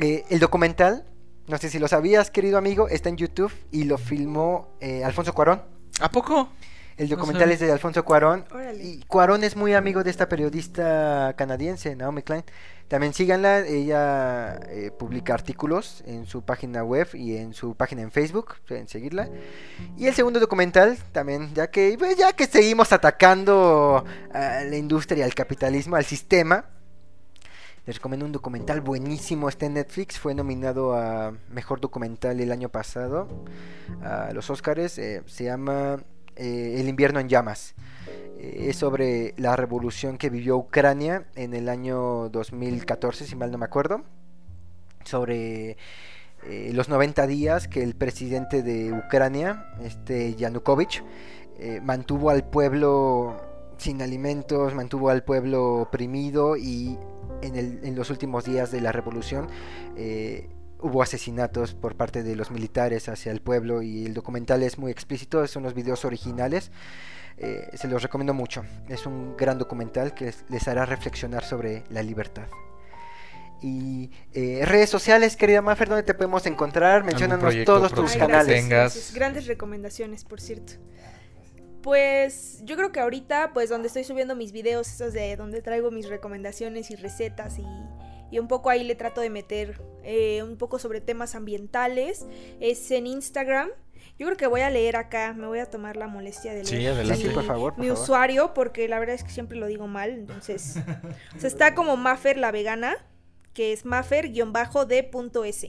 Eh, 0.01 0.25
el 0.29 0.41
documental, 0.41 1.05
no 1.47 1.57
sé 1.59 1.71
si 1.71 1.79
lo 1.79 1.87
sabías, 1.87 2.31
querido 2.31 2.59
amigo, 2.59 2.89
está 2.89 3.09
en 3.09 3.17
YouTube 3.17 3.53
y 3.71 3.85
lo 3.85 3.97
filmó 3.97 4.77
eh, 4.81 5.05
Alfonso 5.05 5.33
Cuarón. 5.33 5.78
¿A 6.01 6.11
poco? 6.11 6.49
El 6.97 7.09
documental 7.09 7.51
es 7.53 7.61
de 7.61 7.71
Alfonso 7.71 8.05
Cuarón. 8.05 8.45
Y 8.83 9.01
Cuarón 9.05 9.45
es 9.45 9.55
muy 9.55 9.73
amigo 9.75 10.03
de 10.03 10.11
esta 10.11 10.29
periodista 10.29 11.33
canadiense, 11.37 11.95
Naomi 11.95 12.23
Klein. 12.23 12.45
También 12.89 13.13
síganla, 13.13 13.61
ella 13.61 14.59
eh, 14.69 14.91
publica 14.99 15.35
artículos 15.35 16.03
en 16.07 16.27
su 16.27 16.43
página 16.43 16.83
web 16.83 17.07
y 17.13 17.37
en 17.37 17.53
su 17.53 17.75
página 17.75 18.03
en 18.03 18.11
Facebook, 18.11 18.55
pueden 18.67 18.89
seguirla. 18.89 19.29
Y 19.97 20.07
el 20.07 20.15
segundo 20.15 20.41
documental, 20.41 20.97
también, 21.13 21.55
ya 21.55 21.71
que, 21.71 21.95
pues, 21.99 22.17
ya 22.17 22.33
que 22.33 22.47
seguimos 22.47 22.93
atacando 22.93 24.05
a 24.33 24.65
la 24.65 24.77
industria, 24.77 25.27
al 25.27 25.35
capitalismo, 25.35 25.97
al 25.97 26.05
sistema, 26.07 26.65
les 27.89 27.97
recomiendo 27.97 28.27
un 28.27 28.33
documental 28.33 28.83
buenísimo, 28.83 29.49
está 29.49 29.65
en 29.65 29.73
Netflix, 29.73 30.19
fue 30.19 30.35
nominado 30.35 30.95
a 30.95 31.33
Mejor 31.49 31.81
Documental 31.81 32.39
el 32.39 32.53
año 32.53 32.69
pasado 32.69 33.47
a 34.03 34.31
los 34.35 34.51
Oscars, 34.51 34.99
eh, 34.99 35.23
se 35.25 35.45
llama 35.45 35.97
eh, 36.37 36.77
El 36.81 36.91
invierno 36.91 37.19
en 37.19 37.31
llamas. 37.31 37.75
Eh, 38.39 38.67
es 38.69 38.77
sobre 38.77 39.33
la 39.39 39.57
revolución 39.57 40.19
que 40.19 40.29
vivió 40.29 40.59
Ucrania 40.59 41.29
en 41.35 41.55
el 41.55 41.71
año 41.71 42.29
2014, 42.29 43.25
si 43.25 43.35
mal 43.37 43.51
no 43.51 43.57
me 43.57 43.65
acuerdo. 43.65 44.03
Sobre 45.05 45.79
los 46.47 46.91
90 46.91 47.27
días 47.27 47.69
que 47.69 47.83
el 47.83 47.95
presidente 47.95 48.63
de 48.63 48.93
Ucrania, 48.93 49.65
este 49.83 50.35
Yanukovych, 50.35 51.03
mantuvo 51.83 52.29
al 52.29 52.45
pueblo 52.45 53.48
sin 53.79 54.03
alimentos, 54.03 54.75
mantuvo 54.75 55.11
al 55.11 55.25
pueblo 55.25 55.77
oprimido 55.77 56.57
y 56.57 56.99
en, 57.43 57.95
los 57.97 58.11
últimos 58.11 58.45
días 58.45 58.71
de 58.71 58.81
la 58.81 58.93
revolución 58.93 59.49
hubo 60.81 61.03
asesinatos 61.03 61.75
por 61.75 61.97
parte 61.97 62.23
de 62.23 62.37
los 62.37 62.51
militares 62.51 63.09
hacia 63.09 63.33
el 63.33 63.41
pueblo 63.41 63.83
y 63.83 64.07
el 64.07 64.15
documental 64.15 64.63
es 64.63 64.79
muy 64.79 64.93
explícito, 64.93 65.47
son 65.47 65.63
los 65.63 65.75
videos 65.75 66.05
originales. 66.05 66.71
Eh, 67.37 67.71
se 67.75 67.87
los 67.87 68.03
recomiendo 68.03 68.35
mucho. 68.35 68.65
Es 68.89 69.07
un 69.07 69.37
gran 69.37 69.59
documental 69.59 70.13
que 70.13 70.35
les 70.49 70.69
hará 70.69 70.87
reflexionar 70.87 71.45
sobre 71.45 71.85
la 71.91 72.03
libertad. 72.03 72.47
Y 73.61 74.11
eh, 74.35 74.63
redes 74.65 74.91
sociales, 74.91 75.37
querida 75.37 75.63
Mafer, 75.63 75.89
¿dónde 75.89 76.05
te 76.05 76.15
podemos 76.15 76.47
encontrar? 76.47 77.05
Menciónanos 77.05 77.55
todos 77.65 77.93
tus 77.93 78.17
canales. 78.17 79.13
Grandes 79.15 79.47
recomendaciones, 79.47 80.25
por 80.25 80.41
cierto. 80.41 80.75
Pues 81.83 82.61
yo 82.65 82.77
creo 82.77 82.93
que 82.93 83.01
ahorita, 83.01 83.53
pues 83.55 83.69
donde 83.71 83.89
estoy 83.89 84.05
subiendo 84.05 84.35
mis 84.35 84.53
videos, 84.53 84.89
esos 84.89 85.13
de 85.13 85.37
donde 85.37 85.63
traigo 85.63 85.91
mis 85.91 86.09
recomendaciones 86.09 86.91
y 86.91 86.97
recetas 86.97 87.59
y 87.59 87.65
y 88.31 88.39
un 88.39 88.49
poco 88.49 88.71
ahí 88.71 88.85
le 88.85 88.95
trato 88.95 89.21
de 89.21 89.31
meter 89.31 89.81
eh, 90.03 90.43
un 90.43 90.57
poco 90.57 90.79
sobre 90.79 91.01
temas 91.01 91.35
ambientales. 91.35 92.27
Es 92.61 92.91
en 92.91 93.07
Instagram. 93.07 93.71
Yo 94.19 94.27
creo 94.27 94.37
que 94.37 94.47
voy 94.47 94.61
a 94.63 94.71
leer 94.71 94.97
acá, 94.97 95.33
me 95.33 95.47
voy 95.47 95.61
a 95.61 95.67
tomar 95.67 95.97
la 95.97 96.09
molestia 96.09 96.53
de 96.53 96.65
leer 96.65 97.17
sí, 97.17 97.29
por 97.29 97.45
favor, 97.45 97.79
mi 97.79 97.91
usuario, 97.91 98.53
porque 98.53 98.89
la 98.89 98.99
verdad 98.99 99.15
es 99.15 99.23
que 99.23 99.31
siempre 99.31 99.57
lo 99.57 99.67
digo 99.67 99.87
mal, 99.87 100.11
entonces... 100.11 100.77
o 101.37 101.41
sea, 101.41 101.49
está 101.49 101.75
como 101.75 101.97
Maffer 101.97 102.37
la 102.37 102.51
vegana, 102.51 102.97
que 103.55 103.73
es 103.73 103.85
maffer-d.s. 103.85 105.69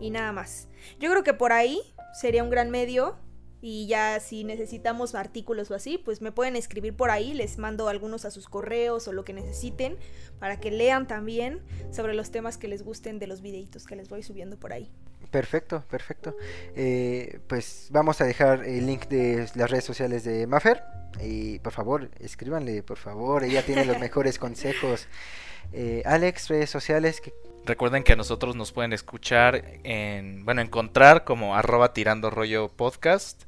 Y 0.00 0.10
nada 0.10 0.30
más. 0.30 0.68
Yo 1.00 1.10
creo 1.10 1.24
que 1.24 1.34
por 1.34 1.52
ahí 1.52 1.80
sería 2.12 2.44
un 2.44 2.50
gran 2.50 2.70
medio 2.70 3.18
y 3.62 3.86
ya 3.86 4.20
si 4.20 4.44
necesitamos 4.44 5.14
artículos 5.14 5.70
o 5.70 5.74
así, 5.74 5.98
pues 5.98 6.22
me 6.22 6.32
pueden 6.32 6.56
escribir 6.56 6.94
por 6.94 7.10
ahí, 7.10 7.34
les 7.34 7.58
mando 7.58 7.88
algunos 7.88 8.24
a 8.24 8.30
sus 8.30 8.48
correos 8.48 9.06
o 9.08 9.12
lo 9.12 9.24
que 9.24 9.32
necesiten 9.32 9.98
para 10.38 10.60
que 10.60 10.70
lean 10.70 11.06
también 11.06 11.60
sobre 11.90 12.14
los 12.14 12.30
temas 12.30 12.56
que 12.56 12.68
les 12.68 12.82
gusten 12.82 13.18
de 13.18 13.26
los 13.26 13.42
videitos 13.42 13.86
que 13.86 13.96
les 13.96 14.08
voy 14.08 14.22
subiendo 14.22 14.58
por 14.58 14.72
ahí. 14.72 14.90
Perfecto, 15.30 15.84
perfecto. 15.88 16.36
Eh, 16.74 17.40
pues 17.46 17.88
vamos 17.90 18.20
a 18.20 18.24
dejar 18.24 18.64
el 18.64 18.86
link 18.86 19.06
de 19.08 19.48
las 19.54 19.70
redes 19.70 19.84
sociales 19.84 20.24
de 20.24 20.46
Maffer 20.46 20.82
y 21.20 21.58
por 21.60 21.72
favor, 21.72 22.10
escríbanle, 22.18 22.82
por 22.82 22.96
favor, 22.96 23.44
ella 23.44 23.64
tiene 23.64 23.84
los 23.84 23.98
mejores 24.00 24.38
consejos. 24.38 25.06
Eh, 25.72 26.02
Alex, 26.04 26.48
redes 26.48 26.70
sociales 26.70 27.20
que 27.20 27.32
Recuerden 27.66 28.02
que 28.02 28.14
a 28.14 28.16
nosotros 28.16 28.56
nos 28.56 28.72
pueden 28.72 28.92
escuchar 28.92 29.62
en, 29.84 30.44
bueno, 30.44 30.62
encontrar 30.62 31.24
como 31.24 31.54
arroba 31.54 31.92
tirando 31.92 32.30
rollo 32.30 32.68
podcast. 32.68 33.44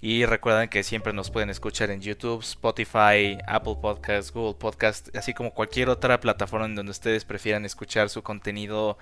Y 0.00 0.26
recuerden 0.26 0.68
que 0.68 0.84
siempre 0.84 1.12
nos 1.12 1.30
pueden 1.30 1.50
escuchar 1.50 1.90
en 1.90 2.00
YouTube, 2.00 2.40
Spotify, 2.40 3.36
Apple 3.48 3.78
Podcast, 3.82 4.32
Google 4.32 4.54
Podcast, 4.54 5.14
así 5.16 5.34
como 5.34 5.52
cualquier 5.52 5.88
otra 5.88 6.20
plataforma 6.20 6.66
en 6.66 6.76
donde 6.76 6.92
ustedes 6.92 7.24
prefieran 7.24 7.64
escuchar 7.64 8.08
su 8.08 8.22
contenido 8.22 8.96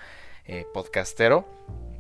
eh, 0.47 0.65
podcastero. 0.73 1.47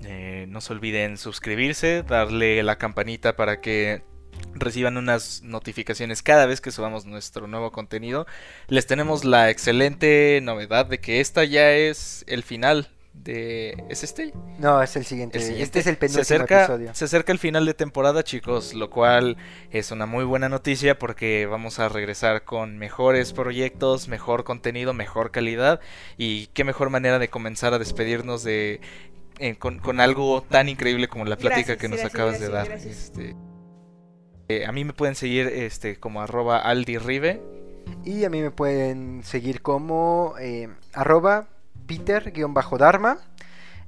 Eh, 0.04 0.46
no 0.48 0.62
se 0.62 0.72
olviden 0.72 1.18
suscribirse, 1.18 2.04
darle 2.04 2.62
la 2.62 2.78
campanita 2.78 3.36
para 3.36 3.60
que 3.60 4.02
reciban 4.54 4.96
unas 4.96 5.42
notificaciones 5.42 6.22
cada 6.22 6.46
vez 6.46 6.60
que 6.60 6.70
subamos 6.70 7.06
nuestro 7.06 7.46
nuevo 7.46 7.72
contenido. 7.72 8.26
Les 8.68 8.86
tenemos 8.86 9.24
la 9.24 9.50
excelente 9.50 10.40
novedad 10.42 10.86
de 10.86 10.98
que 10.98 11.20
esta 11.20 11.44
ya 11.44 11.72
es 11.72 12.24
el 12.26 12.42
final 12.42 12.88
de 13.24 13.84
¿es 13.88 14.04
este? 14.04 14.32
No, 14.58 14.82
es 14.82 14.96
el 14.96 15.04
siguiente. 15.04 15.38
Este 15.38 15.80
es 15.80 15.86
el 15.86 15.96
penúltimo 15.96 16.24
se 16.24 16.34
acerca, 16.34 16.64
episodio. 16.64 16.94
Se 16.94 17.04
acerca 17.06 17.32
el 17.32 17.38
final 17.38 17.66
de 17.66 17.74
temporada, 17.74 18.22
chicos, 18.22 18.74
lo 18.74 18.90
cual 18.90 19.36
es 19.70 19.90
una 19.90 20.06
muy 20.06 20.24
buena 20.24 20.48
noticia 20.48 20.98
porque 20.98 21.46
vamos 21.46 21.78
a 21.78 21.88
regresar 21.88 22.44
con 22.44 22.78
mejores 22.78 23.32
proyectos, 23.32 24.08
mejor 24.08 24.44
contenido, 24.44 24.92
mejor 24.92 25.30
calidad 25.30 25.80
y 26.16 26.48
qué 26.48 26.64
mejor 26.64 26.90
manera 26.90 27.18
de 27.18 27.28
comenzar 27.28 27.74
a 27.74 27.78
despedirnos 27.78 28.44
de 28.44 28.80
eh, 29.38 29.56
con, 29.56 30.00
algo 30.00 30.42
tan 30.48 30.68
increíble 30.68 31.08
como 31.08 31.24
la 31.24 31.36
plática 31.36 31.76
que 31.76 31.88
nos 31.88 32.04
acabas 32.04 32.40
de 32.40 32.48
dar. 32.48 32.70
Este, 32.70 33.34
eh, 34.48 34.64
a 34.64 34.72
mí 34.72 34.84
me 34.84 34.92
pueden 34.92 35.14
seguir 35.14 35.46
este, 35.48 35.96
como 35.96 36.20
arroba 36.20 36.58
aldirribe. 36.58 37.42
Y 38.04 38.24
a 38.24 38.30
mí 38.30 38.40
me 38.40 38.50
pueden 38.50 39.22
seguir 39.24 39.62
como 39.62 40.34
eh, 40.40 40.68
arroba 40.92 41.48
peter-dharma. 41.86 43.18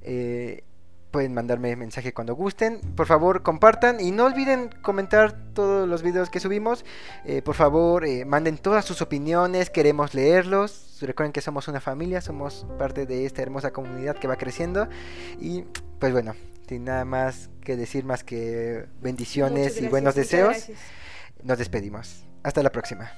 Eh, 0.01 0.63
pueden 1.11 1.33
mandarme 1.33 1.75
mensaje 1.75 2.13
cuando 2.13 2.35
gusten. 2.35 2.81
Por 2.95 3.07
favor, 3.07 3.41
compartan 3.41 3.99
y 3.99 4.11
no 4.11 4.25
olviden 4.25 4.69
comentar 4.81 5.33
todos 5.53 5.87
los 5.87 6.03
videos 6.03 6.29
que 6.29 6.39
subimos. 6.39 6.85
por 7.43 7.55
favor, 7.55 8.05
manden 8.27 8.57
todas 8.57 8.85
sus 8.85 9.01
opiniones, 9.01 9.69
queremos 9.69 10.13
leerlos. 10.13 10.99
Recuerden 11.01 11.33
que 11.33 11.41
somos 11.41 11.67
una 11.67 11.79
familia, 11.79 12.21
somos 12.21 12.67
parte 12.77 13.07
de 13.07 13.25
esta 13.25 13.41
hermosa 13.41 13.71
comunidad 13.71 14.17
que 14.17 14.27
va 14.27 14.35
creciendo. 14.35 14.87
Y 15.39 15.63
pues 15.97 16.13
bueno, 16.13 16.35
sin 16.69 16.83
nada 16.83 17.03
más 17.03 17.49
que 17.61 17.75
decir 17.75 18.05
más 18.05 18.23
que 18.23 18.85
bendiciones 19.01 19.81
y 19.81 19.87
buenos 19.87 20.13
deseos, 20.13 20.67
nos 21.41 21.57
despedimos. 21.57 22.23
Hasta 22.43 22.61
la 22.61 22.71
próxima. 22.71 23.11